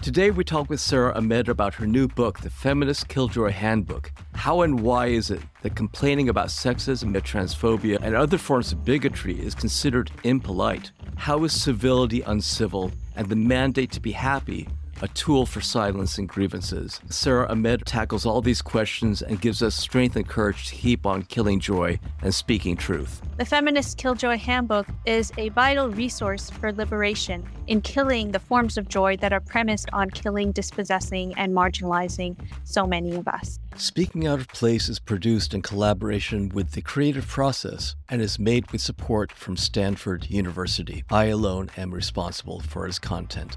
Today, 0.00 0.30
we 0.30 0.44
talk 0.44 0.70
with 0.70 0.80
Sara 0.80 1.12
Ahmed 1.14 1.48
about 1.48 1.74
her 1.74 1.86
new 1.86 2.06
book, 2.06 2.38
The 2.38 2.50
Feminist 2.50 3.08
Killjoy 3.08 3.50
Handbook. 3.50 4.12
How 4.32 4.62
and 4.62 4.80
why 4.80 5.06
is 5.06 5.28
it 5.28 5.40
that 5.62 5.74
complaining 5.74 6.28
about 6.28 6.48
sexism, 6.48 7.12
transphobia, 7.20 7.98
and 8.00 8.14
other 8.14 8.38
forms 8.38 8.70
of 8.72 8.84
bigotry 8.84 9.38
is 9.38 9.56
considered 9.56 10.12
impolite? 10.22 10.92
How 11.16 11.42
is 11.42 11.52
civility 11.52 12.22
uncivil 12.22 12.92
and 13.16 13.28
the 13.28 13.36
mandate 13.36 13.90
to 13.92 14.00
be 14.00 14.12
happy 14.12 14.68
a 15.02 15.08
tool 15.08 15.46
for 15.46 15.60
silencing 15.60 16.26
grievances. 16.26 17.00
Sara 17.08 17.48
Ahmed 17.48 17.86
tackles 17.86 18.26
all 18.26 18.40
these 18.40 18.62
questions 18.62 19.22
and 19.22 19.40
gives 19.40 19.62
us 19.62 19.74
strength 19.74 20.16
and 20.16 20.28
courage 20.28 20.68
to 20.68 20.74
keep 20.74 21.06
on 21.06 21.22
killing 21.22 21.60
joy 21.60 21.98
and 22.22 22.34
speaking 22.34 22.76
truth. 22.76 23.22
The 23.36 23.44
Feminist 23.44 23.98
Killjoy 23.98 24.36
Handbook 24.38 24.86
is 25.06 25.32
a 25.38 25.50
vital 25.50 25.88
resource 25.90 26.50
for 26.50 26.72
liberation 26.72 27.46
in 27.66 27.80
killing 27.80 28.32
the 28.32 28.40
forms 28.40 28.76
of 28.76 28.88
joy 28.88 29.16
that 29.18 29.32
are 29.32 29.40
premised 29.40 29.88
on 29.92 30.10
killing, 30.10 30.52
dispossessing, 30.52 31.34
and 31.36 31.54
marginalizing 31.54 32.36
so 32.64 32.86
many 32.86 33.14
of 33.14 33.28
us. 33.28 33.58
Speaking 33.76 34.26
Out 34.26 34.40
of 34.40 34.48
Place 34.48 34.88
is 34.88 34.98
produced 34.98 35.54
in 35.54 35.62
collaboration 35.62 36.48
with 36.48 36.72
the 36.72 36.82
Creative 36.82 37.26
Process 37.26 37.94
and 38.08 38.20
is 38.20 38.38
made 38.38 38.70
with 38.72 38.80
support 38.80 39.30
from 39.30 39.56
Stanford 39.56 40.28
University. 40.30 41.04
I 41.10 41.26
alone 41.26 41.70
am 41.76 41.92
responsible 41.92 42.60
for 42.60 42.86
its 42.86 42.98
content. 42.98 43.56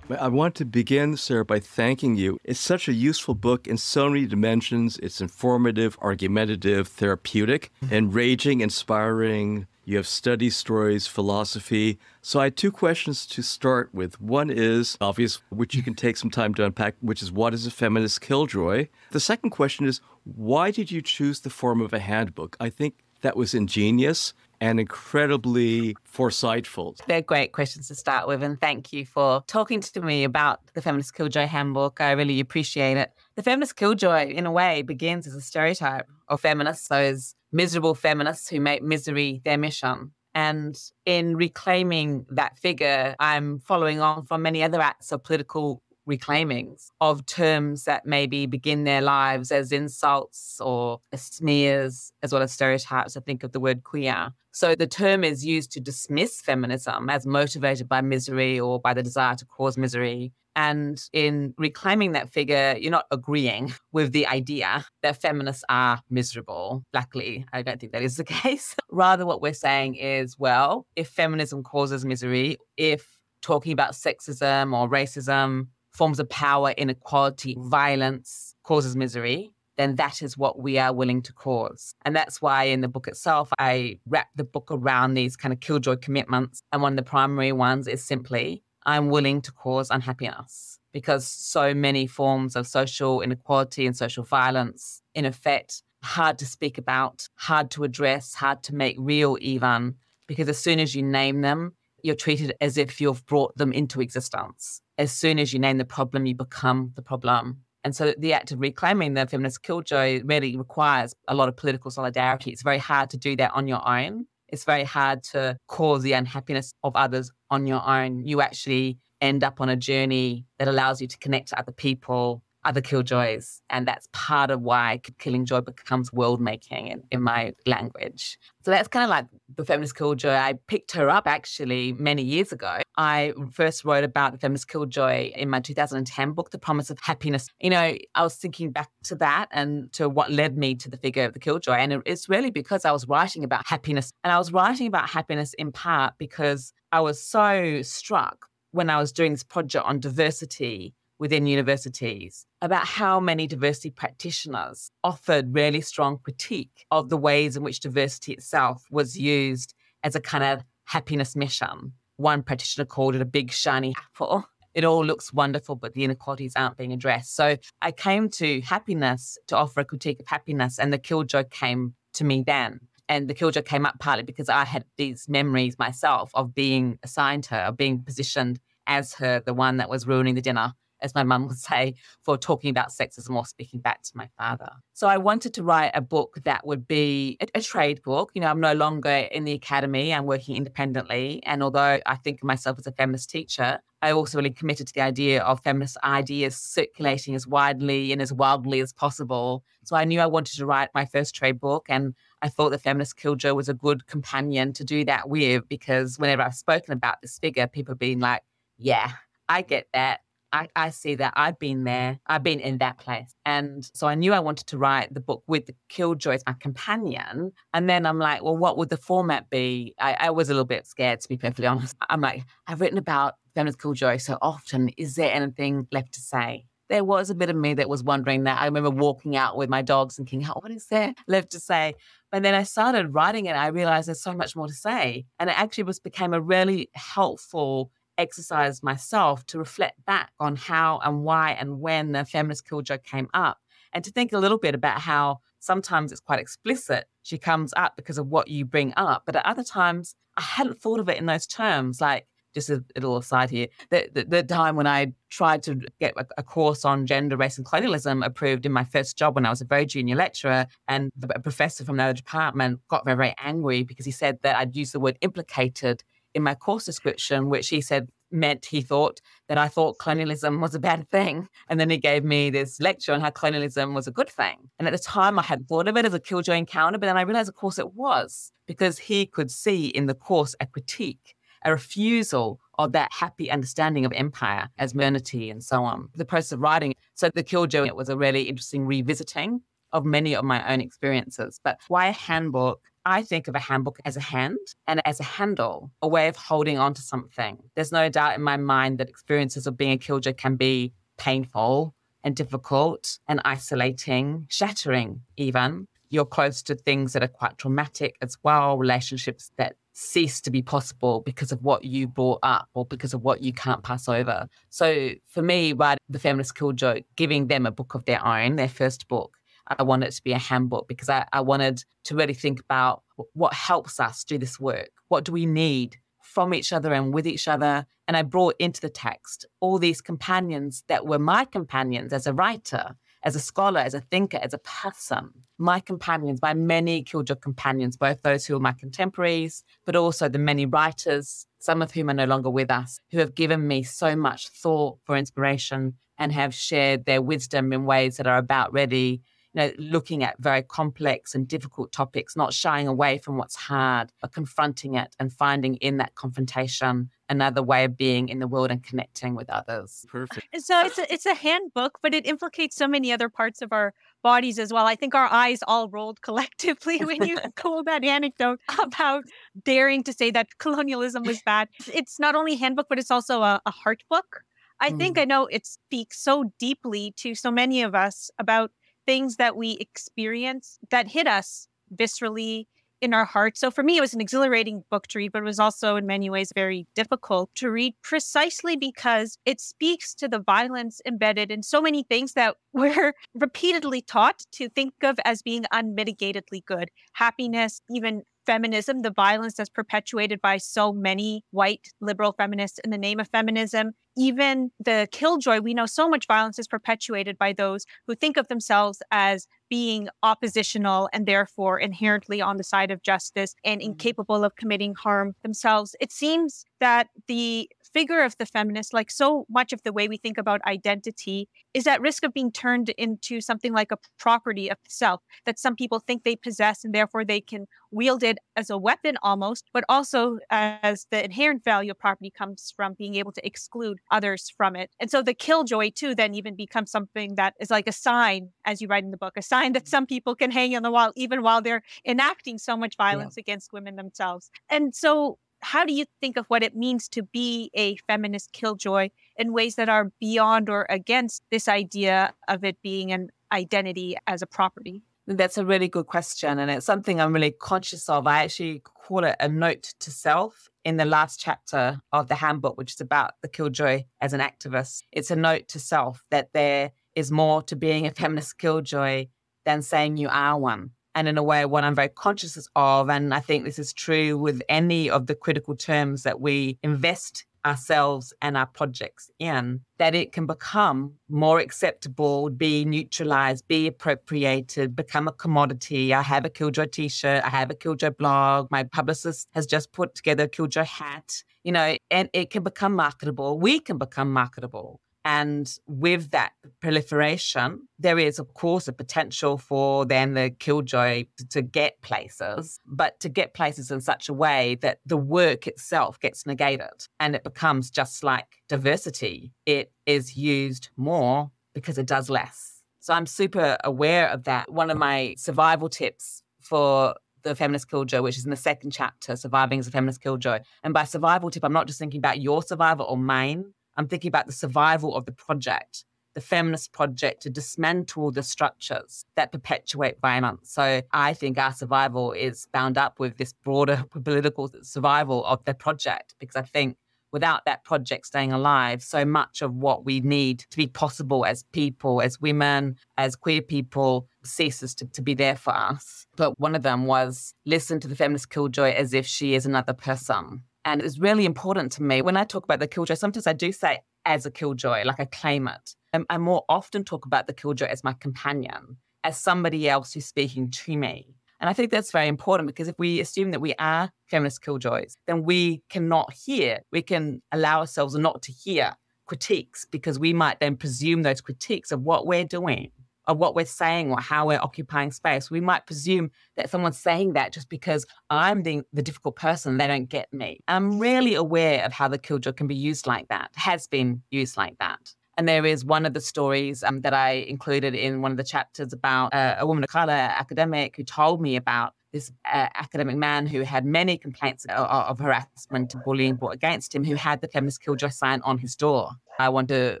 I 0.10 0.28
want 0.28 0.54
to 0.56 0.64
begin, 0.64 1.16
Sara, 1.16 1.44
by 1.44 1.60
thanking 1.60 2.16
you. 2.16 2.38
It's 2.44 2.60
such 2.60 2.88
a 2.88 2.92
useful 2.92 3.34
book 3.34 3.66
in 3.66 3.78
so 3.78 4.08
many 4.10 4.26
dimensions. 4.26 4.98
It's 4.98 5.20
informative, 5.20 5.96
argumentative, 6.00 6.88
therapeutic, 6.88 7.70
mm-hmm. 7.82 7.94
enraging, 7.94 8.60
inspiring. 8.60 9.66
You 9.84 9.96
have 9.96 10.06
study 10.06 10.50
stories, 10.50 11.06
philosophy. 11.06 11.98
So 12.20 12.40
I 12.40 12.44
had 12.44 12.56
two 12.56 12.70
questions 12.70 13.26
to 13.26 13.42
start 13.42 13.90
with. 13.92 14.20
One 14.20 14.50
is 14.50 14.96
obvious, 15.00 15.40
which 15.50 15.74
you 15.74 15.82
can 15.82 15.94
take 15.94 16.16
some 16.16 16.30
time 16.30 16.54
to 16.54 16.64
unpack, 16.64 16.94
which 17.00 17.22
is 17.22 17.32
what 17.32 17.54
is 17.54 17.66
a 17.66 17.70
feminist 17.70 18.20
killjoy? 18.20 18.88
The 19.10 19.20
second 19.20 19.50
question 19.50 19.86
is 19.86 20.00
why 20.24 20.70
did 20.70 20.90
you 20.92 21.02
choose 21.02 21.40
the 21.40 21.50
form 21.50 21.80
of 21.80 21.92
a 21.92 21.98
handbook? 21.98 22.56
I 22.60 22.70
think 22.70 22.94
that 23.22 23.36
was 23.36 23.54
ingenious 23.54 24.34
and 24.62 24.78
incredibly 24.78 25.96
foresightful. 26.08 26.96
They're 27.08 27.20
great 27.20 27.50
questions 27.50 27.88
to 27.88 27.96
start 27.96 28.28
with, 28.28 28.44
and 28.44 28.60
thank 28.60 28.92
you 28.92 29.04
for 29.04 29.42
talking 29.48 29.80
to 29.80 30.00
me 30.00 30.22
about 30.22 30.60
the 30.74 30.80
Feminist 30.80 31.14
Killjoy 31.14 31.46
Handbook. 31.46 32.00
I 32.00 32.12
really 32.12 32.38
appreciate 32.38 32.96
it. 32.96 33.10
The 33.34 33.42
Feminist 33.42 33.74
Killjoy, 33.74 34.28
in 34.28 34.46
a 34.46 34.52
way, 34.52 34.82
begins 34.82 35.26
as 35.26 35.34
a 35.34 35.40
stereotype 35.40 36.06
of 36.28 36.40
feminists, 36.40 36.86
those 36.86 37.34
miserable 37.50 37.96
feminists 37.96 38.48
who 38.48 38.60
make 38.60 38.84
misery 38.84 39.42
their 39.44 39.58
mission. 39.58 40.12
And 40.32 40.78
in 41.04 41.36
reclaiming 41.36 42.24
that 42.30 42.56
figure, 42.56 43.16
I'm 43.18 43.58
following 43.58 44.00
on 44.00 44.26
from 44.26 44.42
many 44.42 44.62
other 44.62 44.80
acts 44.80 45.10
of 45.10 45.24
political 45.24 45.82
reclaimings 46.06 46.90
of 47.00 47.24
terms 47.26 47.84
that 47.84 48.04
maybe 48.06 48.46
begin 48.46 48.84
their 48.84 49.00
lives 49.00 49.50
as 49.52 49.72
insults 49.72 50.60
or 50.60 51.00
smears 51.14 52.12
as 52.22 52.32
well 52.32 52.42
as 52.42 52.52
stereotypes. 52.52 53.16
I 53.16 53.20
think 53.20 53.42
of 53.42 53.52
the 53.52 53.60
word 53.60 53.84
queer. 53.84 54.32
So 54.52 54.74
the 54.74 54.86
term 54.86 55.24
is 55.24 55.44
used 55.44 55.72
to 55.72 55.80
dismiss 55.80 56.40
feminism 56.40 57.08
as 57.08 57.26
motivated 57.26 57.88
by 57.88 58.00
misery 58.02 58.60
or 58.60 58.80
by 58.80 58.94
the 58.94 59.02
desire 59.02 59.34
to 59.36 59.46
cause 59.46 59.78
misery. 59.78 60.32
And 60.54 61.02
in 61.14 61.54
reclaiming 61.56 62.12
that 62.12 62.30
figure, 62.30 62.76
you're 62.78 62.90
not 62.90 63.06
agreeing 63.10 63.72
with 63.92 64.12
the 64.12 64.26
idea 64.26 64.84
that 65.02 65.20
feminists 65.20 65.64
are 65.68 66.02
miserable. 66.10 66.84
Luckily, 66.92 67.46
I 67.52 67.62
don't 67.62 67.80
think 67.80 67.92
that 67.92 68.02
is 68.02 68.16
the 68.16 68.24
case. 68.42 68.76
Rather, 68.90 69.24
what 69.24 69.40
we're 69.40 69.54
saying 69.54 69.94
is 69.94 70.38
well, 70.38 70.86
if 70.96 71.08
feminism 71.08 71.62
causes 71.62 72.04
misery, 72.04 72.58
if 72.76 73.18
talking 73.40 73.72
about 73.72 73.92
sexism 73.92 74.76
or 74.76 74.88
racism 74.88 75.68
forms 75.92 76.18
of 76.18 76.28
power, 76.28 76.70
inequality, 76.70 77.56
violence 77.58 78.54
causes 78.62 78.96
misery, 78.96 79.52
then 79.76 79.96
that 79.96 80.22
is 80.22 80.36
what 80.36 80.60
we 80.60 80.78
are 80.78 80.92
willing 80.92 81.22
to 81.22 81.32
cause. 81.32 81.94
And 82.04 82.14
that's 82.14 82.42
why 82.42 82.64
in 82.64 82.80
the 82.80 82.88
book 82.88 83.08
itself, 83.08 83.50
I 83.58 83.98
wrap 84.06 84.28
the 84.36 84.44
book 84.44 84.68
around 84.70 85.14
these 85.14 85.36
kind 85.36 85.52
of 85.52 85.60
killjoy 85.60 85.96
commitments. 85.96 86.62
And 86.72 86.82
one 86.82 86.92
of 86.92 86.96
the 86.96 87.10
primary 87.10 87.52
ones 87.52 87.88
is 87.88 88.04
simply, 88.04 88.62
I'm 88.84 89.08
willing 89.08 89.40
to 89.42 89.52
cause 89.52 89.90
unhappiness 89.90 90.78
because 90.92 91.26
so 91.26 91.72
many 91.72 92.06
forms 92.06 92.54
of 92.54 92.66
social 92.66 93.22
inequality 93.22 93.86
and 93.86 93.96
social 93.96 94.24
violence, 94.24 95.02
in 95.14 95.24
effect, 95.24 95.82
hard 96.02 96.38
to 96.38 96.46
speak 96.46 96.78
about, 96.78 97.28
hard 97.36 97.70
to 97.70 97.84
address, 97.84 98.34
hard 98.34 98.62
to 98.64 98.74
make 98.74 98.96
real 98.98 99.38
even, 99.40 99.94
because 100.26 100.48
as 100.48 100.58
soon 100.58 100.80
as 100.80 100.94
you 100.94 101.02
name 101.02 101.40
them, 101.40 101.74
you're 102.02 102.14
treated 102.14 102.54
as 102.60 102.76
if 102.76 103.00
you've 103.00 103.24
brought 103.26 103.56
them 103.56 103.72
into 103.72 104.00
existence. 104.00 104.80
As 104.98 105.12
soon 105.12 105.38
as 105.38 105.52
you 105.52 105.58
name 105.58 105.78
the 105.78 105.84
problem, 105.84 106.26
you 106.26 106.34
become 106.34 106.92
the 106.94 107.02
problem. 107.02 107.58
And 107.84 107.96
so 107.96 108.14
the 108.16 108.32
act 108.32 108.52
of 108.52 108.60
reclaiming 108.60 109.14
the 109.14 109.26
feminist 109.26 109.62
killjoy 109.62 110.22
really 110.24 110.56
requires 110.56 111.14
a 111.26 111.34
lot 111.34 111.48
of 111.48 111.56
political 111.56 111.90
solidarity. 111.90 112.50
It's 112.50 112.62
very 112.62 112.78
hard 112.78 113.10
to 113.10 113.16
do 113.16 113.34
that 113.36 113.52
on 113.54 113.66
your 113.66 113.86
own. 113.86 114.26
It's 114.48 114.64
very 114.64 114.84
hard 114.84 115.22
to 115.24 115.56
cause 115.66 116.02
the 116.02 116.12
unhappiness 116.12 116.74
of 116.84 116.94
others 116.94 117.32
on 117.50 117.66
your 117.66 117.84
own. 117.84 118.24
You 118.24 118.40
actually 118.40 118.98
end 119.20 119.42
up 119.42 119.60
on 119.60 119.68
a 119.68 119.76
journey 119.76 120.44
that 120.58 120.68
allows 120.68 121.00
you 121.00 121.08
to 121.08 121.18
connect 121.18 121.48
to 121.48 121.58
other 121.58 121.72
people 121.72 122.42
other 122.64 122.80
killjoys. 122.80 123.60
And 123.70 123.86
that's 123.86 124.08
part 124.12 124.50
of 124.50 124.60
why 124.60 125.00
Killing 125.18 125.44
Joy 125.44 125.60
becomes 125.60 126.12
world 126.12 126.40
making 126.40 126.88
in, 126.88 127.02
in 127.10 127.22
my 127.22 127.54
language. 127.66 128.38
So 128.64 128.70
that's 128.70 128.88
kind 128.88 129.04
of 129.04 129.10
like 129.10 129.26
the 129.56 129.64
feminist 129.64 129.96
killjoy. 129.96 130.30
I 130.30 130.54
picked 130.68 130.92
her 130.92 131.10
up 131.10 131.26
actually 131.26 131.92
many 131.92 132.22
years 132.22 132.52
ago. 132.52 132.78
I 132.96 133.32
first 133.50 133.84
wrote 133.84 134.04
about 134.04 134.32
the 134.32 134.38
feminist 134.38 134.68
killjoy 134.68 135.30
in 135.34 135.48
my 135.50 135.60
2010 135.60 136.32
book, 136.32 136.50
The 136.50 136.58
Promise 136.58 136.90
of 136.90 136.98
Happiness. 137.02 137.48
You 137.60 137.70
know, 137.70 137.96
I 138.14 138.22
was 138.22 138.36
thinking 138.36 138.70
back 138.70 138.90
to 139.04 139.16
that 139.16 139.48
and 139.50 139.92
to 139.94 140.08
what 140.08 140.30
led 140.30 140.56
me 140.56 140.74
to 140.76 140.90
the 140.90 140.96
figure 140.96 141.24
of 141.24 141.32
the 141.32 141.40
killjoy. 141.40 141.74
And 141.74 142.02
it's 142.06 142.28
really 142.28 142.50
because 142.50 142.84
I 142.84 142.92
was 142.92 143.08
writing 143.08 143.42
about 143.44 143.66
happiness. 143.66 144.12
And 144.22 144.32
I 144.32 144.38
was 144.38 144.52
writing 144.52 144.86
about 144.86 145.08
happiness 145.08 145.54
in 145.54 145.72
part 145.72 146.14
because 146.18 146.72
I 146.92 147.00
was 147.00 147.20
so 147.20 147.82
struck 147.82 148.46
when 148.70 148.90
I 148.90 148.98
was 148.98 149.12
doing 149.12 149.32
this 149.32 149.44
project 149.44 149.84
on 149.84 150.00
diversity 150.00 150.94
within 151.22 151.46
universities 151.46 152.46
about 152.62 152.84
how 152.84 153.20
many 153.20 153.46
diversity 153.46 153.90
practitioners 153.90 154.90
offered 155.04 155.54
really 155.54 155.80
strong 155.80 156.18
critique 156.18 156.84
of 156.90 157.10
the 157.10 157.16
ways 157.16 157.56
in 157.56 157.62
which 157.62 157.78
diversity 157.78 158.32
itself 158.32 158.82
was 158.90 159.16
used 159.16 159.72
as 160.02 160.16
a 160.16 160.20
kind 160.20 160.42
of 160.42 160.64
happiness 160.86 161.36
mission. 161.36 161.92
One 162.16 162.42
practitioner 162.42 162.86
called 162.86 163.14
it 163.14 163.22
a 163.22 163.24
big 163.24 163.52
shiny 163.52 163.94
apple. 163.96 164.44
It 164.74 164.82
all 164.82 165.04
looks 165.04 165.32
wonderful, 165.32 165.76
but 165.76 165.92
the 165.92 166.02
inequalities 166.02 166.54
aren't 166.56 166.76
being 166.76 166.92
addressed. 166.92 167.36
So 167.36 167.56
I 167.80 167.92
came 167.92 168.28
to 168.30 168.60
happiness 168.62 169.38
to 169.46 169.56
offer 169.56 169.78
a 169.78 169.84
critique 169.84 170.18
of 170.18 170.26
happiness, 170.26 170.80
and 170.80 170.92
the 170.92 170.98
killjoy 170.98 171.44
came 171.44 171.94
to 172.14 172.24
me 172.24 172.42
then. 172.44 172.80
And 173.08 173.28
the 173.30 173.34
killjoy 173.34 173.62
came 173.62 173.86
up 173.86 174.00
partly 174.00 174.24
because 174.24 174.48
I 174.48 174.64
had 174.64 174.86
these 174.96 175.28
memories 175.28 175.78
myself 175.78 176.32
of 176.34 176.52
being 176.52 176.98
assigned 177.04 177.46
her, 177.46 177.58
of 177.58 177.76
being 177.76 178.02
positioned 178.02 178.58
as 178.88 179.14
her, 179.14 179.38
the 179.38 179.54
one 179.54 179.76
that 179.76 179.88
was 179.88 180.08
ruining 180.08 180.34
the 180.34 180.42
dinner 180.42 180.74
as 181.02 181.14
my 181.14 181.22
mum 181.22 181.48
would 181.48 181.58
say, 181.70 181.94
for 182.22 182.36
talking 182.36 182.70
about 182.70 182.90
sexism 182.90 183.34
or 183.36 183.44
speaking 183.44 183.80
back 183.80 184.02
to 184.02 184.12
my 184.14 184.28
father. 184.38 184.70
So 184.94 185.08
I 185.08 185.18
wanted 185.18 185.54
to 185.54 185.62
write 185.62 185.92
a 185.94 186.00
book 186.00 186.38
that 186.44 186.66
would 186.66 186.86
be 186.86 187.36
a, 187.40 187.46
a 187.58 187.60
trade 187.60 188.02
book. 188.02 188.30
You 188.34 188.40
know, 188.40 188.48
I'm 188.48 188.60
no 188.60 188.74
longer 188.74 189.10
in 189.10 189.44
the 189.44 189.52
academy, 189.52 190.14
I'm 190.14 190.26
working 190.26 190.56
independently. 190.56 191.42
And 191.44 191.62
although 191.62 192.00
I 192.06 192.16
think 192.16 192.40
of 192.40 192.44
myself 192.44 192.78
as 192.78 192.86
a 192.86 192.92
feminist 192.92 193.30
teacher, 193.30 193.80
I 194.02 194.10
also 194.10 194.36
really 194.36 194.50
committed 194.50 194.88
to 194.88 194.94
the 194.94 195.00
idea 195.00 195.42
of 195.42 195.60
feminist 195.60 195.96
ideas 196.02 196.56
circulating 196.56 197.36
as 197.36 197.46
widely 197.46 198.10
and 198.10 198.20
as 198.20 198.32
wildly 198.32 198.80
as 198.80 198.92
possible. 198.92 199.62
So 199.84 199.94
I 199.94 200.04
knew 200.04 200.20
I 200.20 200.26
wanted 200.26 200.56
to 200.56 200.66
write 200.66 200.90
my 200.92 201.04
first 201.04 201.36
trade 201.36 201.60
book 201.60 201.86
and 201.88 202.14
I 202.42 202.48
thought 202.48 202.70
the 202.70 202.78
feminist 202.78 203.16
killjoy 203.16 203.52
was 203.52 203.68
a 203.68 203.74
good 203.74 204.06
companion 204.08 204.72
to 204.74 204.84
do 204.84 205.04
that 205.04 205.28
with 205.28 205.68
because 205.68 206.18
whenever 206.18 206.42
I've 206.42 206.54
spoken 206.54 206.92
about 206.92 207.22
this 207.22 207.38
figure, 207.38 207.68
people 207.68 207.92
have 207.92 208.00
been 208.00 208.18
like, 208.18 208.42
yeah, 208.76 209.12
I 209.48 209.62
get 209.62 209.86
that. 209.92 210.20
I, 210.52 210.68
I 210.76 210.90
see 210.90 211.14
that 211.16 211.32
I've 211.36 211.58
been 211.58 211.84
there, 211.84 212.18
I've 212.26 212.42
been 212.42 212.60
in 212.60 212.78
that 212.78 212.98
place. 212.98 213.34
And 213.46 213.88
so 213.94 214.06
I 214.06 214.14
knew 214.14 214.32
I 214.32 214.40
wanted 214.40 214.66
to 214.68 214.78
write 214.78 215.12
the 215.12 215.20
book 215.20 215.42
with 215.46 215.66
the 215.66 215.74
Killjoy 215.88 216.34
as 216.34 216.42
my 216.46 216.54
companion. 216.60 217.52
And 217.72 217.88
then 217.88 218.06
I'm 218.06 218.18
like, 218.18 218.42
well, 218.42 218.56
what 218.56 218.76
would 218.76 218.90
the 218.90 218.96
format 218.96 219.48
be? 219.50 219.94
I, 219.98 220.16
I 220.20 220.30
was 220.30 220.48
a 220.48 220.52
little 220.52 220.64
bit 220.64 220.86
scared, 220.86 221.20
to 221.20 221.28
be 221.28 221.36
perfectly 221.36 221.66
honest. 221.68 221.96
I'm 222.08 222.20
like, 222.20 222.44
I've 222.66 222.80
written 222.80 222.98
about 222.98 223.34
feminist 223.54 223.80
Killjoy 223.80 224.18
so 224.18 224.38
often. 224.42 224.90
Is 224.96 225.14
there 225.14 225.32
anything 225.32 225.86
left 225.90 226.12
to 226.14 226.20
say? 226.20 226.66
There 226.88 227.04
was 227.04 227.30
a 227.30 227.34
bit 227.34 227.48
of 227.48 227.56
me 227.56 227.72
that 227.74 227.88
was 227.88 228.04
wondering 228.04 228.44
that. 228.44 228.60
I 228.60 228.66
remember 228.66 228.90
walking 228.90 229.34
out 229.34 229.56
with 229.56 229.70
my 229.70 229.80
dogs 229.80 230.18
and 230.18 230.28
thinking, 230.28 230.48
oh, 230.50 230.58
what 230.60 230.70
is 230.70 230.86
there 230.88 231.14
left 231.26 231.52
to 231.52 231.60
say? 231.60 231.94
But 232.30 232.42
then 232.42 232.54
I 232.54 232.64
started 232.64 233.14
writing 233.14 233.46
it. 233.46 233.52
I 233.52 233.68
realized 233.68 234.08
there's 234.08 234.22
so 234.22 234.34
much 234.34 234.54
more 234.54 234.66
to 234.66 234.74
say. 234.74 235.24
And 235.38 235.48
it 235.48 235.58
actually 235.58 235.84
was 235.84 236.00
became 236.00 236.34
a 236.34 236.40
really 236.40 236.90
helpful 236.94 237.90
exercise 238.18 238.82
myself 238.82 239.44
to 239.46 239.58
reflect 239.58 240.04
back 240.04 240.32
on 240.38 240.56
how 240.56 241.00
and 241.04 241.22
why 241.22 241.52
and 241.52 241.80
when 241.80 242.12
the 242.12 242.24
feminist 242.24 242.68
killjoy 242.68 242.98
came 242.98 243.28
up 243.34 243.58
and 243.92 244.04
to 244.04 244.10
think 244.10 244.32
a 244.32 244.38
little 244.38 244.58
bit 244.58 244.74
about 244.74 245.00
how 245.00 245.40
sometimes 245.60 246.12
it's 246.12 246.20
quite 246.20 246.40
explicit. 246.40 247.06
She 247.22 247.38
comes 247.38 247.72
up 247.76 247.94
because 247.96 248.18
of 248.18 248.26
what 248.26 248.48
you 248.48 248.64
bring 248.64 248.92
up. 248.96 249.22
But 249.26 249.36
at 249.36 249.46
other 249.46 249.62
times, 249.62 250.14
I 250.36 250.42
hadn't 250.42 250.80
thought 250.80 251.00
of 251.00 251.08
it 251.08 251.18
in 251.18 251.26
those 251.26 251.46
terms. 251.46 252.00
Like 252.00 252.26
just 252.54 252.70
a 252.70 252.84
little 252.94 253.16
aside 253.16 253.50
here, 253.50 253.68
the, 253.90 254.08
the, 254.12 254.24
the 254.24 254.42
time 254.42 254.76
when 254.76 254.86
I 254.86 255.12
tried 255.30 255.62
to 255.64 255.80
get 256.00 256.12
a, 256.16 256.26
a, 256.36 256.42
course 256.42 256.84
on 256.84 257.06
gender, 257.06 257.36
race, 257.36 257.56
and 257.56 257.66
colonialism 257.66 258.22
approved 258.22 258.66
in 258.66 258.72
my 258.72 258.84
first 258.84 259.16
job 259.16 259.34
when 259.34 259.46
I 259.46 259.50
was 259.50 259.62
a 259.62 259.64
very 259.64 259.86
junior 259.86 260.16
lecturer, 260.16 260.66
and 260.86 261.10
a 261.34 261.40
professor 261.40 261.84
from 261.84 261.94
another 261.94 262.12
department 262.12 262.80
got 262.88 263.04
very, 263.04 263.16
very 263.16 263.34
angry 263.42 263.82
because 263.84 264.04
he 264.04 264.12
said 264.12 264.38
that 264.42 264.56
I'd 264.56 264.76
used 264.76 264.92
the 264.92 265.00
word 265.00 265.16
implicated 265.22 266.04
in 266.34 266.42
my 266.42 266.54
course 266.54 266.84
description, 266.84 267.48
which 267.48 267.68
he 267.68 267.80
said 267.80 268.08
meant 268.32 268.64
he 268.64 268.80
thought 268.80 269.20
that 269.48 269.58
I 269.58 269.68
thought 269.68 269.98
colonialism 269.98 270.60
was 270.60 270.74
a 270.74 270.80
bad 270.80 271.08
thing. 271.10 271.48
And 271.68 271.78
then 271.78 271.90
he 271.90 271.98
gave 271.98 272.24
me 272.24 272.50
this 272.50 272.80
lecture 272.80 273.12
on 273.12 273.20
how 273.20 273.30
colonialism 273.30 273.94
was 273.94 274.06
a 274.06 274.12
good 274.12 274.30
thing. 274.30 274.70
And 274.78 274.88
at 274.88 274.92
the 274.92 274.98
time, 274.98 275.38
I 275.38 275.42
hadn't 275.42 275.68
thought 275.68 275.88
of 275.88 275.96
it 275.96 276.06
as 276.06 276.14
a 276.14 276.20
killjoy 276.20 276.56
encounter, 276.56 276.98
but 276.98 277.06
then 277.06 277.18
I 277.18 277.22
realized, 277.22 277.48
of 277.48 277.54
course, 277.54 277.78
it 277.78 277.94
was 277.94 278.52
because 278.66 278.98
he 278.98 279.26
could 279.26 279.50
see 279.50 279.86
in 279.86 280.06
the 280.06 280.14
course 280.14 280.54
a 280.60 280.66
critique, 280.66 281.34
a 281.64 281.70
refusal 281.70 282.58
of 282.78 282.92
that 282.92 283.12
happy 283.12 283.50
understanding 283.50 284.04
of 284.04 284.12
empire 284.14 284.68
as 284.78 284.94
modernity 284.94 285.50
and 285.50 285.62
so 285.62 285.84
on. 285.84 286.08
The 286.14 286.24
process 286.24 286.52
of 286.52 286.60
writing. 286.60 286.94
So 287.14 287.30
the 287.34 287.42
killjoy 287.42 287.86
it 287.86 287.96
was 287.96 288.08
a 288.08 288.16
really 288.16 288.42
interesting 288.44 288.86
revisiting 288.86 289.60
of 289.92 290.04
many 290.06 290.34
of 290.34 290.44
my 290.44 290.72
own 290.72 290.80
experiences. 290.80 291.60
But 291.62 291.78
why 291.88 292.08
a 292.08 292.12
handbook? 292.12 292.80
I 293.04 293.22
think 293.22 293.48
of 293.48 293.54
a 293.54 293.58
handbook 293.58 293.98
as 294.04 294.16
a 294.16 294.20
hand 294.20 294.58
and 294.86 295.00
as 295.04 295.18
a 295.18 295.24
handle, 295.24 295.90
a 296.02 296.08
way 296.08 296.28
of 296.28 296.36
holding 296.36 296.78
on 296.78 296.94
to 296.94 297.02
something. 297.02 297.58
There's 297.74 297.92
no 297.92 298.08
doubt 298.08 298.36
in 298.36 298.42
my 298.42 298.56
mind 298.56 298.98
that 298.98 299.08
experiences 299.08 299.66
of 299.66 299.76
being 299.76 299.92
a 299.92 299.98
killjoy 299.98 300.34
can 300.34 300.56
be 300.56 300.92
painful 301.18 301.94
and 302.24 302.36
difficult 302.36 303.18
and 303.28 303.40
isolating, 303.44 304.46
shattering, 304.48 305.22
even. 305.36 305.88
You're 306.10 306.26
close 306.26 306.62
to 306.64 306.74
things 306.74 307.14
that 307.14 307.22
are 307.22 307.28
quite 307.28 307.58
traumatic 307.58 308.16
as 308.20 308.36
well, 308.42 308.76
relationships 308.76 309.50
that 309.56 309.76
cease 309.94 310.40
to 310.42 310.50
be 310.50 310.62
possible 310.62 311.20
because 311.20 311.52
of 311.52 311.62
what 311.62 311.84
you 311.84 312.06
brought 312.06 312.38
up 312.42 312.68
or 312.74 312.84
because 312.84 313.14
of 313.14 313.22
what 313.22 313.42
you 313.42 313.52
can't 313.52 313.82
pass 313.82 314.08
over. 314.08 314.46
So 314.70 315.10
for 315.26 315.42
me, 315.42 315.72
right, 315.72 315.98
the 316.08 316.18
feminist 316.18 316.54
killjoy, 316.54 317.02
giving 317.16 317.48
them 317.48 317.66
a 317.66 317.70
book 317.70 317.94
of 317.94 318.04
their 318.04 318.24
own, 318.24 318.56
their 318.56 318.68
first 318.68 319.08
book, 319.08 319.36
I 319.78 319.82
wanted 319.82 320.08
it 320.08 320.12
to 320.12 320.22
be 320.22 320.32
a 320.32 320.38
handbook 320.38 320.88
because 320.88 321.08
I, 321.08 321.26
I 321.32 321.40
wanted 321.40 321.84
to 322.04 322.14
really 322.14 322.34
think 322.34 322.60
about 322.60 323.02
what 323.34 323.54
helps 323.54 324.00
us 324.00 324.24
do 324.24 324.38
this 324.38 324.58
work. 324.58 324.90
What 325.08 325.24
do 325.24 325.32
we 325.32 325.46
need 325.46 325.98
from 326.22 326.54
each 326.54 326.72
other 326.72 326.92
and 326.92 327.12
with 327.12 327.26
each 327.26 327.48
other? 327.48 327.86
And 328.08 328.16
I 328.16 328.22
brought 328.22 328.56
into 328.58 328.80
the 328.80 328.88
text 328.88 329.46
all 329.60 329.78
these 329.78 330.00
companions 330.00 330.84
that 330.88 331.06
were 331.06 331.18
my 331.18 331.44
companions 331.44 332.12
as 332.12 332.26
a 332.26 332.32
writer, 332.32 332.96
as 333.22 333.36
a 333.36 333.40
scholar, 333.40 333.80
as 333.80 333.94
a 333.94 334.00
thinker, 334.00 334.38
as 334.42 334.52
a 334.52 334.58
person. 334.58 335.30
My 335.58 335.80
companions, 335.80 336.40
my 336.42 336.54
many 336.54 337.02
Killjoy 337.02 337.36
companions, 337.36 337.96
both 337.96 338.22
those 338.22 338.44
who 338.44 338.56
are 338.56 338.60
my 338.60 338.72
contemporaries, 338.72 339.62
but 339.86 339.94
also 339.94 340.28
the 340.28 340.38
many 340.38 340.66
writers, 340.66 341.46
some 341.58 341.82
of 341.82 341.92
whom 341.92 342.10
are 342.10 342.14
no 342.14 342.24
longer 342.24 342.50
with 342.50 342.70
us, 342.70 342.98
who 343.12 343.18
have 343.18 343.34
given 343.34 343.68
me 343.68 343.82
so 343.82 344.16
much 344.16 344.48
thought 344.48 344.98
for 345.04 345.16
inspiration 345.16 345.94
and 346.18 346.32
have 346.32 346.54
shared 346.54 347.04
their 347.04 347.22
wisdom 347.22 347.72
in 347.72 347.84
ways 347.84 348.16
that 348.16 348.26
are 348.26 348.38
about 348.38 348.72
ready 348.72 349.22
you 349.54 349.60
know, 349.60 349.72
looking 349.78 350.24
at 350.24 350.36
very 350.38 350.62
complex 350.62 351.34
and 351.34 351.46
difficult 351.46 351.92
topics, 351.92 352.36
not 352.36 352.54
shying 352.54 352.88
away 352.88 353.18
from 353.18 353.36
what's 353.36 353.56
hard, 353.56 354.10
but 354.20 354.32
confronting 354.32 354.94
it 354.94 355.14
and 355.18 355.32
finding 355.32 355.76
in 355.76 355.98
that 355.98 356.14
confrontation 356.14 357.10
another 357.28 357.62
way 357.62 357.84
of 357.84 357.96
being 357.96 358.28
in 358.28 358.38
the 358.38 358.46
world 358.46 358.70
and 358.70 358.82
connecting 358.82 359.34
with 359.34 359.48
others. 359.50 360.04
Perfect. 360.08 360.46
So 360.60 360.80
it's 360.84 360.98
a, 360.98 361.12
it's 361.12 361.26
a 361.26 361.34
handbook, 361.34 361.98
but 362.02 362.14
it 362.14 362.26
implicates 362.26 362.76
so 362.76 362.86
many 362.86 363.12
other 363.12 363.28
parts 363.28 363.62
of 363.62 363.72
our 363.72 363.94
bodies 364.22 364.58
as 364.58 364.72
well. 364.72 364.86
I 364.86 364.94
think 364.96 365.14
our 365.14 365.30
eyes 365.30 365.60
all 365.66 365.88
rolled 365.88 366.20
collectively 366.28 366.98
when 366.98 367.22
you 367.24 367.38
told 367.56 367.86
that 367.86 368.04
anecdote 368.04 368.60
about 368.78 369.24
daring 369.64 370.02
to 370.04 370.12
say 370.12 370.30
that 370.30 370.58
colonialism 370.58 371.24
was 371.24 371.42
bad. 371.44 371.68
It's 371.92 372.18
not 372.18 372.34
only 372.34 372.54
a 372.54 372.58
handbook, 372.58 372.88
but 372.88 372.98
it's 372.98 373.10
also 373.10 373.42
a, 373.42 373.60
a 373.66 373.70
heart 373.70 374.02
book. 374.08 374.44
I 374.80 374.90
mm. 374.90 374.98
think 374.98 375.18
I 375.18 375.24
know 375.24 375.46
it 375.46 375.66
speaks 375.66 376.20
so 376.20 376.52
deeply 376.58 377.12
to 377.18 377.34
so 377.34 377.50
many 377.50 377.82
of 377.82 377.94
us 377.94 378.30
about 378.38 378.72
things 379.06 379.36
that 379.36 379.56
we 379.56 379.72
experience 379.72 380.78
that 380.90 381.08
hit 381.08 381.26
us 381.26 381.68
viscerally 381.94 382.66
in 383.02 383.12
our 383.12 383.24
hearts. 383.24 383.58
So 383.58 383.70
for 383.70 383.82
me, 383.82 383.96
it 383.96 384.00
was 384.00 384.14
an 384.14 384.20
exhilarating 384.20 384.84
book 384.88 385.08
to 385.08 385.18
read, 385.18 385.32
but 385.32 385.42
it 385.42 385.44
was 385.44 385.58
also 385.58 385.96
in 385.96 386.06
many 386.06 386.30
ways 386.30 386.52
very 386.54 386.86
difficult 386.94 387.50
to 387.56 387.68
read 387.68 387.94
precisely 388.02 388.76
because 388.76 389.36
it 389.44 389.60
speaks 389.60 390.14
to 390.14 390.28
the 390.28 390.38
violence 390.38 391.00
embedded 391.04 391.50
in 391.50 391.64
so 391.64 391.82
many 391.82 392.04
things 392.04 392.34
that 392.34 392.56
we're 392.72 393.12
repeatedly 393.34 394.00
taught 394.00 394.44
to 394.52 394.68
think 394.68 394.94
of 395.02 395.18
as 395.24 395.42
being 395.42 395.64
unmitigatedly 395.74 396.64
good. 396.64 396.90
Happiness, 397.14 397.82
even 397.90 398.22
feminism, 398.46 399.00
the 399.00 399.10
violence 399.10 399.54
that's 399.54 399.70
perpetuated 399.70 400.40
by 400.40 400.56
so 400.56 400.92
many 400.92 401.44
white 401.50 401.88
liberal 402.00 402.32
feminists 402.32 402.78
in 402.84 402.90
the 402.90 402.98
name 402.98 403.20
of 403.20 403.28
feminism. 403.28 403.92
Even 404.16 404.70
the 404.78 405.08
killjoy, 405.10 405.60
we 405.60 405.72
know 405.72 405.86
so 405.86 406.08
much 406.08 406.26
violence 406.26 406.58
is 406.58 406.68
perpetuated 406.68 407.38
by 407.38 407.52
those 407.52 407.86
who 408.06 408.14
think 408.14 408.36
of 408.36 408.48
themselves 408.48 409.02
as 409.10 409.46
being 409.70 410.08
oppositional 410.22 411.08
and 411.14 411.24
therefore 411.26 411.78
inherently 411.78 412.42
on 412.42 412.58
the 412.58 412.64
side 412.64 412.90
of 412.90 413.02
justice 413.02 413.54
and 413.64 413.80
mm-hmm. 413.80 413.92
incapable 413.92 414.44
of 414.44 414.56
committing 414.56 414.94
harm 414.94 415.34
themselves. 415.42 415.96
It 415.98 416.12
seems 416.12 416.66
that 416.78 417.08
the 417.26 417.70
figure 417.92 418.22
of 418.22 418.36
the 418.38 418.46
feminist, 418.46 418.92
like 418.92 419.10
so 419.10 419.46
much 419.48 419.72
of 419.72 419.82
the 419.82 419.92
way 419.92 420.08
we 420.08 420.16
think 420.16 420.38
about 420.38 420.60
identity, 420.66 421.48
is 421.74 421.86
at 421.86 422.00
risk 422.00 422.24
of 422.24 422.32
being 422.32 422.52
turned 422.52 422.90
into 422.90 423.40
something 423.40 423.72
like 423.72 423.92
a 423.92 423.98
property 424.18 424.70
of 424.70 424.78
self 424.88 425.20
that 425.46 425.58
some 425.58 425.76
people 425.76 426.00
think 426.00 426.24
they 426.24 426.36
possess 426.36 426.84
and 426.84 426.94
therefore 426.94 427.24
they 427.24 427.40
can 427.40 427.66
wield 427.90 428.22
it 428.22 428.38
as 428.56 428.70
a 428.70 428.78
weapon 428.78 429.16
almost, 429.22 429.68
but 429.72 429.84
also 429.88 430.38
as 430.50 431.06
the 431.10 431.24
inherent 431.24 431.62
value 431.62 431.90
of 431.90 431.98
property 431.98 432.30
comes 432.30 432.72
from 432.74 432.94
being 432.94 433.14
able 433.16 433.32
to 433.32 433.46
exclude 433.46 433.98
others 434.10 434.50
from 434.56 434.74
it. 434.74 434.90
And 434.98 435.10
so 435.10 435.22
the 435.22 435.34
killjoy 435.34 435.90
too 435.94 436.14
then 436.14 436.34
even 436.34 436.56
becomes 436.56 436.90
something 436.90 437.34
that 437.36 437.54
is 437.60 437.70
like 437.70 437.86
a 437.86 437.92
sign, 437.92 438.48
as 438.64 438.80
you 438.80 438.88
write 438.88 439.04
in 439.04 439.10
the 439.10 439.16
book, 439.16 439.34
a 439.36 439.42
sign 439.42 439.72
that 439.74 439.86
some 439.86 440.06
people 440.06 440.34
can 440.34 440.50
hang 440.50 440.74
on 440.74 440.82
the 440.82 440.90
wall 440.90 441.12
even 441.16 441.42
while 441.42 441.60
they're 441.60 441.82
enacting 442.06 442.58
so 442.58 442.76
much 442.76 442.96
violence 442.96 443.34
yeah. 443.36 443.42
against 443.42 443.72
women 443.72 443.96
themselves. 443.96 444.50
And 444.70 444.94
so 444.94 445.38
how 445.62 445.84
do 445.84 445.92
you 445.92 446.04
think 446.20 446.36
of 446.36 446.44
what 446.46 446.62
it 446.62 446.76
means 446.76 447.08
to 447.10 447.22
be 447.22 447.70
a 447.74 447.96
feminist 448.08 448.52
killjoy 448.52 449.08
in 449.36 449.52
ways 449.52 449.76
that 449.76 449.88
are 449.88 450.10
beyond 450.20 450.68
or 450.68 450.86
against 450.90 451.42
this 451.50 451.68
idea 451.68 452.34
of 452.48 452.64
it 452.64 452.76
being 452.82 453.12
an 453.12 453.30
identity 453.52 454.16
as 454.26 454.42
a 454.42 454.46
property? 454.46 455.02
That's 455.28 455.56
a 455.56 455.64
really 455.64 455.86
good 455.86 456.06
question. 456.06 456.58
And 456.58 456.68
it's 456.68 456.84
something 456.84 457.20
I'm 457.20 457.32
really 457.32 457.52
conscious 457.52 458.08
of. 458.08 458.26
I 458.26 458.42
actually 458.42 458.80
call 458.80 459.22
it 459.22 459.36
a 459.38 459.48
note 459.48 459.94
to 460.00 460.10
self 460.10 460.68
in 460.84 460.96
the 460.96 461.04
last 461.04 461.38
chapter 461.38 462.00
of 462.12 462.26
the 462.26 462.34
handbook, 462.34 462.76
which 462.76 462.94
is 462.94 463.00
about 463.00 463.34
the 463.40 463.48
killjoy 463.48 464.02
as 464.20 464.32
an 464.32 464.40
activist. 464.40 465.02
It's 465.12 465.30
a 465.30 465.36
note 465.36 465.68
to 465.68 465.78
self 465.78 466.24
that 466.30 466.52
there 466.52 466.90
is 467.14 467.30
more 467.30 467.62
to 467.62 467.76
being 467.76 468.06
a 468.06 468.10
feminist 468.10 468.58
killjoy 468.58 469.26
than 469.64 469.82
saying 469.82 470.16
you 470.16 470.28
are 470.28 470.58
one 470.58 470.90
and 471.14 471.28
in 471.28 471.38
a 471.38 471.42
way 471.42 471.64
what 471.64 471.84
I'm 471.84 471.94
very 471.94 472.08
conscious 472.08 472.68
of. 472.76 473.10
And 473.10 473.34
I 473.34 473.40
think 473.40 473.64
this 473.64 473.78
is 473.78 473.92
true 473.92 474.38
with 474.38 474.62
any 474.68 475.10
of 475.10 475.26
the 475.26 475.34
critical 475.34 475.74
terms 475.76 476.22
that 476.22 476.40
we 476.40 476.78
invest 476.82 477.44
ourselves 477.64 478.32
and 478.42 478.56
our 478.56 478.66
projects 478.66 479.30
in, 479.38 479.80
that 479.98 480.14
it 480.14 480.32
can 480.32 480.46
become 480.46 481.14
more 481.28 481.58
acceptable, 481.60 482.50
be 482.50 482.84
neutralized, 482.84 483.66
be 483.68 483.86
appropriated, 483.86 484.96
become 484.96 485.28
a 485.28 485.32
commodity. 485.32 486.12
I 486.12 486.22
have 486.22 486.44
a 486.44 486.50
Killjoy 486.50 486.86
t 486.86 487.08
shirt, 487.08 487.44
I 487.44 487.50
have 487.50 487.70
a 487.70 487.74
Killjoy 487.74 488.10
blog, 488.10 488.68
my 488.70 488.82
publicist 488.82 489.48
has 489.54 489.66
just 489.66 489.92
put 489.92 490.14
together 490.14 490.44
a 490.44 490.48
Killjoy 490.48 490.84
hat, 490.84 491.44
you 491.62 491.72
know, 491.72 491.96
and 492.10 492.28
it 492.32 492.50
can 492.50 492.62
become 492.62 492.94
marketable. 492.94 493.58
We 493.58 493.78
can 493.78 493.98
become 493.98 494.32
marketable. 494.32 495.00
And 495.24 495.72
with 495.86 496.30
that 496.32 496.52
proliferation, 496.80 497.86
there 497.98 498.18
is, 498.18 498.38
of 498.38 498.54
course, 498.54 498.88
a 498.88 498.92
potential 498.92 499.56
for 499.56 500.04
then 500.04 500.34
the 500.34 500.50
killjoy 500.50 501.26
to 501.50 501.62
get 501.62 502.00
places, 502.02 502.80
but 502.86 503.20
to 503.20 503.28
get 503.28 503.54
places 503.54 503.90
in 503.90 504.00
such 504.00 504.28
a 504.28 504.32
way 504.32 504.76
that 504.82 504.98
the 505.06 505.16
work 505.16 505.66
itself 505.66 506.18
gets 506.18 506.44
negated 506.44 507.06
and 507.20 507.36
it 507.36 507.44
becomes 507.44 507.90
just 507.90 508.24
like 508.24 508.62
diversity. 508.68 509.52
It 509.64 509.92
is 510.06 510.36
used 510.36 510.88
more 510.96 511.50
because 511.74 511.98
it 511.98 512.06
does 512.06 512.28
less. 512.28 512.82
So 513.00 513.14
I'm 513.14 513.26
super 513.26 513.76
aware 513.84 514.28
of 514.28 514.44
that. 514.44 514.70
One 514.70 514.90
of 514.90 514.98
my 514.98 515.34
survival 515.36 515.88
tips 515.88 516.42
for 516.60 517.14
the 517.42 517.54
feminist 517.56 517.90
killjoy, 517.90 518.20
which 518.20 518.38
is 518.38 518.44
in 518.44 518.50
the 518.50 518.56
second 518.56 518.92
chapter, 518.92 519.34
surviving 519.34 519.80
as 519.80 519.88
a 519.88 519.90
feminist 519.90 520.20
killjoy. 520.20 520.60
And 520.84 520.94
by 520.94 521.04
survival 521.04 521.50
tip, 521.50 521.64
I'm 521.64 521.72
not 521.72 521.86
just 521.86 521.98
thinking 521.98 522.18
about 522.18 522.40
your 522.40 522.62
survival 522.62 523.06
or 523.06 523.16
mine, 523.16 523.72
I'm 523.96 524.08
thinking 524.08 524.28
about 524.28 524.46
the 524.46 524.52
survival 524.52 525.14
of 525.14 525.26
the 525.26 525.32
project, 525.32 526.04
the 526.34 526.40
feminist 526.40 526.92
project 526.92 527.42
to 527.42 527.50
dismantle 527.50 528.30
the 528.30 528.42
structures 528.42 529.24
that 529.36 529.52
perpetuate 529.52 530.20
violence. 530.20 530.72
So 530.72 531.02
I 531.12 531.34
think 531.34 531.58
our 531.58 531.72
survival 531.72 532.32
is 532.32 532.66
bound 532.72 532.96
up 532.96 533.18
with 533.18 533.36
this 533.36 533.52
broader 533.52 534.04
political 534.24 534.70
survival 534.82 535.44
of 535.44 535.64
the 535.64 535.74
project 535.74 536.34
because 536.38 536.56
I 536.56 536.62
think 536.62 536.96
without 537.32 537.64
that 537.64 537.82
project 537.84 538.26
staying 538.26 538.52
alive, 538.52 539.02
so 539.02 539.24
much 539.24 539.62
of 539.62 539.74
what 539.74 540.04
we 540.04 540.20
need 540.20 540.60
to 540.70 540.76
be 540.76 540.86
possible 540.86 541.46
as 541.46 541.62
people, 541.72 542.20
as 542.20 542.40
women, 542.40 542.96
as 543.16 543.34
queer 543.34 543.62
people, 543.62 544.28
ceases 544.44 544.94
to, 544.94 545.06
to 545.06 545.22
be 545.22 545.34
there 545.34 545.56
for 545.56 545.74
us. 545.74 546.26
But 546.36 546.58
one 546.60 546.74
of 546.74 546.82
them 546.82 547.06
was 547.06 547.54
listen 547.64 548.00
to 548.00 548.08
the 548.08 548.16
feminist 548.16 548.50
killjoy 548.50 548.90
as 548.90 549.14
if 549.14 549.26
she 549.26 549.54
is 549.54 549.64
another 549.64 549.94
person 549.94 550.62
And 550.84 551.00
it's 551.00 551.18
really 551.18 551.44
important 551.44 551.92
to 551.92 552.02
me. 552.02 552.22
When 552.22 552.36
I 552.36 552.44
talk 552.44 552.64
about 552.64 552.80
the 552.80 552.88
killjoy, 552.88 553.14
sometimes 553.14 553.46
I 553.46 553.52
do 553.52 553.72
say 553.72 554.00
as 554.24 554.46
a 554.46 554.50
killjoy, 554.50 555.04
like 555.04 555.20
I 555.20 555.26
claim 555.26 555.68
it. 555.68 555.94
And 556.12 556.26
I 556.28 556.38
more 556.38 556.64
often 556.68 557.04
talk 557.04 557.24
about 557.26 557.46
the 557.46 557.52
killjoy 557.52 557.86
as 557.86 558.04
my 558.04 558.12
companion, 558.14 558.98
as 559.24 559.38
somebody 559.38 559.88
else 559.88 560.12
who's 560.12 560.26
speaking 560.26 560.70
to 560.70 560.96
me. 560.96 561.34
And 561.60 561.70
I 561.70 561.72
think 561.72 561.92
that's 561.92 562.10
very 562.10 562.26
important 562.26 562.66
because 562.66 562.88
if 562.88 562.98
we 562.98 563.20
assume 563.20 563.52
that 563.52 563.60
we 563.60 563.74
are 563.78 564.10
feminist 564.26 564.62
killjoys, 564.62 565.14
then 565.28 565.44
we 565.44 565.82
cannot 565.88 566.32
hear, 566.32 566.80
we 566.90 567.02
can 567.02 567.40
allow 567.52 567.78
ourselves 567.80 568.16
not 568.16 568.42
to 568.42 568.52
hear 568.52 568.96
critiques 569.26 569.86
because 569.90 570.18
we 570.18 570.32
might 570.32 570.58
then 570.58 570.76
presume 570.76 571.22
those 571.22 571.40
critiques 571.40 571.92
of 571.92 572.02
what 572.02 572.26
we're 572.26 572.44
doing 572.44 572.90
of 573.26 573.38
what 573.38 573.54
we're 573.54 573.64
saying 573.64 574.10
or 574.10 574.20
how 574.20 574.46
we're 574.46 574.60
occupying 574.60 575.12
space. 575.12 575.50
We 575.50 575.60
might 575.60 575.86
presume 575.86 576.30
that 576.56 576.70
someone's 576.70 576.98
saying 576.98 577.34
that 577.34 577.52
just 577.52 577.68
because 577.68 578.04
I'm 578.30 578.62
the, 578.62 578.82
the 578.92 579.02
difficult 579.02 579.36
person, 579.36 579.78
they 579.78 579.86
don't 579.86 580.08
get 580.08 580.32
me. 580.32 580.60
I'm 580.68 580.98
really 580.98 581.34
aware 581.34 581.84
of 581.84 581.92
how 581.92 582.08
the 582.08 582.18
killjoy 582.18 582.52
can 582.52 582.66
be 582.66 582.74
used 582.74 583.06
like 583.06 583.28
that, 583.28 583.50
has 583.54 583.86
been 583.86 584.22
used 584.30 584.56
like 584.56 584.78
that. 584.78 585.14
And 585.38 585.48
there 585.48 585.64
is 585.64 585.84
one 585.84 586.04
of 586.04 586.12
the 586.12 586.20
stories 586.20 586.82
um, 586.82 587.00
that 587.02 587.14
I 587.14 587.30
included 587.48 587.94
in 587.94 588.20
one 588.20 588.32
of 588.32 588.36
the 588.36 588.44
chapters 588.44 588.92
about 588.92 589.32
uh, 589.32 589.56
a 589.58 589.66
woman 589.66 589.82
of 589.82 589.88
color, 589.88 590.12
academic, 590.12 590.96
who 590.96 591.04
told 591.04 591.40
me 591.40 591.56
about 591.56 591.94
this 592.12 592.30
uh, 592.44 592.68
academic 592.74 593.16
man 593.16 593.46
who 593.46 593.62
had 593.62 593.84
many 593.84 594.18
complaints 594.18 594.64
of, 594.66 594.86
of 594.86 595.18
harassment 595.18 595.94
and 595.94 596.04
bullying 596.04 596.36
brought 596.36 596.54
against 596.54 596.94
him, 596.94 597.04
who 597.04 597.14
had 597.14 597.40
the 597.40 597.48
feminist 597.48 597.82
killjoy 597.82 598.08
sign 598.08 598.40
on 598.42 598.58
his 598.58 598.76
door. 598.76 599.10
I 599.38 599.48
want 599.48 599.68
to 599.68 600.00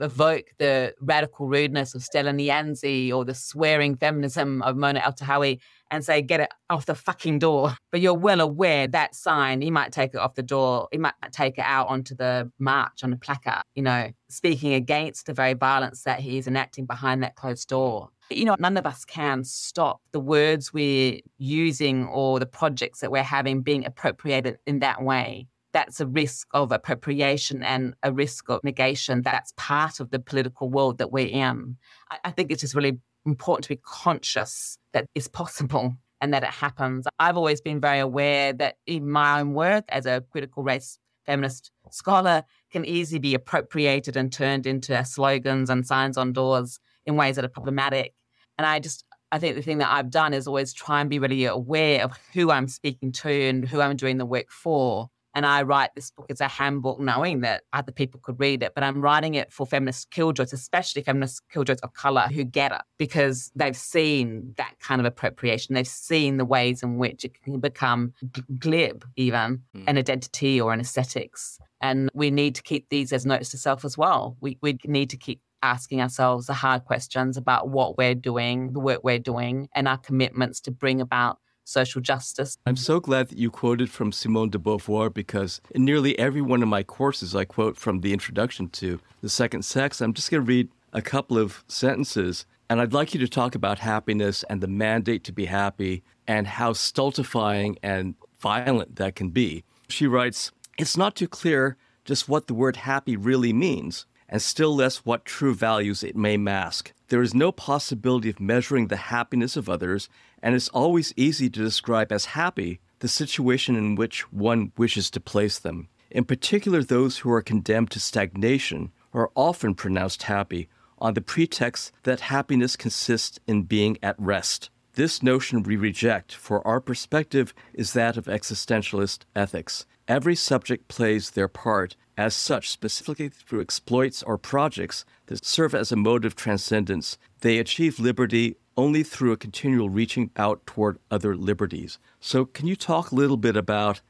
evoke 0.00 0.46
the 0.58 0.94
radical 1.00 1.46
rudeness 1.46 1.94
of 1.94 2.02
Stella 2.02 2.32
Nyanzi 2.32 3.12
or 3.12 3.24
the 3.24 3.34
swearing 3.34 3.96
feminism 3.96 4.62
of 4.62 4.76
Mona 4.76 5.00
El 5.00 5.12
Eltahawy 5.12 5.60
and 5.90 6.02
say, 6.02 6.22
get 6.22 6.40
it 6.40 6.48
off 6.70 6.86
the 6.86 6.94
fucking 6.94 7.38
door. 7.38 7.76
But 7.90 8.00
you're 8.00 8.14
well 8.14 8.40
aware 8.40 8.88
that 8.88 9.14
sign, 9.14 9.60
he 9.60 9.70
might 9.70 9.92
take 9.92 10.14
it 10.14 10.16
off 10.18 10.34
the 10.34 10.42
door, 10.42 10.88
he 10.90 10.98
might 10.98 11.14
take 11.30 11.58
it 11.58 11.64
out 11.64 11.88
onto 11.88 12.14
the 12.14 12.50
march 12.58 13.04
on 13.04 13.12
a 13.12 13.16
placard, 13.16 13.62
you 13.74 13.82
know, 13.82 14.10
speaking 14.28 14.72
against 14.72 15.26
the 15.26 15.34
very 15.34 15.52
violence 15.52 16.04
that 16.04 16.20
he 16.20 16.38
is 16.38 16.46
enacting 16.46 16.86
behind 16.86 17.22
that 17.22 17.36
closed 17.36 17.68
door. 17.68 18.08
You 18.36 18.44
know, 18.44 18.56
none 18.58 18.76
of 18.76 18.86
us 18.86 19.04
can 19.04 19.44
stop 19.44 20.00
the 20.12 20.20
words 20.20 20.72
we're 20.72 21.20
using 21.38 22.06
or 22.06 22.38
the 22.38 22.46
projects 22.46 23.00
that 23.00 23.10
we're 23.10 23.22
having 23.22 23.62
being 23.62 23.84
appropriated 23.84 24.58
in 24.66 24.80
that 24.80 25.02
way 25.02 25.48
that's 25.72 26.00
a 26.00 26.06
risk 26.06 26.48
of 26.52 26.70
appropriation 26.70 27.62
and 27.62 27.94
a 28.02 28.12
risk 28.12 28.48
of 28.48 28.62
negation. 28.62 29.22
That's 29.22 29.52
part 29.56 30.00
of 30.00 30.10
the 30.10 30.18
political 30.18 30.68
world 30.68 30.98
that 30.98 31.10
we're 31.10 31.28
in. 31.28 31.76
I, 32.10 32.18
I 32.24 32.30
think 32.30 32.50
it's 32.50 32.60
just 32.60 32.74
really 32.74 32.98
important 33.26 33.64
to 33.64 33.68
be 33.70 33.80
conscious 33.82 34.78
that 34.92 35.06
it's 35.14 35.28
possible 35.28 35.94
and 36.20 36.32
that 36.32 36.42
it 36.42 36.50
happens. 36.50 37.06
I've 37.18 37.36
always 37.36 37.60
been 37.60 37.80
very 37.80 37.98
aware 37.98 38.52
that 38.52 38.76
in 38.86 39.10
my 39.10 39.40
own 39.40 39.54
work 39.54 39.84
as 39.88 40.06
a 40.06 40.22
critical 40.30 40.62
race 40.62 40.98
feminist 41.26 41.70
scholar 41.90 42.44
can 42.70 42.84
easily 42.84 43.18
be 43.18 43.34
appropriated 43.34 44.16
and 44.16 44.32
turned 44.32 44.66
into 44.66 45.04
slogans 45.04 45.70
and 45.70 45.86
signs 45.86 46.16
on 46.16 46.32
doors 46.32 46.78
in 47.06 47.16
ways 47.16 47.36
that 47.36 47.44
are 47.44 47.48
problematic. 47.48 48.14
And 48.58 48.66
I 48.66 48.78
just 48.78 49.04
I 49.32 49.38
think 49.38 49.56
the 49.56 49.62
thing 49.62 49.78
that 49.78 49.90
I've 49.90 50.10
done 50.10 50.34
is 50.34 50.46
always 50.46 50.74
try 50.74 51.00
and 51.00 51.08
be 51.08 51.18
really 51.18 51.46
aware 51.46 52.04
of 52.04 52.12
who 52.34 52.50
I'm 52.50 52.68
speaking 52.68 53.12
to 53.12 53.30
and 53.30 53.66
who 53.66 53.80
I'm 53.80 53.96
doing 53.96 54.18
the 54.18 54.26
work 54.26 54.50
for. 54.50 55.08
And 55.34 55.46
I 55.46 55.62
write 55.62 55.94
this 55.94 56.10
book 56.10 56.26
as 56.28 56.42
a 56.42 56.48
handbook, 56.48 57.00
knowing 57.00 57.40
that 57.40 57.62
other 57.72 57.92
people 57.92 58.20
could 58.22 58.38
read 58.38 58.62
it. 58.62 58.72
But 58.74 58.84
I'm 58.84 59.00
writing 59.00 59.34
it 59.34 59.50
for 59.50 59.66
feminist 59.66 60.10
killjoys, 60.10 60.52
especially 60.52 61.02
feminist 61.02 61.40
killjoys 61.50 61.80
of 61.80 61.94
color 61.94 62.28
who 62.30 62.44
get 62.44 62.72
it 62.72 62.82
because 62.98 63.50
they've 63.56 63.74
seen 63.74 64.52
that 64.58 64.74
kind 64.80 65.00
of 65.00 65.06
appropriation. 65.06 65.74
They've 65.74 65.88
seen 65.88 66.36
the 66.36 66.44
ways 66.44 66.82
in 66.82 66.98
which 66.98 67.24
it 67.24 67.42
can 67.42 67.60
become 67.60 68.12
glib, 68.58 69.06
even 69.16 69.62
mm. 69.74 69.84
an 69.86 69.96
identity 69.96 70.60
or 70.60 70.74
an 70.74 70.80
aesthetics. 70.80 71.58
And 71.80 72.10
we 72.12 72.30
need 72.30 72.54
to 72.56 72.62
keep 72.62 72.90
these 72.90 73.14
as 73.14 73.24
notes 73.24 73.48
to 73.50 73.56
self 73.56 73.86
as 73.86 73.96
well. 73.96 74.36
We, 74.40 74.58
we 74.60 74.78
need 74.84 75.08
to 75.08 75.16
keep 75.16 75.40
asking 75.62 76.00
ourselves 76.00 76.46
the 76.46 76.54
hard 76.54 76.84
questions 76.84 77.36
about 77.36 77.68
what 77.68 77.96
we're 77.96 78.14
doing, 78.14 78.72
the 78.72 78.80
work 78.80 79.00
we're 79.02 79.18
doing, 79.18 79.68
and 79.74 79.88
our 79.88 79.98
commitments 79.98 80.60
to 80.62 80.70
bring 80.70 81.00
about 81.00 81.38
social 81.64 82.00
justice. 82.00 82.58
I'm 82.66 82.76
so 82.76 83.00
glad 83.00 83.28
that 83.28 83.38
you 83.38 83.50
quoted 83.50 83.90
from 83.90 84.12
Simone 84.12 84.50
de 84.50 84.58
Beauvoir 84.58 85.12
because 85.12 85.60
in 85.70 85.84
nearly 85.84 86.18
every 86.18 86.42
one 86.42 86.62
of 86.62 86.68
my 86.68 86.82
courses, 86.82 87.34
I 87.34 87.44
quote 87.44 87.76
from 87.76 88.00
the 88.00 88.12
introduction 88.12 88.68
to 88.70 89.00
The 89.20 89.28
Second 89.28 89.64
Sex. 89.64 90.00
I'm 90.00 90.12
just 90.12 90.30
going 90.30 90.44
to 90.44 90.48
read 90.48 90.68
a 90.92 91.02
couple 91.02 91.38
of 91.38 91.64
sentences, 91.68 92.46
and 92.68 92.80
I'd 92.80 92.92
like 92.92 93.14
you 93.14 93.20
to 93.20 93.28
talk 93.28 93.54
about 93.54 93.78
happiness 93.78 94.44
and 94.50 94.60
the 94.60 94.68
mandate 94.68 95.24
to 95.24 95.32
be 95.32 95.46
happy 95.46 96.02
and 96.26 96.46
how 96.46 96.72
stultifying 96.72 97.78
and 97.82 98.14
violent 98.38 98.96
that 98.96 99.14
can 99.14 99.30
be. 99.30 99.64
She 99.88 100.06
writes, 100.06 100.52
It's 100.78 100.96
not 100.96 101.14
too 101.14 101.28
clear 101.28 101.76
just 102.04 102.28
what 102.28 102.46
the 102.46 102.54
word 102.54 102.76
happy 102.76 103.16
really 103.16 103.52
means, 103.52 104.06
and 104.32 104.40
still 104.40 104.74
less 104.74 105.04
what 105.04 105.26
true 105.26 105.54
values 105.54 106.02
it 106.02 106.16
may 106.16 106.38
mask. 106.38 106.94
There 107.08 107.20
is 107.20 107.34
no 107.34 107.52
possibility 107.52 108.30
of 108.30 108.40
measuring 108.40 108.88
the 108.88 108.96
happiness 108.96 109.58
of 109.58 109.68
others 109.68 110.08
and 110.42 110.54
it's 110.54 110.70
always 110.70 111.12
easy 111.16 111.50
to 111.50 111.62
describe 111.62 112.10
as 112.10 112.24
happy 112.24 112.80
the 113.00 113.08
situation 113.08 113.76
in 113.76 113.94
which 113.94 114.22
one 114.32 114.72
wishes 114.78 115.10
to 115.10 115.20
place 115.20 115.58
them. 115.58 115.88
In 116.10 116.24
particular, 116.24 116.82
those 116.82 117.18
who 117.18 117.30
are 117.30 117.42
condemned 117.42 117.90
to 117.90 118.00
stagnation 118.00 118.90
are 119.12 119.30
often 119.34 119.74
pronounced 119.74 120.22
happy 120.22 120.68
on 120.98 121.12
the 121.12 121.20
pretext 121.20 121.92
that 122.04 122.20
happiness 122.20 122.74
consists 122.74 123.38
in 123.46 123.64
being 123.64 123.98
at 124.02 124.18
rest. 124.18 124.70
This 124.94 125.22
notion 125.22 125.62
we 125.62 125.76
reject, 125.76 126.34
for 126.34 126.66
our 126.66 126.80
perspective 126.80 127.52
is 127.74 127.92
that 127.92 128.16
of 128.16 128.26
existentialist 128.26 129.20
ethics. 129.36 129.84
Every 130.08 130.34
subject 130.34 130.88
plays 130.88 131.30
their 131.30 131.48
part 131.48 131.96
as 132.16 132.34
such, 132.34 132.70
specifically 132.70 133.28
through 133.28 133.60
exploits 133.60 134.22
or 134.22 134.36
projects 134.36 135.04
that 135.26 135.44
serve 135.44 135.74
as 135.74 135.92
a 135.92 135.96
mode 135.96 136.24
of 136.24 136.36
transcendence. 136.36 137.18
They 137.40 137.58
achieve 137.58 137.98
liberty 137.98 138.56
only 138.76 139.02
through 139.02 139.32
a 139.32 139.36
continual 139.36 139.90
reaching 139.90 140.30
out 140.36 140.64
toward 140.66 140.98
other 141.10 141.36
liberties. 141.36 141.98
So, 142.20 142.44
can 142.44 142.66
you 142.66 142.76
talk 142.76 143.10
a 143.10 143.14
little 143.14 143.36
bit 143.36 143.56
about 143.56 144.00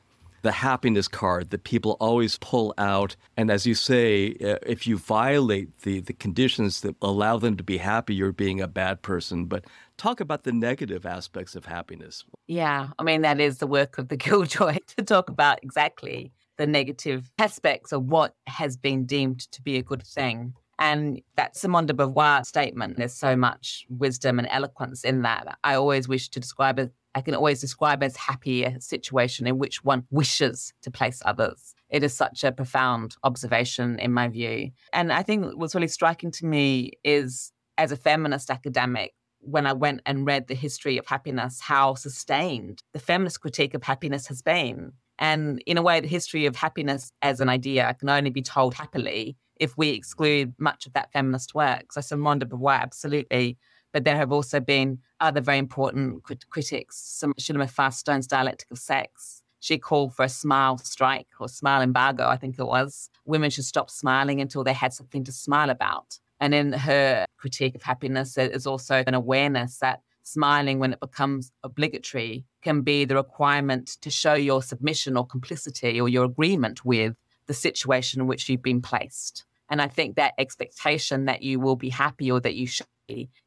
the 0.43 0.53
happiness 0.53 1.09
card 1.09 1.51
that 1.51 1.65
people 1.65 1.97
always 2.01 2.39
pull 2.39 2.75
out? 2.79 3.17
And 3.37 3.51
as 3.51 3.67
you 3.67 3.75
say, 3.75 4.37
uh, 4.45 4.57
if 4.67 4.87
you 4.87 4.99
violate 4.99 5.79
the, 5.81 6.01
the 6.01 6.13
conditions 6.13 6.83
that 6.83 6.95
allow 7.01 7.39
them 7.39 7.57
to 7.57 7.65
be 7.65 7.79
happy, 7.79 8.15
you're 8.15 8.33
being 8.33 8.61
a 8.61 8.69
bad 8.69 9.03
person. 9.03 9.47
But 9.47 9.65
talk 9.97 10.21
about 10.21 10.45
the 10.45 10.53
negative 10.53 11.07
aspects 11.07 11.55
of 11.55 11.65
happiness. 11.65 12.25
Yeah, 12.47 12.89
I 12.99 13.03
mean, 13.03 13.23
that 13.23 13.41
is 13.41 13.59
the 13.59 13.67
work 13.67 13.99
of 13.99 14.09
the 14.09 14.17
Killjoy 14.25 14.79
to 14.97 15.03
talk 15.03 15.29
about 15.29 15.61
exactly 15.63 16.33
the 16.59 16.67
negative 16.67 17.31
aspects 17.39 17.93
of 17.93 18.05
what 18.05 18.35
has 18.47 18.77
been 18.77 19.07
deemed 19.07 19.41
to 19.53 19.63
be 19.63 19.79
a 19.79 19.83
good 19.83 20.03
thing. 20.03 20.55
And 20.79 21.21
that 21.37 21.57
Simone 21.57 21.87
de 21.87 21.93
Beauvoir 21.93 22.45
statement, 22.45 22.97
there's 22.97 23.15
so 23.15 23.37
much 23.37 23.87
wisdom 23.89 24.39
and 24.39 24.49
eloquence 24.51 25.05
in 25.05 25.23
that. 25.23 25.59
I 25.63 25.75
always 25.75 26.09
wish 26.09 26.29
to 26.31 26.41
describe 26.41 26.79
it, 26.79 26.93
I 27.15 27.21
can 27.21 27.35
always 27.35 27.61
describe 27.61 28.03
as 28.03 28.17
happy 28.17 28.65
a 28.65 28.81
situation 28.81 29.47
in 29.47 29.59
which 29.59 29.85
one 29.85 30.05
wishes 30.11 30.73
to 30.83 30.91
place 30.91 31.23
others. 31.25 31.75
It 31.91 32.03
is 32.03 32.15
such 32.15 32.43
a 32.43 32.53
profound 32.53 33.17
observation 33.23 33.99
in 33.99 34.13
my 34.13 34.29
view. 34.29 34.71
And 34.93 35.13
I 35.13 35.23
think 35.23 35.55
what's 35.55 35.75
really 35.75 35.89
striking 35.89 36.31
to 36.33 36.47
me 36.47 36.93
is 37.05 37.53
as 37.77 37.93
a 37.93 37.97
feminist 37.97 38.51
academic, 38.51 39.13
when 39.41 39.67
I 39.67 39.73
went 39.73 40.03
and 40.07 40.25
read 40.25 40.47
the 40.47 40.55
history 40.55 40.99
of 40.99 41.07
happiness, 41.07 41.61
how 41.61 41.95
sustained 41.95 42.83
the 42.93 43.01
feminist 43.01 43.41
critique 43.41 43.75
of 43.75 43.83
happiness 43.83 44.29
has 44.29 44.41
been. 44.41 44.93
And 45.19 45.63
in 45.67 45.77
a 45.77 45.83
way, 45.83 46.01
the 46.01 46.09
history 46.09 46.47
of 46.47 46.57
happiness 46.57 47.13
as 47.23 47.41
an 47.41 47.49
idea 47.49 47.95
can 47.99 48.09
only 48.09 48.31
be 48.31 48.43
told 48.43 48.75
happily 48.75 49.37
if 49.57 49.77
we 49.77 49.91
exclude 49.91 50.55
much 50.59 50.87
of 50.87 50.93
that 50.95 51.13
feminist 51.13 51.55
work. 51.55 51.93
So 51.93 52.01
Simone 52.01 52.39
de 52.39 52.47
Beauvoir, 52.47 52.81
absolutely. 52.81 53.59
But 53.93 54.05
there 54.05 54.17
have 54.17 54.33
also 54.33 54.61
been 54.61 54.99
other 55.21 55.41
very 55.41 55.59
important 55.59 56.23
crit- 56.23 56.49
critics. 56.49 56.99
Some 56.99 57.35
Shulamith 57.35 57.71
Firestone's 57.71 58.27
Dialectic 58.27 58.71
of 58.71 58.79
Sex. 58.79 59.43
She 59.61 59.79
called 59.79 60.15
for 60.15 60.25
a 60.25 60.29
smile 60.29 60.79
strike 60.79 61.29
or 61.39 61.49
smile 61.49 61.83
embargo, 61.83 62.27
I 62.27 62.37
think 62.37 62.59
it 62.59 62.65
was. 62.65 63.11
Women 63.25 63.51
should 63.51 63.65
stop 63.65 63.91
smiling 63.91 64.41
until 64.41 64.65
they 64.65 64.73
had 64.73 64.93
something 64.93 65.23
to 65.25 65.33
smile 65.33 65.71
about. 65.71 66.19
And 66.41 66.53
in 66.53 66.73
her 66.73 67.25
critique 67.37 67.77
of 67.77 67.83
happiness, 67.83 68.35
there 68.35 68.51
is 68.51 68.67
also 68.67 69.05
an 69.07 69.15
awareness 69.15 69.79
that 69.79 70.01
smiling 70.25 70.79
when 70.79 70.93
it 70.93 71.01
becomes 71.01 71.53
obligatory 71.63 72.45
can 72.63 72.83
be 72.83 73.05
the 73.05 73.15
requirement 73.15 73.99
to 74.01 74.11
show 74.11 74.35
your 74.35 74.63
submission 74.63 75.17
or 75.17 75.27
complicity 75.27 76.01
or 76.01 76.09
your 76.09 76.25
agreement 76.25 76.85
with 76.85 77.15
the 77.47 77.55
situation 77.55 78.21
in 78.21 78.27
which 78.27 78.49
you've 78.49 78.63
been 78.63 78.83
placed. 78.83 79.45
And 79.69 79.81
I 79.81 79.89
think 79.89 80.17
that 80.17 80.35
expectation 80.39 81.27
that 81.27 81.43
you 81.43 81.59
will 81.61 81.77
be 81.77 81.89
happy 81.89 82.31
or 82.31 82.41
that 82.41 82.55
you 82.55 82.67
should 82.67 82.87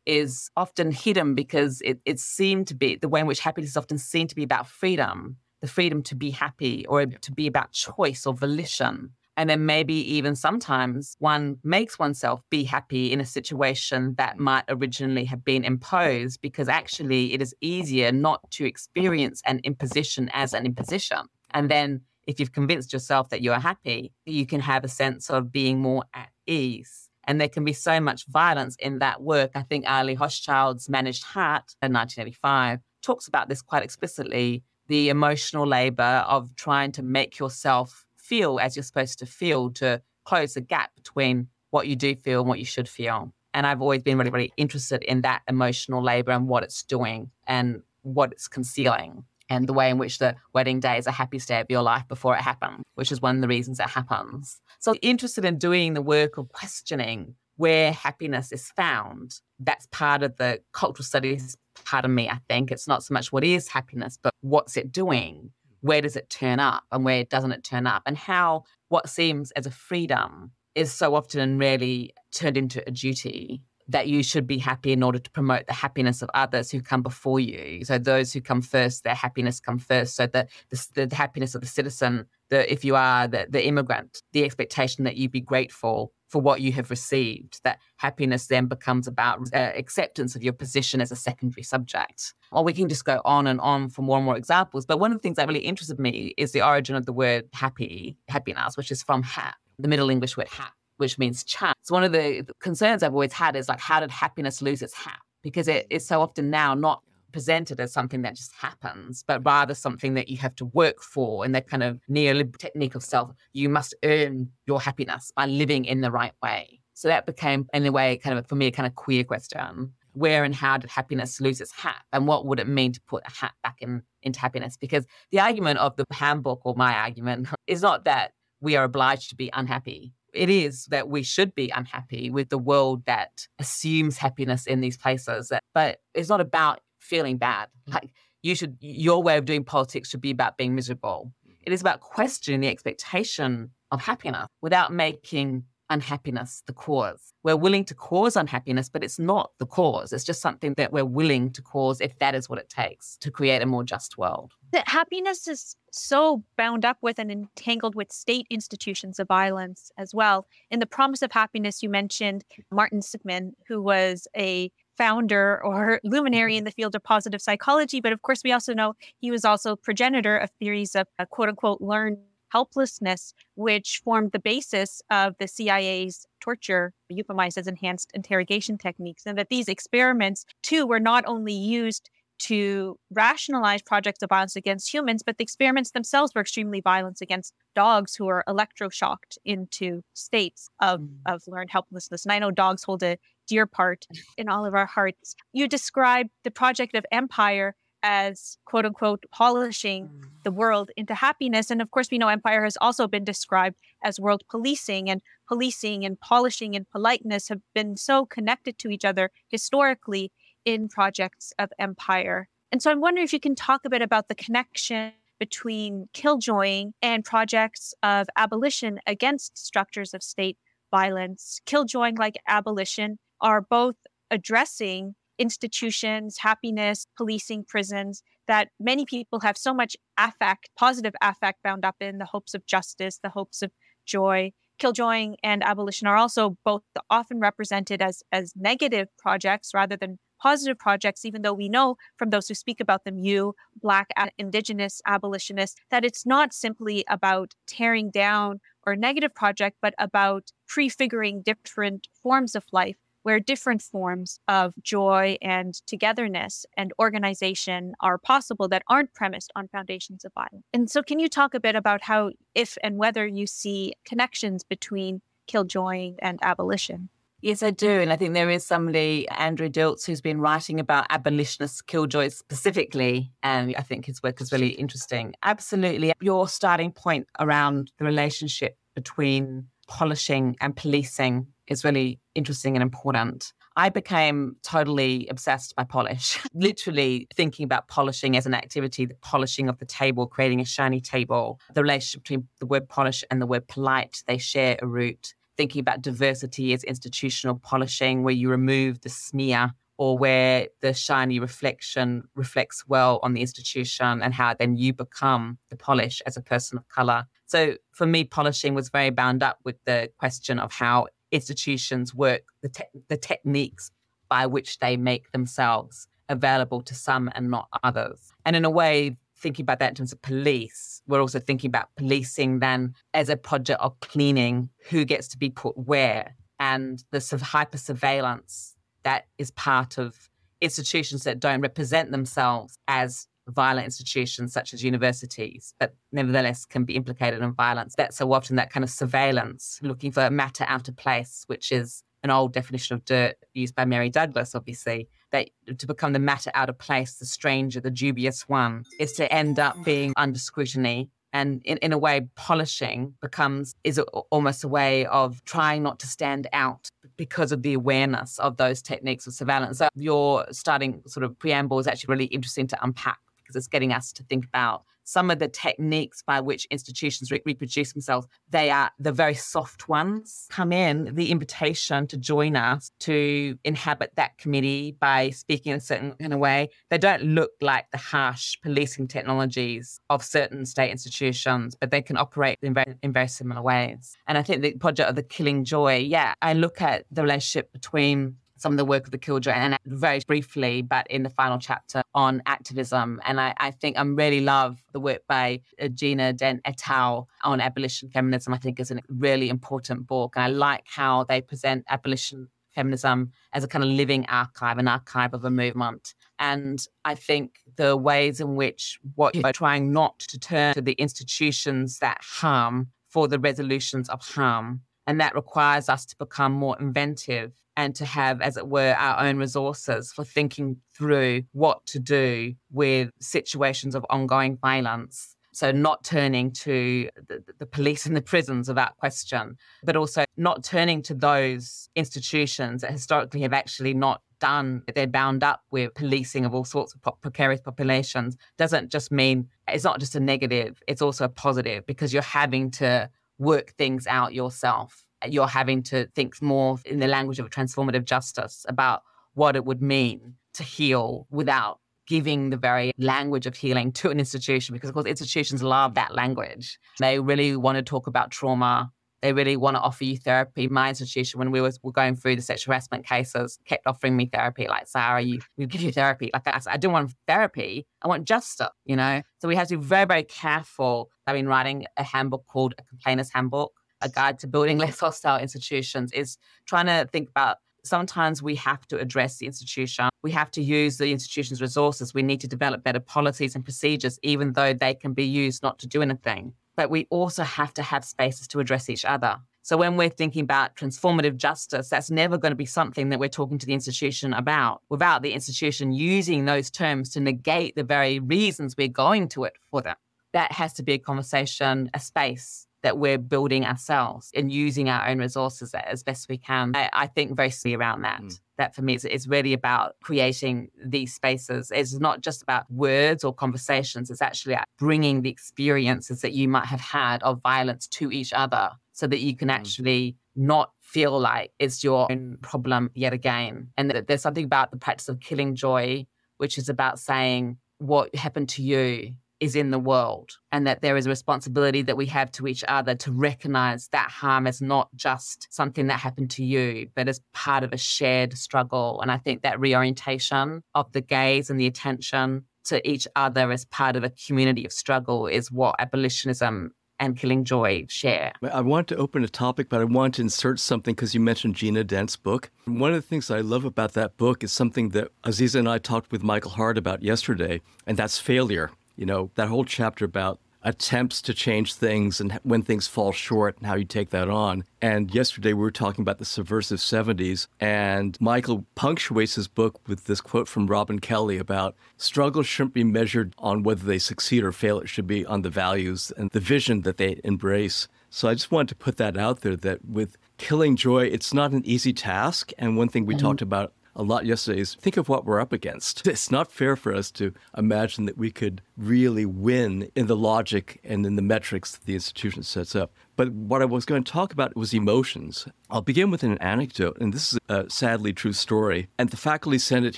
is 0.05 0.49
often 0.55 0.91
hidden 0.91 1.35
because 1.35 1.81
it, 1.81 1.99
it 2.05 2.19
seemed 2.19 2.67
to 2.67 2.75
be 2.75 2.95
the 2.95 3.09
way 3.09 3.19
in 3.19 3.27
which 3.27 3.39
happiness 3.39 3.71
is 3.71 3.77
often 3.77 3.97
seen 3.97 4.27
to 4.27 4.35
be 4.35 4.43
about 4.43 4.67
freedom, 4.67 5.37
the 5.61 5.67
freedom 5.67 6.03
to 6.03 6.15
be 6.15 6.31
happy 6.31 6.85
or 6.87 7.05
to 7.05 7.31
be 7.31 7.47
about 7.47 7.71
choice 7.71 8.25
or 8.25 8.33
volition. 8.33 9.11
And 9.37 9.49
then 9.49 9.65
maybe 9.65 9.95
even 10.13 10.35
sometimes 10.35 11.15
one 11.19 11.57
makes 11.63 11.99
oneself 11.99 12.41
be 12.49 12.63
happy 12.63 13.11
in 13.11 13.19
a 13.19 13.25
situation 13.25 14.15
that 14.17 14.37
mm. 14.37 14.41
might 14.41 14.63
originally 14.69 15.25
have 15.25 15.43
been 15.43 15.65
imposed 15.65 16.41
because 16.41 16.69
actually 16.69 17.33
it 17.33 17.41
is 17.41 17.53
easier 17.59 18.11
not 18.11 18.49
to 18.51 18.65
experience 18.65 19.41
an 19.45 19.59
imposition 19.63 20.29
as 20.33 20.53
an 20.53 20.65
imposition. 20.65 21.19
And 21.51 21.69
then 21.69 22.01
if 22.27 22.39
you've 22.39 22.53
convinced 22.53 22.93
yourself 22.93 23.29
that 23.29 23.41
you're 23.41 23.59
happy, 23.59 24.13
you 24.25 24.45
can 24.45 24.61
have 24.61 24.83
a 24.83 24.89
sense 24.89 25.29
of 25.29 25.51
being 25.51 25.79
more 25.79 26.03
at 26.13 26.29
ease. 26.47 27.04
And 27.27 27.41
there 27.41 27.49
can 27.49 27.63
be 27.63 27.73
so 27.73 27.99
much 27.99 28.25
violence 28.27 28.75
in 28.77 28.99
that 28.99 29.21
work. 29.21 29.51
I 29.55 29.61
think 29.61 29.85
Arlie 29.87 30.15
Hochschild's 30.15 30.89
Managed 30.89 31.23
Heart 31.23 31.75
in 31.81 31.93
1985 31.93 32.79
talks 33.01 33.27
about 33.27 33.49
this 33.49 33.61
quite 33.61 33.83
explicitly 33.83 34.63
the 34.87 35.09
emotional 35.09 35.65
labor 35.65 36.23
of 36.27 36.55
trying 36.55 36.91
to 36.93 37.03
make 37.03 37.39
yourself 37.39 38.05
feel 38.17 38.59
as 38.59 38.75
you're 38.75 38.83
supposed 38.83 39.19
to 39.19 39.25
feel 39.25 39.71
to 39.71 40.01
close 40.23 40.53
the 40.53 40.61
gap 40.61 40.93
between 40.95 41.47
what 41.71 41.87
you 41.87 41.95
do 41.95 42.15
feel 42.15 42.41
and 42.41 42.49
what 42.49 42.59
you 42.59 42.65
should 42.65 42.87
feel. 42.87 43.33
And 43.53 43.65
I've 43.65 43.81
always 43.81 44.03
been 44.03 44.17
really, 44.17 44.31
really 44.31 44.53
interested 44.57 45.03
in 45.03 45.21
that 45.21 45.41
emotional 45.47 46.03
labor 46.03 46.31
and 46.31 46.47
what 46.47 46.63
it's 46.63 46.83
doing 46.83 47.31
and 47.47 47.81
what 48.01 48.31
it's 48.31 48.47
concealing 48.47 49.23
and 49.49 49.67
the 49.67 49.73
way 49.73 49.89
in 49.89 49.97
which 49.97 50.17
the 50.19 50.35
wedding 50.53 50.79
day 50.79 50.97
is 50.97 51.07
a 51.07 51.11
happy 51.11 51.37
day 51.37 51.59
of 51.59 51.67
your 51.69 51.81
life 51.81 52.07
before 52.07 52.35
it 52.35 52.41
happens, 52.41 52.83
which 52.95 53.11
is 53.11 53.21
one 53.21 53.35
of 53.35 53.41
the 53.41 53.47
reasons 53.47 53.79
it 53.79 53.89
happens. 53.89 54.59
So, 54.79 54.95
interested 54.95 55.45
in 55.45 55.57
doing 55.57 55.93
the 55.93 56.01
work 56.01 56.37
of 56.37 56.49
questioning 56.49 57.35
where 57.57 57.91
happiness 57.91 58.51
is 58.51 58.69
found. 58.71 59.39
That's 59.59 59.87
part 59.91 60.23
of 60.23 60.35
the 60.37 60.59
cultural 60.73 61.05
studies 61.05 61.57
part 61.83 62.05
of 62.05 62.11
me, 62.11 62.29
I 62.29 62.39
think. 62.47 62.71
It's 62.71 62.87
not 62.87 63.03
so 63.03 63.13
much 63.13 63.31
what 63.31 63.43
is 63.43 63.67
happiness, 63.67 64.17
but 64.21 64.33
what's 64.41 64.77
it 64.77 64.91
doing? 64.91 65.51
Where 65.81 66.01
does 66.01 66.15
it 66.15 66.29
turn 66.29 66.59
up 66.59 66.83
and 66.91 67.03
where 67.03 67.25
doesn't 67.25 67.51
it 67.51 67.63
turn 67.63 67.85
up? 67.85 68.03
And 68.05 68.17
how 68.17 68.63
what 68.89 69.09
seems 69.09 69.51
as 69.51 69.65
a 69.65 69.71
freedom 69.71 70.51
is 70.73 70.91
so 70.91 71.15
often 71.15 71.57
really 71.57 72.13
turned 72.31 72.57
into 72.57 72.83
a 72.87 72.91
duty 72.91 73.61
that 73.87 74.07
you 74.07 74.23
should 74.23 74.47
be 74.47 74.57
happy 74.57 74.91
in 74.91 75.03
order 75.03 75.19
to 75.19 75.29
promote 75.31 75.67
the 75.67 75.73
happiness 75.73 76.21
of 76.21 76.29
others 76.33 76.71
who 76.71 76.81
come 76.81 77.03
before 77.03 77.39
you. 77.39 77.85
So 77.85 77.97
those 77.97 78.33
who 78.33 78.41
come 78.41 78.61
first, 78.61 79.03
their 79.03 79.15
happiness 79.15 79.59
come 79.59 79.77
first. 79.77 80.15
So 80.15 80.27
that 80.27 80.49
the, 80.69 81.05
the 81.05 81.15
happiness 81.15 81.53
of 81.53 81.61
the 81.61 81.67
citizen, 81.67 82.25
the, 82.49 82.71
if 82.71 82.83
you 82.83 82.95
are 82.95 83.27
the, 83.27 83.45
the 83.49 83.65
immigrant, 83.65 84.23
the 84.33 84.43
expectation 84.43 85.03
that 85.03 85.17
you 85.17 85.29
be 85.29 85.41
grateful 85.41 86.11
for 86.29 86.41
what 86.41 86.61
you 86.61 86.71
have 86.71 86.89
received, 86.89 87.61
that 87.63 87.79
happiness 87.97 88.47
then 88.47 88.65
becomes 88.65 89.07
about 89.07 89.39
uh, 89.53 89.71
acceptance 89.75 90.35
of 90.35 90.43
your 90.43 90.53
position 90.53 90.99
as 90.99 91.11
a 91.11 91.15
secondary 91.15 91.63
subject. 91.63 92.33
Or 92.51 92.63
we 92.63 92.73
can 92.73 92.89
just 92.89 93.05
go 93.05 93.21
on 93.23 93.45
and 93.45 93.61
on 93.61 93.89
for 93.89 94.01
more 94.01 94.17
and 94.17 94.25
more 94.25 94.37
examples. 94.37 94.87
But 94.87 94.99
one 94.99 95.11
of 95.11 95.17
the 95.19 95.21
things 95.21 95.37
that 95.37 95.47
really 95.47 95.59
interested 95.59 95.99
me 95.99 96.33
is 96.37 96.51
the 96.51 96.65
origin 96.65 96.95
of 96.95 97.05
the 97.05 97.13
word 97.13 97.45
happy, 97.53 98.17
happiness, 98.27 98.77
which 98.77 98.89
is 98.89 99.03
from 99.03 99.21
hap, 99.21 99.55
the 99.77 99.87
Middle 99.87 100.09
English 100.09 100.35
word 100.35 100.47
hap 100.49 100.73
which 100.97 101.17
means 101.17 101.43
chance. 101.43 101.75
One 101.89 102.03
of 102.03 102.11
the 102.11 102.45
concerns 102.59 103.03
I've 103.03 103.13
always 103.13 103.33
had 103.33 103.55
is 103.55 103.69
like, 103.69 103.79
how 103.79 103.99
did 103.99 104.11
happiness 104.11 104.61
lose 104.61 104.81
its 104.81 104.93
hap? 104.93 105.21
Because 105.41 105.67
it 105.67 105.87
is 105.89 106.05
so 106.05 106.21
often 106.21 106.49
now 106.49 106.73
not 106.73 107.01
presented 107.35 107.81
as 107.81 107.91
something 107.91 108.21
that 108.21 108.33
just 108.33 108.53
happens, 108.53 109.25
but 109.27 109.45
rather 109.45 109.73
something 109.73 110.13
that 110.13 110.29
you 110.29 110.37
have 110.37 110.55
to 110.55 110.63
work 110.67 111.01
for 111.01 111.43
in 111.43 111.51
that 111.51 111.67
kind 111.67 111.83
of 111.83 111.99
neoliberal 112.09 112.57
technique 112.57 112.95
of 112.95 113.03
self. 113.03 113.29
You 113.51 113.67
must 113.67 113.93
earn 114.03 114.49
your 114.65 114.79
happiness 114.79 115.33
by 115.35 115.45
living 115.45 115.83
in 115.83 115.99
the 115.99 116.11
right 116.11 116.31
way. 116.41 116.79
So 116.93 117.09
that 117.09 117.25
became, 117.25 117.67
in 117.73 117.85
a 117.85 117.91
way, 117.91 118.15
kind 118.15 118.39
of 118.39 118.47
for 118.47 118.55
me, 118.55 118.67
a 118.67 118.71
kind 118.71 118.87
of 118.87 118.95
queer 118.95 119.25
question. 119.25 119.91
Where 120.13 120.45
and 120.45 120.55
how 120.55 120.77
did 120.77 120.89
happiness 120.89 121.41
lose 121.41 121.59
its 121.59 121.73
hap? 121.73 122.05
And 122.13 122.25
what 122.25 122.45
would 122.45 122.57
it 122.57 122.69
mean 122.69 122.93
to 122.93 123.01
put 123.01 123.23
a 123.27 123.31
hap 123.31 123.55
back 123.63 123.75
in 123.81 124.01
into 124.23 124.39
happiness? 124.39 124.77
Because 124.77 125.05
the 125.29 125.41
argument 125.41 125.79
of 125.79 125.97
the 125.97 126.05
handbook, 126.11 126.61
or 126.63 126.73
my 126.75 126.93
argument, 126.93 127.49
is 127.67 127.81
not 127.81 128.05
that 128.05 128.31
we 128.61 128.77
are 128.77 128.85
obliged 128.85 129.29
to 129.31 129.35
be 129.35 129.49
unhappy 129.51 130.13
it 130.35 130.49
is 130.49 130.85
that 130.87 131.09
we 131.09 131.23
should 131.23 131.55
be 131.55 131.69
unhappy 131.69 132.29
with 132.29 132.49
the 132.49 132.57
world 132.57 133.03
that 133.05 133.47
assumes 133.59 134.17
happiness 134.17 134.67
in 134.67 134.81
these 134.81 134.97
places. 134.97 135.51
Eh, 135.51 135.59
but 135.73 135.99
it's 136.13 136.29
not 136.29 136.41
about 136.41 136.81
feeling 136.99 137.37
bad. 137.37 137.69
Mm. 137.87 137.93
Like 137.95 138.11
you 138.43 138.55
should, 138.55 138.77
your 138.79 139.23
way 139.23 139.37
of 139.37 139.45
doing 139.45 139.63
politics 139.63 140.09
should 140.09 140.21
be 140.21 140.31
about 140.31 140.57
being 140.57 140.75
miserable. 140.75 141.31
Mm. 141.47 141.55
It 141.63 141.73
is 141.73 141.81
about 141.81 142.01
questioning 142.01 142.59
the 142.59 142.67
expectation 142.67 143.71
of 143.91 144.01
happiness 144.01 144.47
without 144.61 144.91
making 144.91 145.63
unhappiness 145.89 146.63
the 146.65 146.73
cause. 146.73 147.33
We're 147.43 147.55
willing 147.55 147.85
to 147.85 147.93
cause 147.93 148.35
unhappiness, 148.35 148.89
but 148.89 149.03
it's 149.03 149.19
not 149.19 149.51
the 149.59 149.65
cause. 149.65 150.11
It's 150.13 150.23
just 150.23 150.41
something 150.41 150.73
that 150.77 150.91
we're 150.91 151.05
willing 151.05 151.51
to 151.51 151.61
cause 151.61 152.01
if 152.01 152.17
that 152.19 152.35
is 152.35 152.49
what 152.49 152.59
it 152.59 152.69
takes 152.69 153.17
to 153.17 153.31
create 153.31 153.61
a 153.61 153.65
more 153.65 153.83
just 153.83 154.17
world. 154.17 154.53
That 154.71 154.87
happiness 154.87 155.47
is 155.47 155.75
so 155.91 156.43
bound 156.57 156.85
up 156.85 156.97
with 157.01 157.19
and 157.19 157.31
entangled 157.31 157.95
with 157.95 158.11
state 158.11 158.47
institutions 158.49 159.19
of 159.19 159.27
violence 159.27 159.91
as 159.97 160.13
well. 160.13 160.47
In 160.71 160.79
the 160.79 160.85
promise 160.85 161.21
of 161.21 161.31
happiness, 161.31 161.83
you 161.83 161.89
mentioned 161.89 162.43
Martin 162.71 163.01
Seligman, 163.01 163.55
who 163.67 163.81
was 163.81 164.27
a 164.35 164.71
founder 164.97 165.63
or 165.63 165.99
luminary 166.03 166.57
in 166.57 166.63
the 166.63 166.71
field 166.71 166.95
of 166.95 167.03
positive 167.03 167.41
psychology. 167.41 168.01
But 168.01 168.13
of 168.13 168.21
course, 168.21 168.41
we 168.43 168.51
also 168.51 168.73
know 168.73 168.95
he 169.19 169.31
was 169.31 169.45
also 169.45 169.75
progenitor 169.75 170.37
of 170.37 170.49
theories 170.59 170.95
of 170.95 171.07
uh, 171.19 171.25
quote 171.25 171.49
unquote 171.49 171.81
learned 171.81 172.17
helplessness, 172.55 173.33
which 173.55 174.01
formed 174.05 174.31
the 174.31 174.39
basis 174.39 175.01
of 175.11 175.35
the 175.39 175.47
CIA's 175.47 176.25
torture, 176.39 176.93
euphemized 177.11 177.57
as 177.57 177.67
enhanced 177.67 178.11
interrogation 178.13 178.77
techniques, 178.77 179.23
and 179.25 179.37
that 179.37 179.49
these 179.49 179.67
experiments, 179.67 180.45
too, 180.63 180.87
were 180.87 181.01
not 181.01 181.25
only 181.27 181.53
used 181.53 182.09
to 182.37 182.97
rationalize 183.11 183.81
projects 183.81 184.21
of 184.21 184.29
violence 184.29 184.55
against 184.55 184.93
humans, 184.93 185.21
but 185.25 185.37
the 185.37 185.43
experiments 185.43 185.91
themselves 185.91 186.31
were 186.33 186.41
extremely 186.41 186.79
violent 186.79 187.19
against 187.21 187.53
dogs 187.75 188.15
who 188.15 188.25
were 188.25 188.43
electroshocked 188.47 189.37
into 189.43 190.01
states 190.13 190.69
of, 190.81 191.01
mm. 191.01 191.09
of 191.25 191.41
learned 191.47 191.71
helplessness. 191.71 192.23
And 192.25 192.31
I 192.31 192.39
know 192.39 192.51
dogs 192.51 192.83
hold 192.83 193.03
a 193.03 193.17
dear 193.47 193.65
part 193.65 194.05
in 194.37 194.47
all 194.47 194.65
of 194.65 194.73
our 194.73 194.85
hearts. 194.85 195.35
You 195.51 195.67
described 195.67 196.29
the 196.45 196.51
project 196.51 196.95
of 196.95 197.05
empire 197.11 197.75
as 198.05 198.59
quote 198.65 198.85
unquote 198.85 199.25
polishing 199.31 200.07
mm. 200.07 200.29
the 200.43 200.51
world 200.51 200.91
into 200.95 201.15
happiness. 201.15 201.71
And 201.71 201.81
of 201.81 201.89
course, 201.89 202.11
we 202.11 202.19
know 202.19 202.27
empire 202.27 202.63
has 202.63 202.77
also 202.79 203.07
been 203.07 203.23
described 203.23 203.79
as 204.03 204.19
world 204.19 204.43
policing, 204.47 205.09
and 205.09 205.21
policing 205.47 206.05
and 206.05 206.19
polishing 206.19 206.75
and 206.75 206.87
politeness 206.91 207.49
have 207.49 207.61
been 207.73 207.97
so 207.97 208.25
connected 208.25 208.77
to 208.77 208.89
each 208.89 209.03
other 209.03 209.31
historically 209.49 210.31
in 210.65 210.87
projects 210.87 211.51
of 211.57 211.71
empire. 211.79 212.47
And 212.71 212.79
so 212.81 212.91
I'm 212.91 213.01
wondering 213.01 213.25
if 213.25 213.33
you 213.33 213.39
can 213.39 213.55
talk 213.55 213.81
a 213.85 213.89
bit 213.89 214.03
about 214.03 214.27
the 214.27 214.35
connection 214.35 215.13
between 215.39 216.07
killjoying 216.13 216.93
and 217.01 217.25
projects 217.25 217.93
of 218.03 218.27
abolition 218.37 218.99
against 219.07 219.57
structures 219.57 220.13
of 220.13 220.21
state 220.21 220.57
violence. 220.91 221.59
Killjoying, 221.65 222.15
like 222.15 222.37
abolition, 222.47 223.17
are 223.41 223.61
both 223.61 223.95
addressing 224.29 225.15
institutions, 225.37 226.37
happiness, 226.39 227.07
policing, 227.17 227.65
prisons, 227.65 228.23
that 228.47 228.69
many 228.79 229.05
people 229.05 229.39
have 229.41 229.57
so 229.57 229.73
much 229.73 229.95
affect, 230.17 230.69
positive 230.77 231.13
affect 231.21 231.63
bound 231.63 231.85
up 231.85 231.95
in 231.99 232.17
the 232.17 232.25
hopes 232.25 232.53
of 232.53 232.65
justice, 232.65 233.19
the 233.21 233.29
hopes 233.29 233.61
of 233.61 233.71
joy. 234.05 234.51
Killjoying 234.77 235.37
and 235.41 235.63
abolition 235.63 236.07
are 236.07 236.17
also 236.17 236.57
both 236.65 236.83
often 237.09 237.39
represented 237.39 238.01
as, 238.01 238.23
as 238.31 238.53
negative 238.55 239.07
projects 239.17 239.73
rather 239.73 239.95
than 239.95 240.19
positive 240.41 240.77
projects, 240.77 241.25
even 241.25 241.41
though 241.41 241.53
we 241.53 241.69
know 241.69 241.95
from 242.17 242.29
those 242.29 242.47
who 242.47 242.53
speak 242.53 242.79
about 242.79 243.05
them, 243.05 243.17
you, 243.17 243.55
Black, 243.81 244.09
Indigenous 244.37 245.01
abolitionists, 245.05 245.79
that 245.89 246.05
it's 246.05 246.25
not 246.25 246.53
simply 246.53 247.05
about 247.09 247.55
tearing 247.67 248.11
down 248.11 248.59
or 248.85 248.95
negative 248.95 249.33
project, 249.33 249.77
but 249.81 249.95
about 249.97 250.51
prefiguring 250.67 251.41
different 251.41 252.07
forms 252.21 252.53
of 252.53 252.65
life 252.71 252.97
where 253.25 253.39
different 253.39 253.81
forms 253.81 254.39
of 254.47 254.71
joy 254.83 255.35
and 255.41 255.73
togetherness 255.87 256.63
and 256.77 256.93
organization 256.99 257.95
are 257.99 258.19
possible 258.19 258.67
that 258.67 258.83
aren't 258.87 259.11
premised 259.15 259.51
on 259.55 259.67
foundations 259.67 260.23
of 260.23 260.31
violence. 260.33 260.63
And 260.71 260.91
so, 260.91 261.01
can 261.01 261.17
you 261.17 261.27
talk 261.27 261.55
a 261.55 261.59
bit 261.59 261.75
about 261.75 262.03
how, 262.03 262.29
if 262.53 262.77
and 262.83 262.97
whether 262.97 263.25
you 263.25 263.47
see 263.47 263.93
connections 264.05 264.63
between 264.63 265.21
killjoying 265.47 266.17
and 266.19 266.37
abolition? 266.43 267.09
Yes, 267.41 267.63
I 267.63 267.71
do. 267.71 267.89
And 267.89 268.13
I 268.13 268.15
think 268.15 268.35
there 268.35 268.49
is 268.51 268.63
somebody, 268.63 269.27
Andrew 269.29 269.69
Dilts, 269.69 270.05
who's 270.05 270.21
been 270.21 270.39
writing 270.39 270.79
about 270.79 271.07
abolitionist 271.09 271.87
killjoys 271.87 272.37
specifically. 272.37 273.31
And 273.41 273.75
I 273.75 273.81
think 273.81 274.05
his 274.05 274.21
work 274.21 274.39
is 274.39 274.51
really 274.51 274.69
interesting. 274.69 275.33
Absolutely. 275.41 276.13
Your 276.21 276.47
starting 276.47 276.91
point 276.91 277.27
around 277.39 277.91
the 277.97 278.05
relationship 278.05 278.77
between 278.93 279.67
polishing 279.87 280.55
and 280.61 280.75
policing 280.75 281.47
is 281.67 281.83
really 281.83 282.19
interesting 282.33 282.75
and 282.75 282.83
important. 282.83 283.53
I 283.77 283.89
became 283.89 284.55
totally 284.63 285.27
obsessed 285.29 285.75
by 285.75 285.83
polish, 285.83 286.39
literally 286.53 287.27
thinking 287.35 287.65
about 287.65 287.87
polishing 287.87 288.37
as 288.37 288.45
an 288.45 288.53
activity, 288.53 289.05
the 289.05 289.15
polishing 289.15 289.67
of 289.67 289.77
the 289.79 289.85
table, 289.85 290.27
creating 290.27 290.61
a 290.61 290.65
shiny 290.65 291.01
table, 291.01 291.59
the 291.73 291.81
relationship 291.81 292.23
between 292.23 292.47
the 292.59 292.65
word 292.65 292.87
polish 292.87 293.23
and 293.29 293.41
the 293.41 293.45
word 293.45 293.67
polite, 293.67 294.23
they 294.27 294.37
share 294.37 294.77
a 294.81 294.87
root. 294.87 295.33
Thinking 295.57 295.79
about 295.79 296.01
diversity 296.01 296.73
as 296.73 296.83
institutional 296.83 297.55
polishing, 297.55 298.23
where 298.23 298.33
you 298.33 298.49
remove 298.49 299.01
the 299.01 299.09
smear 299.09 299.73
or 299.97 300.17
where 300.17 300.67
the 300.81 300.93
shiny 300.93 301.39
reflection 301.39 302.23
reflects 302.35 302.83
well 302.87 303.19
on 303.23 303.33
the 303.33 303.41
institution 303.41 304.21
and 304.21 304.33
how 304.33 304.53
then 304.53 304.75
you 304.75 304.93
become 304.93 305.57
the 305.69 305.77
polish 305.77 306.21
as 306.25 306.35
a 306.35 306.41
person 306.41 306.77
of 306.77 306.87
color. 306.89 307.25
So 307.45 307.75
for 307.91 308.05
me, 308.05 308.23
polishing 308.23 308.73
was 308.73 308.89
very 308.89 309.09
bound 309.09 309.43
up 309.43 309.59
with 309.63 309.77
the 309.85 310.09
question 310.17 310.59
of 310.59 310.73
how 310.73 311.07
institutions 311.31 312.13
work, 312.13 312.41
the, 312.61 312.69
te- 312.69 312.83
the 313.07 313.17
techniques 313.17 313.91
by 314.29 314.45
which 314.45 314.79
they 314.79 314.97
make 314.97 315.31
themselves 315.31 316.07
available 316.29 316.81
to 316.81 316.95
some 316.95 317.29
and 317.35 317.49
not 317.49 317.67
others. 317.83 318.31
And 318.45 318.55
in 318.55 318.65
a 318.65 318.69
way, 318.69 319.17
thinking 319.37 319.63
about 319.63 319.79
that 319.79 319.89
in 319.89 319.95
terms 319.95 320.13
of 320.13 320.21
police, 320.21 321.01
we're 321.07 321.21
also 321.21 321.39
thinking 321.39 321.67
about 321.67 321.89
policing 321.97 322.59
then 322.59 322.95
as 323.13 323.29
a 323.29 323.37
project 323.37 323.81
of 323.81 323.99
cleaning 323.99 324.69
who 324.89 325.05
gets 325.05 325.27
to 325.29 325.37
be 325.37 325.49
put 325.49 325.77
where 325.77 326.35
and 326.59 327.03
the 327.11 327.21
sort 327.21 327.41
of 327.41 327.47
hyper 327.47 327.77
surveillance 327.77 328.75
that 329.03 329.27
is 329.37 329.51
part 329.51 329.97
of 329.97 330.29
institutions 330.61 331.23
that 331.25 331.39
don't 331.39 331.61
represent 331.61 332.11
themselves 332.11 332.79
as 332.87 333.27
violent 333.47 333.85
institutions 333.85 334.53
such 334.53 334.73
as 334.73 334.83
universities, 334.83 335.73
but 335.79 335.95
nevertheless 336.11 336.65
can 336.65 336.83
be 336.83 336.95
implicated 336.95 337.41
in 337.41 337.53
violence. 337.53 337.95
That's 337.95 338.17
so 338.17 338.31
often 338.33 338.55
that 338.55 338.71
kind 338.71 338.83
of 338.83 338.89
surveillance, 338.89 339.79
looking 339.81 340.11
for 340.11 340.29
matter 340.29 340.65
out 340.67 340.87
of 340.87 340.95
place, 340.95 341.43
which 341.47 341.71
is 341.71 342.03
an 342.23 342.31
old 342.31 342.53
definition 342.53 342.95
of 342.95 343.05
dirt 343.05 343.35
used 343.53 343.75
by 343.75 343.85
Mary 343.85 344.09
Douglas, 344.09 344.55
obviously, 344.55 345.07
that 345.31 345.49
to 345.77 345.85
become 345.85 346.13
the 346.13 346.19
matter 346.19 346.49
out 346.55 346.69
of 346.69 346.77
place, 346.77 347.15
the 347.15 347.25
stranger, 347.25 347.79
the 347.79 347.91
dubious 347.91 348.49
one, 348.49 348.83
is 348.99 349.13
to 349.13 349.31
end 349.31 349.59
up 349.59 349.75
being 349.83 350.13
under 350.17 350.39
scrutiny. 350.39 351.09
And 351.33 351.61
in, 351.65 351.77
in 351.79 351.91
a 351.91 351.97
way, 351.97 352.27
polishing 352.35 353.13
becomes 353.21 353.75
is 353.83 353.97
a, 353.97 354.03
almost 354.03 354.63
a 354.63 354.67
way 354.67 355.05
of 355.07 355.43
trying 355.43 355.83
not 355.83 355.99
to 355.99 356.07
stand 356.07 356.47
out 356.53 356.89
because 357.17 357.51
of 357.51 357.61
the 357.61 357.73
awareness 357.73 358.39
of 358.39 358.57
those 358.57 358.81
techniques 358.81 359.27
of 359.27 359.33
surveillance. 359.33 359.77
So 359.77 359.89
your 359.95 360.45
starting 360.51 361.03
sort 361.07 361.25
of 361.25 361.37
preamble 361.37 361.77
is 361.79 361.87
actually 361.87 362.11
really 362.13 362.25
interesting 362.25 362.67
to 362.67 362.83
unpack 362.83 363.19
because 363.45 363.55
it's 363.55 363.67
getting 363.67 363.93
us 363.93 364.11
to 364.13 364.23
think 364.23 364.45
about 364.45 364.83
some 365.05 365.29
of 365.29 365.39
the 365.39 365.47
techniques 365.47 366.23
by 366.25 366.41
which 366.41 366.65
institutions 366.71 367.31
re- 367.31 367.41
reproduce 367.45 367.93
themselves, 367.93 368.27
they 368.49 368.69
are 368.71 368.91
the 368.99 369.11
very 369.11 369.35
soft 369.35 369.87
ones. 369.87 370.47
Come 370.49 370.71
in, 370.71 371.15
the 371.15 371.31
invitation 371.31 372.07
to 372.07 372.17
join 372.17 372.55
us 372.55 372.89
to 373.01 373.57
inhabit 373.63 374.11
that 374.15 374.37
committee 374.37 374.97
by 374.99 375.29
speaking 375.29 375.71
in 375.71 375.77
a 375.77 375.81
certain 375.81 376.13
kind 376.13 376.33
of 376.33 376.39
way. 376.39 376.69
They 376.89 376.97
don't 376.97 377.23
look 377.23 377.51
like 377.61 377.85
the 377.91 377.97
harsh 377.97 378.57
policing 378.61 379.07
technologies 379.07 379.99
of 380.09 380.23
certain 380.23 380.65
state 380.65 380.91
institutions, 380.91 381.75
but 381.79 381.91
they 381.91 382.01
can 382.01 382.17
operate 382.17 382.57
in 382.61 382.73
very, 382.73 382.95
in 383.03 383.13
very 383.13 383.27
similar 383.27 383.61
ways. 383.61 384.17
And 384.27 384.37
I 384.37 384.41
think 384.41 384.61
the 384.61 384.73
project 384.73 385.09
of 385.09 385.15
the 385.15 385.23
Killing 385.23 385.63
Joy, 385.63 385.97
yeah, 385.97 386.33
I 386.41 386.53
look 386.53 386.81
at 386.81 387.05
the 387.11 387.21
relationship 387.21 387.71
between 387.71 388.37
some 388.65 388.73
of 388.73 388.77
the 388.77 388.85
work 388.85 389.05
of 389.05 389.11
the 389.11 389.19
Killjoy 389.19 389.51
and 389.51 389.77
very 389.85 390.19
briefly, 390.25 390.81
but 390.81 391.05
in 391.11 391.21
the 391.21 391.29
final 391.29 391.59
chapter 391.59 392.01
on 392.15 392.41
activism. 392.47 393.21
And 393.23 393.39
I, 393.39 393.53
I 393.57 393.69
think 393.69 393.95
I 393.95 394.01
really 394.01 394.41
love 394.41 394.83
the 394.91 394.99
work 394.99 395.21
by 395.27 395.61
uh, 395.79 395.87
Gina 395.89 396.33
Dent 396.33 396.61
et 396.65 396.81
al. 396.89 397.29
on 397.43 397.61
abolition 397.61 398.09
feminism. 398.09 398.55
I 398.55 398.57
think 398.57 398.79
is 398.79 398.89
a 398.89 398.97
really 399.07 399.49
important 399.49 400.07
book. 400.07 400.33
And 400.35 400.43
I 400.43 400.47
like 400.47 400.85
how 400.87 401.25
they 401.25 401.41
present 401.41 401.85
abolition 401.89 402.47
feminism 402.73 403.31
as 403.53 403.63
a 403.63 403.67
kind 403.67 403.83
of 403.83 403.91
living 403.91 404.25
archive, 404.29 404.79
an 404.79 404.87
archive 404.87 405.35
of 405.35 405.45
a 405.45 405.51
movement. 405.51 406.15
And 406.39 406.83
I 407.05 407.13
think 407.13 407.59
the 407.75 407.95
ways 407.95 408.39
in 408.39 408.55
which 408.55 408.97
what 409.13 409.35
you're 409.35 409.53
trying 409.53 409.93
not 409.93 410.17
to 410.21 410.39
turn 410.39 410.73
to 410.73 410.81
the 410.81 410.93
institutions 410.93 411.99
that 411.99 412.17
harm 412.23 412.87
for 413.09 413.27
the 413.27 413.37
resolutions 413.37 414.09
of 414.09 414.21
harm. 414.21 414.81
And 415.05 415.21
that 415.21 415.35
requires 415.35 415.87
us 415.87 416.03
to 416.07 416.15
become 416.17 416.51
more 416.51 416.75
inventive 416.79 417.51
and 417.77 417.95
to 417.95 418.05
have, 418.05 418.41
as 418.41 418.57
it 418.57 418.67
were, 418.67 418.93
our 418.93 419.25
own 419.25 419.37
resources 419.37 420.11
for 420.13 420.23
thinking 420.23 420.77
through 420.95 421.43
what 421.51 421.85
to 421.87 421.99
do 421.99 422.53
with 422.71 423.09
situations 423.19 423.95
of 423.95 424.05
ongoing 424.09 424.57
violence. 424.57 425.35
So, 425.53 425.71
not 425.71 426.03
turning 426.03 426.51
to 426.51 427.09
the, 427.29 427.41
the, 427.59 427.65
police 427.65 428.05
and 428.05 428.13
the 428.13 428.21
prisons 428.21 428.67
without 428.67 428.97
question, 428.97 429.55
but 429.83 429.95
also 429.95 430.25
not 430.35 430.65
turning 430.65 431.01
to 431.03 431.13
those 431.13 431.87
institutions 431.95 432.81
that 432.81 432.91
historically 432.91 433.41
have 433.41 433.53
actually 433.53 433.93
not 433.93 434.21
done, 434.41 434.83
they're 434.93 435.07
bound 435.07 435.45
up 435.45 435.61
with 435.71 435.93
policing 435.95 436.43
of 436.43 436.53
all 436.53 436.65
sorts 436.65 436.93
of 436.93 437.21
precarious 437.21 437.61
populations, 437.61 438.35
doesn't 438.57 438.91
just 438.91 439.13
mean 439.13 439.47
it's 439.69 439.85
not 439.85 440.01
just 440.01 440.15
a 440.15 440.19
negative, 440.19 440.81
it's 440.89 441.01
also 441.01 441.23
a 441.23 441.29
positive 441.29 441.85
because 441.85 442.11
you're 442.11 442.21
having 442.21 442.69
to 442.71 443.09
work 443.37 443.71
things 443.77 444.07
out 444.07 444.33
yourself 444.33 445.04
you're 445.33 445.47
having 445.47 445.83
to 445.83 446.07
think 446.15 446.41
more 446.41 446.79
in 446.85 446.99
the 446.99 447.07
language 447.07 447.39
of 447.39 447.49
transformative 447.49 448.05
justice 448.05 448.65
about 448.67 449.03
what 449.33 449.55
it 449.55 449.65
would 449.65 449.81
mean 449.81 450.35
to 450.53 450.63
heal 450.63 451.27
without 451.29 451.79
giving 452.07 452.49
the 452.49 452.57
very 452.57 452.91
language 452.97 453.45
of 453.45 453.55
healing 453.55 453.91
to 453.91 454.09
an 454.09 454.19
institution 454.19 454.73
because 454.73 454.89
of 454.89 454.93
course 454.93 455.05
institutions 455.05 455.63
love 455.63 455.95
that 455.95 456.13
language. 456.13 456.79
They 456.99 457.19
really 457.19 457.55
want 457.55 457.77
to 457.77 457.81
talk 457.81 458.07
about 458.07 458.31
trauma. 458.31 458.91
They 459.21 459.33
really 459.33 459.57
want 459.57 459.75
to 459.75 459.81
offer 459.81 460.03
you 460.03 460.17
therapy. 460.17 460.67
My 460.67 460.89
institution 460.89 461.39
when 461.39 461.49
we 461.49 461.59
was, 461.59 461.79
were 461.81 461.91
going 461.91 462.15
through 462.15 462.35
the 462.35 462.43
sexual 462.43 462.73
harassment 462.73 463.07
cases 463.07 463.57
kept 463.65 463.87
offering 463.87 464.15
me 464.15 464.29
therapy 464.31 464.67
like 464.67 464.87
sara 464.87 465.21
you 465.21 465.39
we 465.57 465.65
give 465.65 465.81
you 465.81 465.91
therapy. 465.91 466.29
Like 466.31 466.47
i 466.47 466.59
said 466.59 466.71
i 466.71 466.77
don't 466.77 466.93
want 466.93 467.11
therapy. 467.27 467.87
I 468.01 468.07
want 468.07 468.25
justice 468.25 468.67
you 468.85 468.95
know? 468.95 469.21
So 469.39 469.47
we 469.47 469.55
have 469.55 469.67
to 469.69 469.77
be 469.77 469.83
very 469.83 470.05
very 470.05 470.23
careful. 470.23 471.09
I've 471.25 471.35
been 471.35 471.47
writing 471.47 471.85
a 471.97 472.03
handbook 472.03 472.45
called 472.45 472.75
a 472.77 472.83
complainers 472.83 473.31
handbook 473.33 473.73
a 474.05 474.09
guide 474.09 474.39
to 474.39 474.47
building 474.47 474.77
less 474.85 474.99
hostile 474.99 475.39
institutions 475.39 476.11
is 476.13 476.37
trying 476.65 476.85
to 476.85 477.09
think 477.11 477.29
about 477.29 477.57
sometimes 477.85 478.41
we 478.41 478.55
have 478.55 478.87
to 478.87 478.97
address 478.99 479.37
the 479.37 479.45
institution. 479.45 480.09
We 480.23 480.31
have 480.31 480.51
to 480.51 480.61
use 480.61 480.97
the 480.97 481.11
institution's 481.11 481.61
resources. 481.61 482.13
We 482.13 482.23
need 482.23 482.41
to 482.41 482.47
develop 482.47 482.83
better 482.83 482.99
policies 482.99 483.55
and 483.55 483.63
procedures, 483.63 484.19
even 484.23 484.53
though 484.53 484.73
they 484.73 484.93
can 484.93 485.13
be 485.13 485.25
used 485.25 485.63
not 485.63 485.79
to 485.79 485.87
do 485.87 486.01
anything. 486.01 486.53
But 486.75 486.89
we 486.89 487.07
also 487.09 487.43
have 487.43 487.73
to 487.75 487.83
have 487.83 488.03
spaces 488.03 488.47
to 488.49 488.59
address 488.59 488.89
each 488.89 489.05
other. 489.05 489.37
So 489.61 489.77
when 489.77 489.97
we're 489.97 490.09
thinking 490.09 490.43
about 490.43 490.75
transformative 490.75 491.37
justice, 491.37 491.89
that's 491.89 492.11
never 492.11 492.37
going 492.37 492.51
to 492.51 492.55
be 492.55 492.67
something 492.67 493.09
that 493.09 493.19
we're 493.19 493.29
talking 493.29 493.57
to 493.57 493.65
the 493.65 493.73
institution 493.73 494.33
about 494.33 494.81
without 494.89 495.23
the 495.23 495.33
institution 495.33 495.91
using 495.91 496.45
those 496.45 496.69
terms 496.69 497.09
to 497.11 497.19
negate 497.19 497.75
the 497.75 497.83
very 497.83 498.19
reasons 498.19 498.75
we're 498.77 498.87
going 498.87 499.27
to 499.29 499.45
it 499.45 499.53
for 499.71 499.81
them. 499.81 499.95
That 500.33 500.51
has 500.51 500.73
to 500.73 500.83
be 500.83 500.93
a 500.93 500.99
conversation, 500.99 501.89
a 501.93 501.99
space 501.99 502.64
that 502.85 502.99
we're 502.99 503.17
building 503.17 503.65
ourselves 503.65 504.29
and 504.35 504.51
using 504.51 504.89
our 504.89 505.07
own 505.09 505.17
resources 505.17 505.73
as 505.73 506.03
best 506.03 506.29
we 506.29 506.37
can. 506.37 506.71
I, 506.75 506.87
I 506.93 507.07
think 507.07 507.35
very 507.35 507.51
around 507.73 508.03
that. 508.03 508.21
Mm. 508.21 508.39
That 508.59 508.75
for 508.75 508.83
me 508.83 508.93
is, 508.93 509.05
is 509.05 509.27
really 509.27 509.53
about 509.53 509.95
creating 510.03 510.69
these 510.85 511.11
spaces. 511.11 511.71
It's 511.73 511.99
not 511.99 512.21
just 512.21 512.43
about 512.43 512.69
words 512.69 513.23
or 513.23 513.33
conversations. 513.33 514.11
It's 514.11 514.21
actually 514.21 514.57
bringing 514.77 515.23
the 515.23 515.31
experiences 515.31 516.21
that 516.21 516.33
you 516.33 516.47
might 516.47 516.67
have 516.67 516.79
had 516.79 517.23
of 517.23 517.41
violence 517.41 517.87
to 517.87 518.11
each 518.11 518.31
other 518.33 518.69
so 518.93 519.07
that 519.07 519.19
you 519.19 519.35
can 519.35 519.47
mm. 519.47 519.55
actually 519.55 520.15
not 520.35 520.69
feel 520.83 521.19
like 521.19 521.53
it's 521.57 521.83
your 521.83 522.11
own 522.11 522.37
problem 522.43 522.91
yet 522.93 523.13
again. 523.13 523.69
And 523.77 523.89
there's 524.07 524.21
something 524.21 524.45
about 524.45 524.69
the 524.69 524.77
practice 524.77 525.09
of 525.09 525.19
killing 525.19 525.55
joy, 525.55 526.05
which 526.37 526.59
is 526.59 526.69
about 526.69 526.99
saying 526.99 527.57
what 527.79 528.13
happened 528.13 528.49
to 528.49 528.61
you 528.61 529.15
is 529.45 529.55
in 529.55 529.69
the 529.69 529.79
world 529.79 530.31
and 530.51 530.65
that 530.65 530.81
there 530.81 530.97
is 530.97 531.05
a 531.05 531.09
responsibility 531.09 531.83
that 531.83 531.95
we 531.95 532.07
have 532.07 532.31
to 532.31 532.47
each 532.47 532.63
other 532.67 532.95
to 532.95 533.11
recognize 533.11 533.87
that 533.89 534.09
harm 534.09 534.47
as 534.47 534.61
not 534.61 534.89
just 534.95 535.47
something 535.51 535.87
that 535.87 535.99
happened 535.99 536.31
to 536.31 536.43
you, 536.43 536.89
but 536.95 537.07
as 537.07 537.21
part 537.33 537.63
of 537.63 537.71
a 537.71 537.77
shared 537.77 538.35
struggle. 538.37 538.99
And 539.01 539.11
I 539.11 539.17
think 539.17 539.43
that 539.43 539.59
reorientation 539.59 540.63
of 540.73 540.91
the 540.91 541.01
gaze 541.01 541.49
and 541.49 541.59
the 541.59 541.67
attention 541.67 542.45
to 542.65 542.85
each 542.89 543.07
other 543.15 543.51
as 543.51 543.65
part 543.65 543.95
of 543.95 544.03
a 544.03 544.09
community 544.09 544.65
of 544.65 544.73
struggle 544.73 545.27
is 545.27 545.51
what 545.51 545.75
abolitionism 545.79 546.71
and 546.99 547.17
Killing 547.17 547.43
Joy 547.43 547.85
share. 547.89 548.31
I 548.41 548.61
want 548.61 548.87
to 548.87 548.95
open 548.95 549.23
a 549.23 549.27
topic, 549.27 549.69
but 549.69 549.81
I 549.81 549.83
want 549.83 550.15
to 550.15 550.21
insert 550.21 550.59
something 550.59 550.95
because 550.95 551.13
you 551.13 551.19
mentioned 551.19 551.55
Gina 551.55 551.83
Dent's 551.83 552.15
book. 552.15 552.49
One 552.65 552.91
of 552.91 552.95
the 552.95 553.07
things 553.07 553.29
I 553.29 553.41
love 553.41 553.65
about 553.65 553.93
that 553.93 554.17
book 554.17 554.43
is 554.43 554.51
something 554.51 554.89
that 554.89 555.09
Azeezah 555.23 555.59
and 555.59 555.69
I 555.69 555.77
talked 555.77 556.11
with 556.11 556.23
Michael 556.23 556.51
Hardt 556.51 556.77
about 556.77 557.03
yesterday, 557.03 557.61
and 557.85 557.97
that's 557.97 558.17
failure. 558.17 558.71
You 558.95 559.05
know, 559.05 559.31
that 559.35 559.47
whole 559.47 559.65
chapter 559.65 560.05
about 560.05 560.39
attempts 560.65 561.21
to 561.21 561.33
change 561.33 561.75
things 561.75 562.19
and 562.19 562.39
when 562.41 562.63
things 562.63 562.87
fall 562.87 563.11
short 563.11 563.55
and 563.57 563.67
how 563.67 563.75
you 563.75 563.85
take 563.85 564.09
that 564.09 564.27
on. 564.27 564.63
And 564.81 565.13
yesterday 565.13 565.53
we 565.53 565.61
were 565.61 565.71
talking 565.71 566.01
about 566.01 566.17
the 566.17 566.25
subversive 566.25 566.79
70s, 566.79 567.47
and 567.59 568.19
Michael 568.19 568.65
punctuates 568.73 569.35
his 569.35 569.47
book 569.47 569.79
with 569.87 570.05
this 570.05 570.19
quote 570.19 570.47
from 570.47 570.65
Robin 570.65 570.99
Kelley 570.99 571.37
about 571.37 571.75
struggle 571.97 572.41
shouldn't 572.41 572.73
be 572.73 572.83
measured 572.83 573.35
on 573.37 573.61
whether 573.61 573.85
they 573.85 573.99
succeed 573.99 574.43
or 574.43 574.51
fail, 574.51 574.79
it 574.79 574.89
should 574.89 575.07
be 575.07 575.23
on 575.25 575.43
the 575.43 575.51
values 575.51 576.11
and 576.17 576.31
the 576.31 576.39
vision 576.39 576.81
that 576.81 576.97
they 576.97 577.21
embrace. 577.23 577.87
So 578.09 578.27
I 578.27 578.33
just 578.33 578.51
wanted 578.51 578.69
to 578.69 578.75
put 578.75 578.97
that 578.97 579.17
out 579.17 579.41
there 579.41 579.55
that 579.57 579.85
with 579.85 580.17
killing 580.37 580.75
joy, 580.75 581.05
it's 581.05 581.33
not 581.33 581.51
an 581.51 581.63
easy 581.65 581.93
task. 581.93 582.51
And 582.57 582.75
one 582.75 582.89
thing 582.89 583.05
we 583.05 583.13
mm-hmm. 583.13 583.25
talked 583.25 583.41
about 583.41 583.73
a 583.95 584.03
lot 584.03 584.25
yesterday 584.25 584.59
is 584.59 584.75
think 584.75 584.97
of 584.97 585.09
what 585.09 585.25
we're 585.25 585.39
up 585.39 585.53
against. 585.53 586.05
It's 586.15 586.31
not 586.31 586.51
fair 586.51 586.75
for 586.75 586.95
us 586.95 587.11
to 587.11 587.33
imagine 587.57 588.05
that 588.05 588.17
we 588.17 588.31
could 588.31 588.61
really 588.77 589.25
win 589.25 589.89
in 589.95 590.07
the 590.07 590.15
logic 590.15 590.79
and 590.83 591.05
in 591.05 591.15
the 591.15 591.21
metrics 591.21 591.71
that 591.73 591.85
the 591.85 591.93
institution 591.93 592.41
sets 592.41 592.75
up. 592.75 592.91
But 593.15 593.31
what 593.31 593.61
I 593.61 593.65
was 593.65 593.85
going 593.85 594.03
to 594.03 594.11
talk 594.11 594.33
about 594.33 594.55
was 594.55 594.73
emotions. 594.73 595.47
I'll 595.69 595.81
begin 595.81 596.11
with 596.11 596.23
an 596.23 596.37
anecdote, 596.39 596.97
and 596.99 597.13
this 597.13 597.33
is 597.33 597.39
a 597.47 597.69
sadly 597.69 598.11
true 598.11 598.33
story. 598.33 598.87
And 598.97 599.09
the 599.09 599.17
faculty 599.17 599.57
senate 599.57 599.97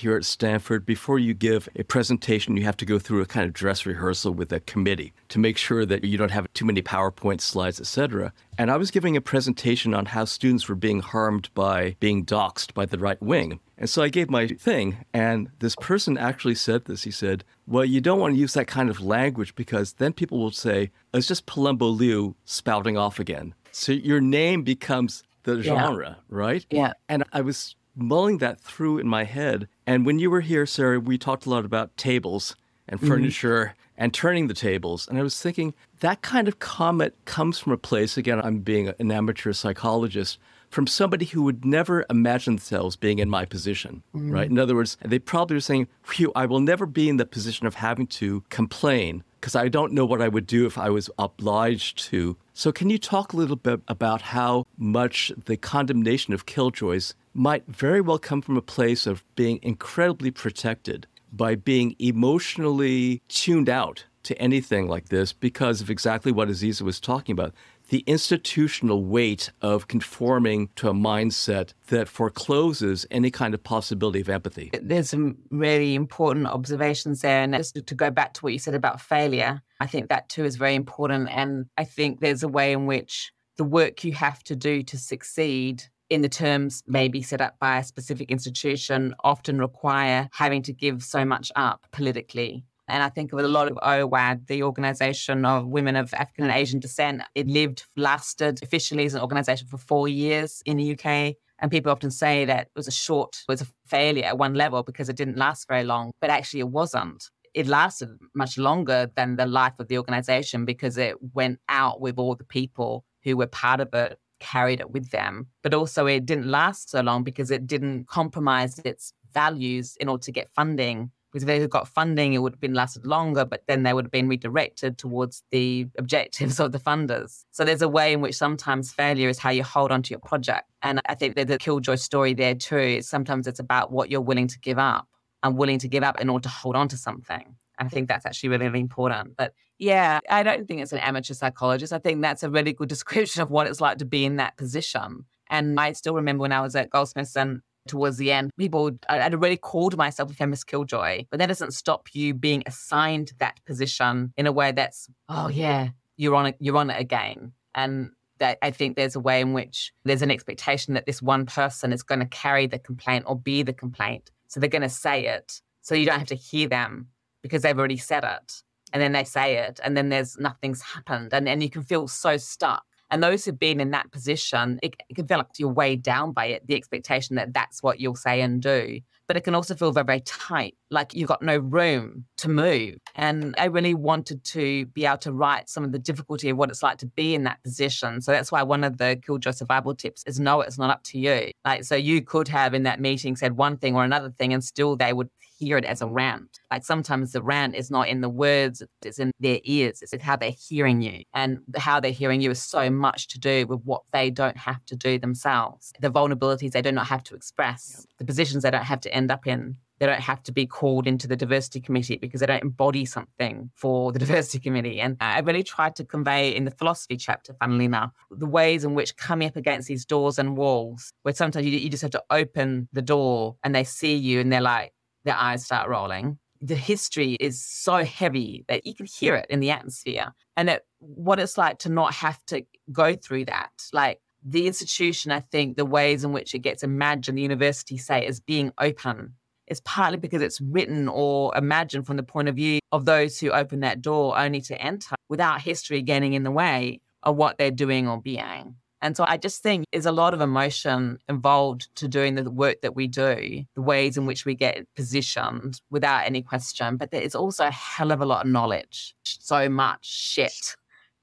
here 0.00 0.16
at 0.16 0.24
Stanford, 0.24 0.86
before 0.86 1.18
you 1.18 1.34
give 1.34 1.68
a 1.74 1.82
presentation, 1.82 2.56
you 2.56 2.64
have 2.64 2.76
to 2.76 2.86
go 2.86 2.98
through 2.98 3.22
a 3.22 3.26
kind 3.26 3.46
of 3.46 3.52
dress 3.52 3.86
rehearsal 3.86 4.32
with 4.32 4.52
a 4.52 4.60
committee 4.60 5.14
to 5.28 5.38
make 5.38 5.56
sure 5.56 5.84
that 5.84 6.04
you 6.04 6.16
don't 6.16 6.30
have 6.30 6.52
too 6.52 6.64
many 6.64 6.82
PowerPoint 6.82 7.40
slides, 7.40 7.80
etc. 7.80 8.32
And 8.56 8.70
I 8.70 8.76
was 8.76 8.90
giving 8.90 9.16
a 9.16 9.20
presentation 9.20 9.94
on 9.94 10.06
how 10.06 10.24
students 10.24 10.68
were 10.68 10.74
being 10.74 11.00
harmed 11.00 11.48
by 11.54 11.96
being 12.00 12.24
doxxed 12.24 12.74
by 12.74 12.86
the 12.86 12.98
right 12.98 13.20
wing. 13.20 13.60
And 13.78 13.88
so 13.88 14.02
I 14.02 14.08
gave 14.08 14.28
my 14.28 14.48
thing, 14.48 15.04
and 15.14 15.50
this 15.60 15.76
person 15.76 16.18
actually 16.18 16.56
said 16.56 16.86
this. 16.86 17.04
He 17.04 17.12
said, 17.12 17.44
Well, 17.66 17.84
you 17.84 18.00
don't 18.00 18.18
want 18.18 18.34
to 18.34 18.40
use 18.40 18.54
that 18.54 18.66
kind 18.66 18.90
of 18.90 19.00
language 19.00 19.54
because 19.54 19.94
then 19.94 20.12
people 20.12 20.38
will 20.38 20.50
say, 20.50 20.90
It's 21.14 21.28
just 21.28 21.46
Palumbo 21.46 21.96
Liu 21.96 22.34
spouting 22.44 22.98
off 22.98 23.20
again. 23.20 23.54
So 23.70 23.92
your 23.92 24.20
name 24.20 24.62
becomes 24.62 25.22
the 25.44 25.62
genre, 25.62 26.16
yeah. 26.18 26.24
right? 26.28 26.66
Yeah. 26.70 26.92
And 27.08 27.22
I 27.32 27.40
was 27.40 27.76
mulling 27.94 28.38
that 28.38 28.60
through 28.60 28.98
in 28.98 29.08
my 29.08 29.24
head. 29.24 29.68
And 29.86 30.04
when 30.04 30.18
you 30.18 30.30
were 30.30 30.40
here, 30.40 30.66
Sara, 30.66 30.98
we 30.98 31.16
talked 31.16 31.46
a 31.46 31.50
lot 31.50 31.64
about 31.64 31.96
tables 31.96 32.56
and 32.88 32.98
mm-hmm. 32.98 33.08
furniture 33.08 33.64
mm-hmm. 33.64 34.02
and 34.02 34.14
turning 34.14 34.48
the 34.48 34.54
tables. 34.54 35.06
And 35.06 35.18
I 35.18 35.22
was 35.22 35.40
thinking 35.40 35.74
that 36.00 36.22
kind 36.22 36.48
of 36.48 36.58
comment 36.58 37.14
comes 37.24 37.58
from 37.58 37.72
a 37.72 37.78
place, 37.78 38.16
again, 38.16 38.40
I'm 38.40 38.58
being 38.58 38.88
an 38.88 39.12
amateur 39.12 39.52
psychologist 39.52 40.38
from 40.70 40.86
somebody 40.86 41.24
who 41.24 41.42
would 41.42 41.64
never 41.64 42.04
imagine 42.10 42.56
themselves 42.56 42.96
being 42.96 43.18
in 43.18 43.30
my 43.30 43.44
position, 43.44 44.02
mm. 44.14 44.32
right? 44.32 44.50
In 44.50 44.58
other 44.58 44.74
words, 44.74 44.96
they 45.04 45.18
probably 45.18 45.56
are 45.56 45.60
saying, 45.60 45.88
Phew, 46.02 46.32
I 46.34 46.46
will 46.46 46.60
never 46.60 46.86
be 46.86 47.08
in 47.08 47.16
the 47.16 47.26
position 47.26 47.66
of 47.66 47.74
having 47.74 48.06
to 48.08 48.44
complain 48.50 49.24
because 49.40 49.54
I 49.54 49.68
don't 49.68 49.92
know 49.92 50.04
what 50.04 50.20
I 50.20 50.28
would 50.28 50.46
do 50.46 50.66
if 50.66 50.76
I 50.76 50.90
was 50.90 51.08
obliged 51.18 51.98
to. 52.06 52.36
So, 52.54 52.72
can 52.72 52.90
you 52.90 52.98
talk 52.98 53.32
a 53.32 53.36
little 53.36 53.56
bit 53.56 53.80
about 53.86 54.20
how 54.20 54.66
much 54.76 55.32
the 55.46 55.56
condemnation 55.56 56.34
of 56.34 56.46
killjoys 56.46 57.14
might 57.34 57.64
very 57.68 58.00
well 58.00 58.18
come 58.18 58.42
from 58.42 58.56
a 58.56 58.62
place 58.62 59.06
of 59.06 59.24
being 59.36 59.60
incredibly 59.62 60.30
protected 60.30 61.06
by 61.32 61.54
being 61.54 61.94
emotionally 61.98 63.22
tuned 63.28 63.68
out 63.68 64.04
to 64.24 64.40
anything 64.40 64.88
like 64.88 65.08
this 65.08 65.32
because 65.32 65.80
of 65.80 65.88
exactly 65.88 66.32
what 66.32 66.48
Azeezah 66.48 66.82
was 66.82 67.00
talking 67.00 67.32
about 67.32 67.54
the 67.88 68.04
institutional 68.06 69.04
weight 69.04 69.50
of 69.62 69.88
conforming 69.88 70.68
to 70.76 70.88
a 70.88 70.92
mindset 70.92 71.72
that 71.88 72.08
forecloses 72.08 73.06
any 73.10 73.30
kind 73.30 73.54
of 73.54 73.62
possibility 73.62 74.20
of 74.20 74.28
empathy. 74.28 74.70
There's 74.80 75.10
some 75.10 75.38
really 75.50 75.94
important 75.94 76.46
observations 76.46 77.22
there. 77.22 77.42
And 77.42 77.54
just 77.54 77.74
to 77.84 77.94
go 77.94 78.10
back 78.10 78.34
to 78.34 78.40
what 78.42 78.52
you 78.52 78.58
said 78.58 78.74
about 78.74 79.00
failure, 79.00 79.62
I 79.80 79.86
think 79.86 80.08
that 80.08 80.28
too 80.28 80.44
is 80.44 80.56
very 80.56 80.74
important. 80.74 81.28
And 81.30 81.66
I 81.76 81.84
think 81.84 82.20
there's 82.20 82.42
a 82.42 82.48
way 82.48 82.72
in 82.72 82.86
which 82.86 83.32
the 83.56 83.64
work 83.64 84.04
you 84.04 84.12
have 84.12 84.42
to 84.44 84.56
do 84.56 84.82
to 84.84 84.98
succeed 84.98 85.84
in 86.10 86.22
the 86.22 86.28
terms 86.28 86.82
maybe 86.86 87.20
set 87.20 87.40
up 87.40 87.58
by 87.58 87.78
a 87.78 87.84
specific 87.84 88.30
institution 88.30 89.14
often 89.24 89.58
require 89.58 90.28
having 90.32 90.62
to 90.62 90.72
give 90.72 91.02
so 91.02 91.24
much 91.24 91.52
up 91.54 91.86
politically 91.92 92.64
and 92.88 93.02
I 93.02 93.10
think 93.10 93.32
with 93.32 93.44
a 93.44 93.48
lot 93.48 93.70
of 93.70 93.76
OWAD, 93.76 94.46
the 94.46 94.62
Organization 94.62 95.44
of 95.44 95.66
Women 95.66 95.94
of 95.94 96.14
African 96.14 96.44
and 96.44 96.54
Asian 96.54 96.80
Descent, 96.80 97.22
it 97.34 97.46
lived, 97.46 97.84
lasted 97.96 98.62
officially 98.62 99.04
as 99.04 99.14
an 99.14 99.20
organization 99.20 99.68
for 99.68 99.76
four 99.76 100.08
years 100.08 100.62
in 100.64 100.78
the 100.78 100.92
UK. 100.92 101.34
And 101.60 101.70
people 101.70 101.92
often 101.92 102.10
say 102.10 102.44
that 102.46 102.66
it 102.66 102.72
was 102.74 102.88
a 102.88 102.92
short, 102.92 103.42
it 103.46 103.52
was 103.52 103.62
a 103.62 103.66
failure 103.86 104.24
at 104.24 104.38
one 104.38 104.54
level 104.54 104.82
because 104.82 105.08
it 105.08 105.16
didn't 105.16 105.36
last 105.36 105.68
very 105.68 105.84
long, 105.84 106.12
but 106.20 106.30
actually 106.30 106.60
it 106.60 106.68
wasn't. 106.68 107.30
It 107.52 107.66
lasted 107.66 108.10
much 108.34 108.56
longer 108.56 109.10
than 109.16 109.36
the 109.36 109.46
life 109.46 109.74
of 109.78 109.88
the 109.88 109.98
organization 109.98 110.64
because 110.64 110.96
it 110.96 111.16
went 111.34 111.58
out 111.68 112.00
with 112.00 112.18
all 112.18 112.36
the 112.36 112.44
people 112.44 113.04
who 113.24 113.36
were 113.36 113.46
part 113.46 113.80
of 113.80 113.92
it 113.92 114.18
carried 114.40 114.80
it 114.80 114.90
with 114.90 115.10
them. 115.10 115.48
But 115.62 115.74
also, 115.74 116.06
it 116.06 116.24
didn't 116.24 116.46
last 116.46 116.90
so 116.90 117.00
long 117.00 117.24
because 117.24 117.50
it 117.50 117.66
didn't 117.66 118.06
compromise 118.06 118.78
its 118.84 119.12
values 119.34 119.96
in 120.00 120.08
order 120.08 120.22
to 120.22 120.32
get 120.32 120.48
funding 120.54 121.10
because 121.30 121.42
if 121.42 121.46
they 121.46 121.60
had 121.60 121.70
got 121.70 121.88
funding, 121.88 122.32
it 122.32 122.38
would 122.38 122.54
have 122.54 122.60
been 122.60 122.74
lasted 122.74 123.06
longer, 123.06 123.44
but 123.44 123.62
then 123.66 123.82
they 123.82 123.92
would 123.92 124.06
have 124.06 124.12
been 124.12 124.28
redirected 124.28 124.98
towards 124.98 125.42
the 125.50 125.86
objectives 125.98 126.58
of 126.60 126.72
the 126.72 126.78
funders. 126.78 127.44
So 127.50 127.64
there's 127.64 127.82
a 127.82 127.88
way 127.88 128.12
in 128.12 128.20
which 128.20 128.36
sometimes 128.36 128.92
failure 128.92 129.28
is 129.28 129.38
how 129.38 129.50
you 129.50 129.62
hold 129.62 129.92
on 129.92 130.02
to 130.02 130.10
your 130.10 130.20
project. 130.20 130.70
And 130.82 131.00
I 131.06 131.14
think 131.14 131.36
that 131.36 131.48
the 131.48 131.58
Killjoy 131.58 131.96
story 131.96 132.34
there 132.34 132.54
too 132.54 132.78
is 132.78 133.08
sometimes 133.08 133.46
it's 133.46 133.60
about 133.60 133.92
what 133.92 134.10
you're 134.10 134.20
willing 134.20 134.48
to 134.48 134.58
give 134.58 134.78
up 134.78 135.06
and 135.42 135.56
willing 135.56 135.78
to 135.80 135.88
give 135.88 136.02
up 136.02 136.20
in 136.20 136.28
order 136.28 136.44
to 136.44 136.48
hold 136.48 136.76
on 136.76 136.88
to 136.88 136.96
something. 136.96 137.56
I 137.78 137.88
think 137.88 138.08
that's 138.08 138.26
actually 138.26 138.48
really, 138.50 138.66
really 138.66 138.80
important. 138.80 139.36
But 139.36 139.52
yeah, 139.78 140.20
I 140.28 140.42
don't 140.42 140.66
think 140.66 140.80
it's 140.80 140.92
an 140.92 140.98
amateur 140.98 141.34
psychologist. 141.34 141.92
I 141.92 141.98
think 141.98 142.20
that's 142.22 142.42
a 142.42 142.50
really 142.50 142.72
good 142.72 142.88
description 142.96 143.42
of 143.42 143.50
what 143.50 143.66
it's 143.66 143.80
like 143.80 143.98
to 143.98 144.04
be 144.04 144.24
in 144.24 144.36
that 144.36 144.56
position. 144.56 145.24
And 145.50 145.78
I 145.78 145.92
still 145.92 146.14
remember 146.14 146.42
when 146.42 146.52
I 146.52 146.60
was 146.60 146.74
at 146.76 146.90
Goldsmiths 146.90 147.36
and 147.36 147.60
towards 147.88 148.16
the 148.18 148.30
end, 148.32 148.50
people, 148.58 148.90
I'd 149.08 149.34
already 149.34 149.56
called 149.56 149.96
myself 149.96 150.30
a 150.30 150.34
feminist 150.34 150.66
killjoy, 150.66 151.24
but 151.30 151.38
that 151.38 151.46
doesn't 151.46 151.72
stop 151.72 152.08
you 152.14 152.34
being 152.34 152.62
assigned 152.66 153.32
that 153.38 153.58
position 153.64 154.32
in 154.36 154.46
a 154.46 154.52
way 154.52 154.72
that's, 154.72 155.08
oh 155.28 155.48
yeah, 155.48 155.88
you're 156.16 156.34
on 156.34 156.46
it, 156.46 156.56
you're 156.60 156.76
on 156.76 156.90
it 156.90 157.00
again. 157.00 157.52
And 157.74 158.10
that 158.38 158.58
I 158.62 158.70
think 158.70 158.96
there's 158.96 159.16
a 159.16 159.20
way 159.20 159.40
in 159.40 159.52
which 159.52 159.92
there's 160.04 160.22
an 160.22 160.30
expectation 160.30 160.94
that 160.94 161.06
this 161.06 161.20
one 161.20 161.46
person 161.46 161.92
is 161.92 162.02
going 162.02 162.20
to 162.20 162.26
carry 162.26 162.66
the 162.66 162.78
complaint 162.78 163.24
or 163.26 163.36
be 163.36 163.62
the 163.62 163.72
complaint. 163.72 164.30
So 164.48 164.60
they're 164.60 164.68
going 164.68 164.82
to 164.82 164.88
say 164.88 165.26
it. 165.26 165.60
So 165.82 165.94
you 165.94 166.06
don't 166.06 166.18
have 166.18 166.28
to 166.28 166.34
hear 166.34 166.68
them 166.68 167.08
because 167.42 167.62
they've 167.62 167.78
already 167.78 167.96
said 167.96 168.24
it. 168.24 168.62
And 168.92 169.02
then 169.02 169.12
they 169.12 169.24
say 169.24 169.56
it, 169.58 169.80
and 169.84 169.94
then 169.96 170.08
there's 170.08 170.38
nothing's 170.38 170.80
happened. 170.80 171.34
And, 171.34 171.46
and 171.46 171.62
you 171.62 171.68
can 171.68 171.82
feel 171.82 172.08
so 172.08 172.38
stuck. 172.38 172.84
And 173.10 173.22
those 173.22 173.44
who've 173.44 173.58
been 173.58 173.80
in 173.80 173.90
that 173.92 174.10
position, 174.10 174.78
it, 174.82 174.96
it 175.08 175.14
can 175.14 175.26
feel 175.26 175.38
like 175.38 175.46
you're 175.58 175.68
weighed 175.72 176.02
down 176.02 176.32
by 176.32 176.46
it, 176.46 176.66
the 176.66 176.74
expectation 176.74 177.36
that 177.36 177.54
that's 177.54 177.82
what 177.82 178.00
you'll 178.00 178.16
say 178.16 178.40
and 178.40 178.60
do. 178.60 179.00
But 179.26 179.36
it 179.36 179.44
can 179.44 179.54
also 179.54 179.74
feel 179.74 179.92
very, 179.92 180.06
very 180.06 180.20
tight, 180.20 180.74
like 180.90 181.12
you've 181.14 181.28
got 181.28 181.42
no 181.42 181.58
room 181.58 182.24
to 182.38 182.48
move. 182.48 182.96
And 183.14 183.54
I 183.58 183.66
really 183.66 183.92
wanted 183.92 184.42
to 184.44 184.86
be 184.86 185.04
able 185.04 185.18
to 185.18 185.32
write 185.32 185.68
some 185.68 185.84
of 185.84 185.92
the 185.92 185.98
difficulty 185.98 186.48
of 186.48 186.56
what 186.56 186.70
it's 186.70 186.82
like 186.82 186.96
to 186.98 187.06
be 187.06 187.34
in 187.34 187.44
that 187.44 187.62
position. 187.62 188.22
So 188.22 188.32
that's 188.32 188.50
why 188.50 188.62
one 188.62 188.84
of 188.84 188.96
the 188.96 189.20
Killjoy 189.22 189.50
survival 189.50 189.94
tips 189.94 190.24
is 190.26 190.40
no, 190.40 190.62
it's 190.62 190.78
not 190.78 190.88
up 190.88 191.02
to 191.04 191.18
you. 191.18 191.50
Like, 191.64 191.84
so 191.84 191.94
you 191.94 192.22
could 192.22 192.48
have 192.48 192.72
in 192.72 192.84
that 192.84 193.00
meeting 193.00 193.36
said 193.36 193.58
one 193.58 193.76
thing 193.76 193.94
or 193.94 194.02
another 194.02 194.30
thing, 194.30 194.54
and 194.54 194.64
still 194.64 194.96
they 194.96 195.12
would 195.12 195.28
hear 195.58 195.76
it 195.76 195.84
as 195.84 196.02
a 196.02 196.06
rant. 196.06 196.60
Like 196.70 196.84
sometimes 196.84 197.32
the 197.32 197.42
rant 197.42 197.74
is 197.74 197.90
not 197.90 198.08
in 198.08 198.20
the 198.20 198.28
words, 198.28 198.82
it's 199.04 199.18
in 199.18 199.32
their 199.40 199.58
ears, 199.64 200.02
it's 200.02 200.22
how 200.22 200.36
they're 200.36 200.50
hearing 200.50 201.02
you. 201.02 201.24
And 201.34 201.60
how 201.76 202.00
they're 202.00 202.10
hearing 202.10 202.40
you 202.40 202.50
is 202.50 202.62
so 202.62 202.90
much 202.90 203.28
to 203.28 203.38
do 203.38 203.66
with 203.66 203.80
what 203.84 204.02
they 204.12 204.30
don't 204.30 204.56
have 204.56 204.84
to 204.86 204.96
do 204.96 205.18
themselves, 205.18 205.92
the 206.00 206.10
vulnerabilities 206.10 206.72
they 206.72 206.82
do 206.82 206.92
not 206.92 207.06
have 207.08 207.24
to 207.24 207.34
express, 207.34 208.06
the 208.18 208.24
positions 208.24 208.62
they 208.62 208.70
don't 208.70 208.84
have 208.84 209.00
to 209.00 209.12
end 209.12 209.30
up 209.30 209.46
in. 209.46 209.76
They 209.98 210.06
don't 210.06 210.20
have 210.20 210.44
to 210.44 210.52
be 210.52 210.64
called 210.64 211.08
into 211.08 211.26
the 211.26 211.34
diversity 211.34 211.80
committee 211.80 212.16
because 212.16 212.38
they 212.38 212.46
don't 212.46 212.62
embody 212.62 213.04
something 213.04 213.68
for 213.74 214.12
the 214.12 214.18
diversity 214.24 214.60
committee. 214.60 215.00
And 215.00 215.16
I 215.20 215.40
really 215.40 215.64
tried 215.64 215.96
to 215.96 216.04
convey 216.04 216.54
in 216.54 216.64
the 216.64 216.70
philosophy 216.70 217.16
chapter, 217.16 217.52
funnily 217.58 217.86
enough, 217.86 218.12
the 218.30 218.46
ways 218.46 218.84
in 218.84 218.94
which 218.94 219.16
coming 219.16 219.48
up 219.48 219.56
against 219.56 219.88
these 219.88 220.04
doors 220.04 220.38
and 220.38 220.56
walls, 220.56 221.12
where 221.22 221.34
sometimes 221.34 221.66
you, 221.66 221.72
you 221.72 221.90
just 221.90 222.02
have 222.02 222.12
to 222.12 222.22
open 222.30 222.88
the 222.92 223.02
door 223.02 223.56
and 223.64 223.74
they 223.74 223.82
see 223.82 224.14
you 224.14 224.38
and 224.38 224.52
they're 224.52 224.60
like, 224.60 224.92
their 225.28 225.36
eyes 225.36 225.64
start 225.64 225.88
rolling. 225.88 226.38
The 226.60 226.74
history 226.74 227.34
is 227.34 227.64
so 227.64 228.04
heavy 228.04 228.64
that 228.68 228.84
you 228.84 228.94
can 228.94 229.06
hear 229.06 229.36
it 229.36 229.46
in 229.48 229.60
the 229.60 229.70
atmosphere. 229.70 230.34
And 230.56 230.80
what 230.98 231.38
it's 231.38 231.56
like 231.56 231.78
to 231.80 231.88
not 231.88 232.14
have 232.14 232.44
to 232.46 232.64
go 232.90 233.14
through 233.14 233.44
that. 233.44 233.70
Like 233.92 234.20
the 234.44 234.66
institution, 234.66 235.30
I 235.30 235.40
think 235.40 235.76
the 235.76 235.84
ways 235.84 236.24
in 236.24 236.32
which 236.32 236.54
it 236.54 236.60
gets 236.60 236.82
imagined, 236.82 237.38
the 237.38 237.42
university 237.42 237.98
say, 237.98 238.26
as 238.26 238.40
being 238.40 238.72
open 238.78 239.34
is 239.68 239.80
partly 239.82 240.18
because 240.18 240.42
it's 240.42 240.60
written 240.60 241.08
or 241.08 241.56
imagined 241.56 242.06
from 242.06 242.16
the 242.16 242.22
point 242.22 242.48
of 242.48 242.56
view 242.56 242.80
of 242.90 243.04
those 243.04 243.38
who 243.38 243.50
open 243.50 243.80
that 243.80 244.00
door 244.00 244.38
only 244.38 244.62
to 244.62 244.80
enter 244.80 245.14
without 245.28 245.60
history 245.60 246.02
getting 246.02 246.32
in 246.32 246.42
the 246.42 246.50
way 246.50 247.00
of 247.22 247.36
what 247.36 247.58
they're 247.58 247.70
doing 247.70 248.08
or 248.08 248.20
being. 248.20 248.76
And 249.00 249.16
so 249.16 249.24
I 249.26 249.36
just 249.36 249.62
think 249.62 249.84
there's 249.92 250.06
a 250.06 250.12
lot 250.12 250.34
of 250.34 250.40
emotion 250.40 251.18
involved 251.28 251.94
to 251.96 252.08
doing 252.08 252.34
the 252.34 252.50
work 252.50 252.80
that 252.82 252.96
we 252.96 253.06
do, 253.06 253.64
the 253.74 253.82
ways 253.82 254.16
in 254.16 254.26
which 254.26 254.44
we 254.44 254.54
get 254.54 254.86
positioned 254.96 255.80
without 255.90 256.26
any 256.26 256.42
question. 256.42 256.96
But 256.96 257.10
there 257.10 257.22
is 257.22 257.34
also 257.34 257.66
a 257.66 257.70
hell 257.70 258.10
of 258.10 258.20
a 258.20 258.26
lot 258.26 258.44
of 258.44 258.50
knowledge, 258.50 259.14
so 259.24 259.68
much 259.68 260.04
shit 260.04 260.76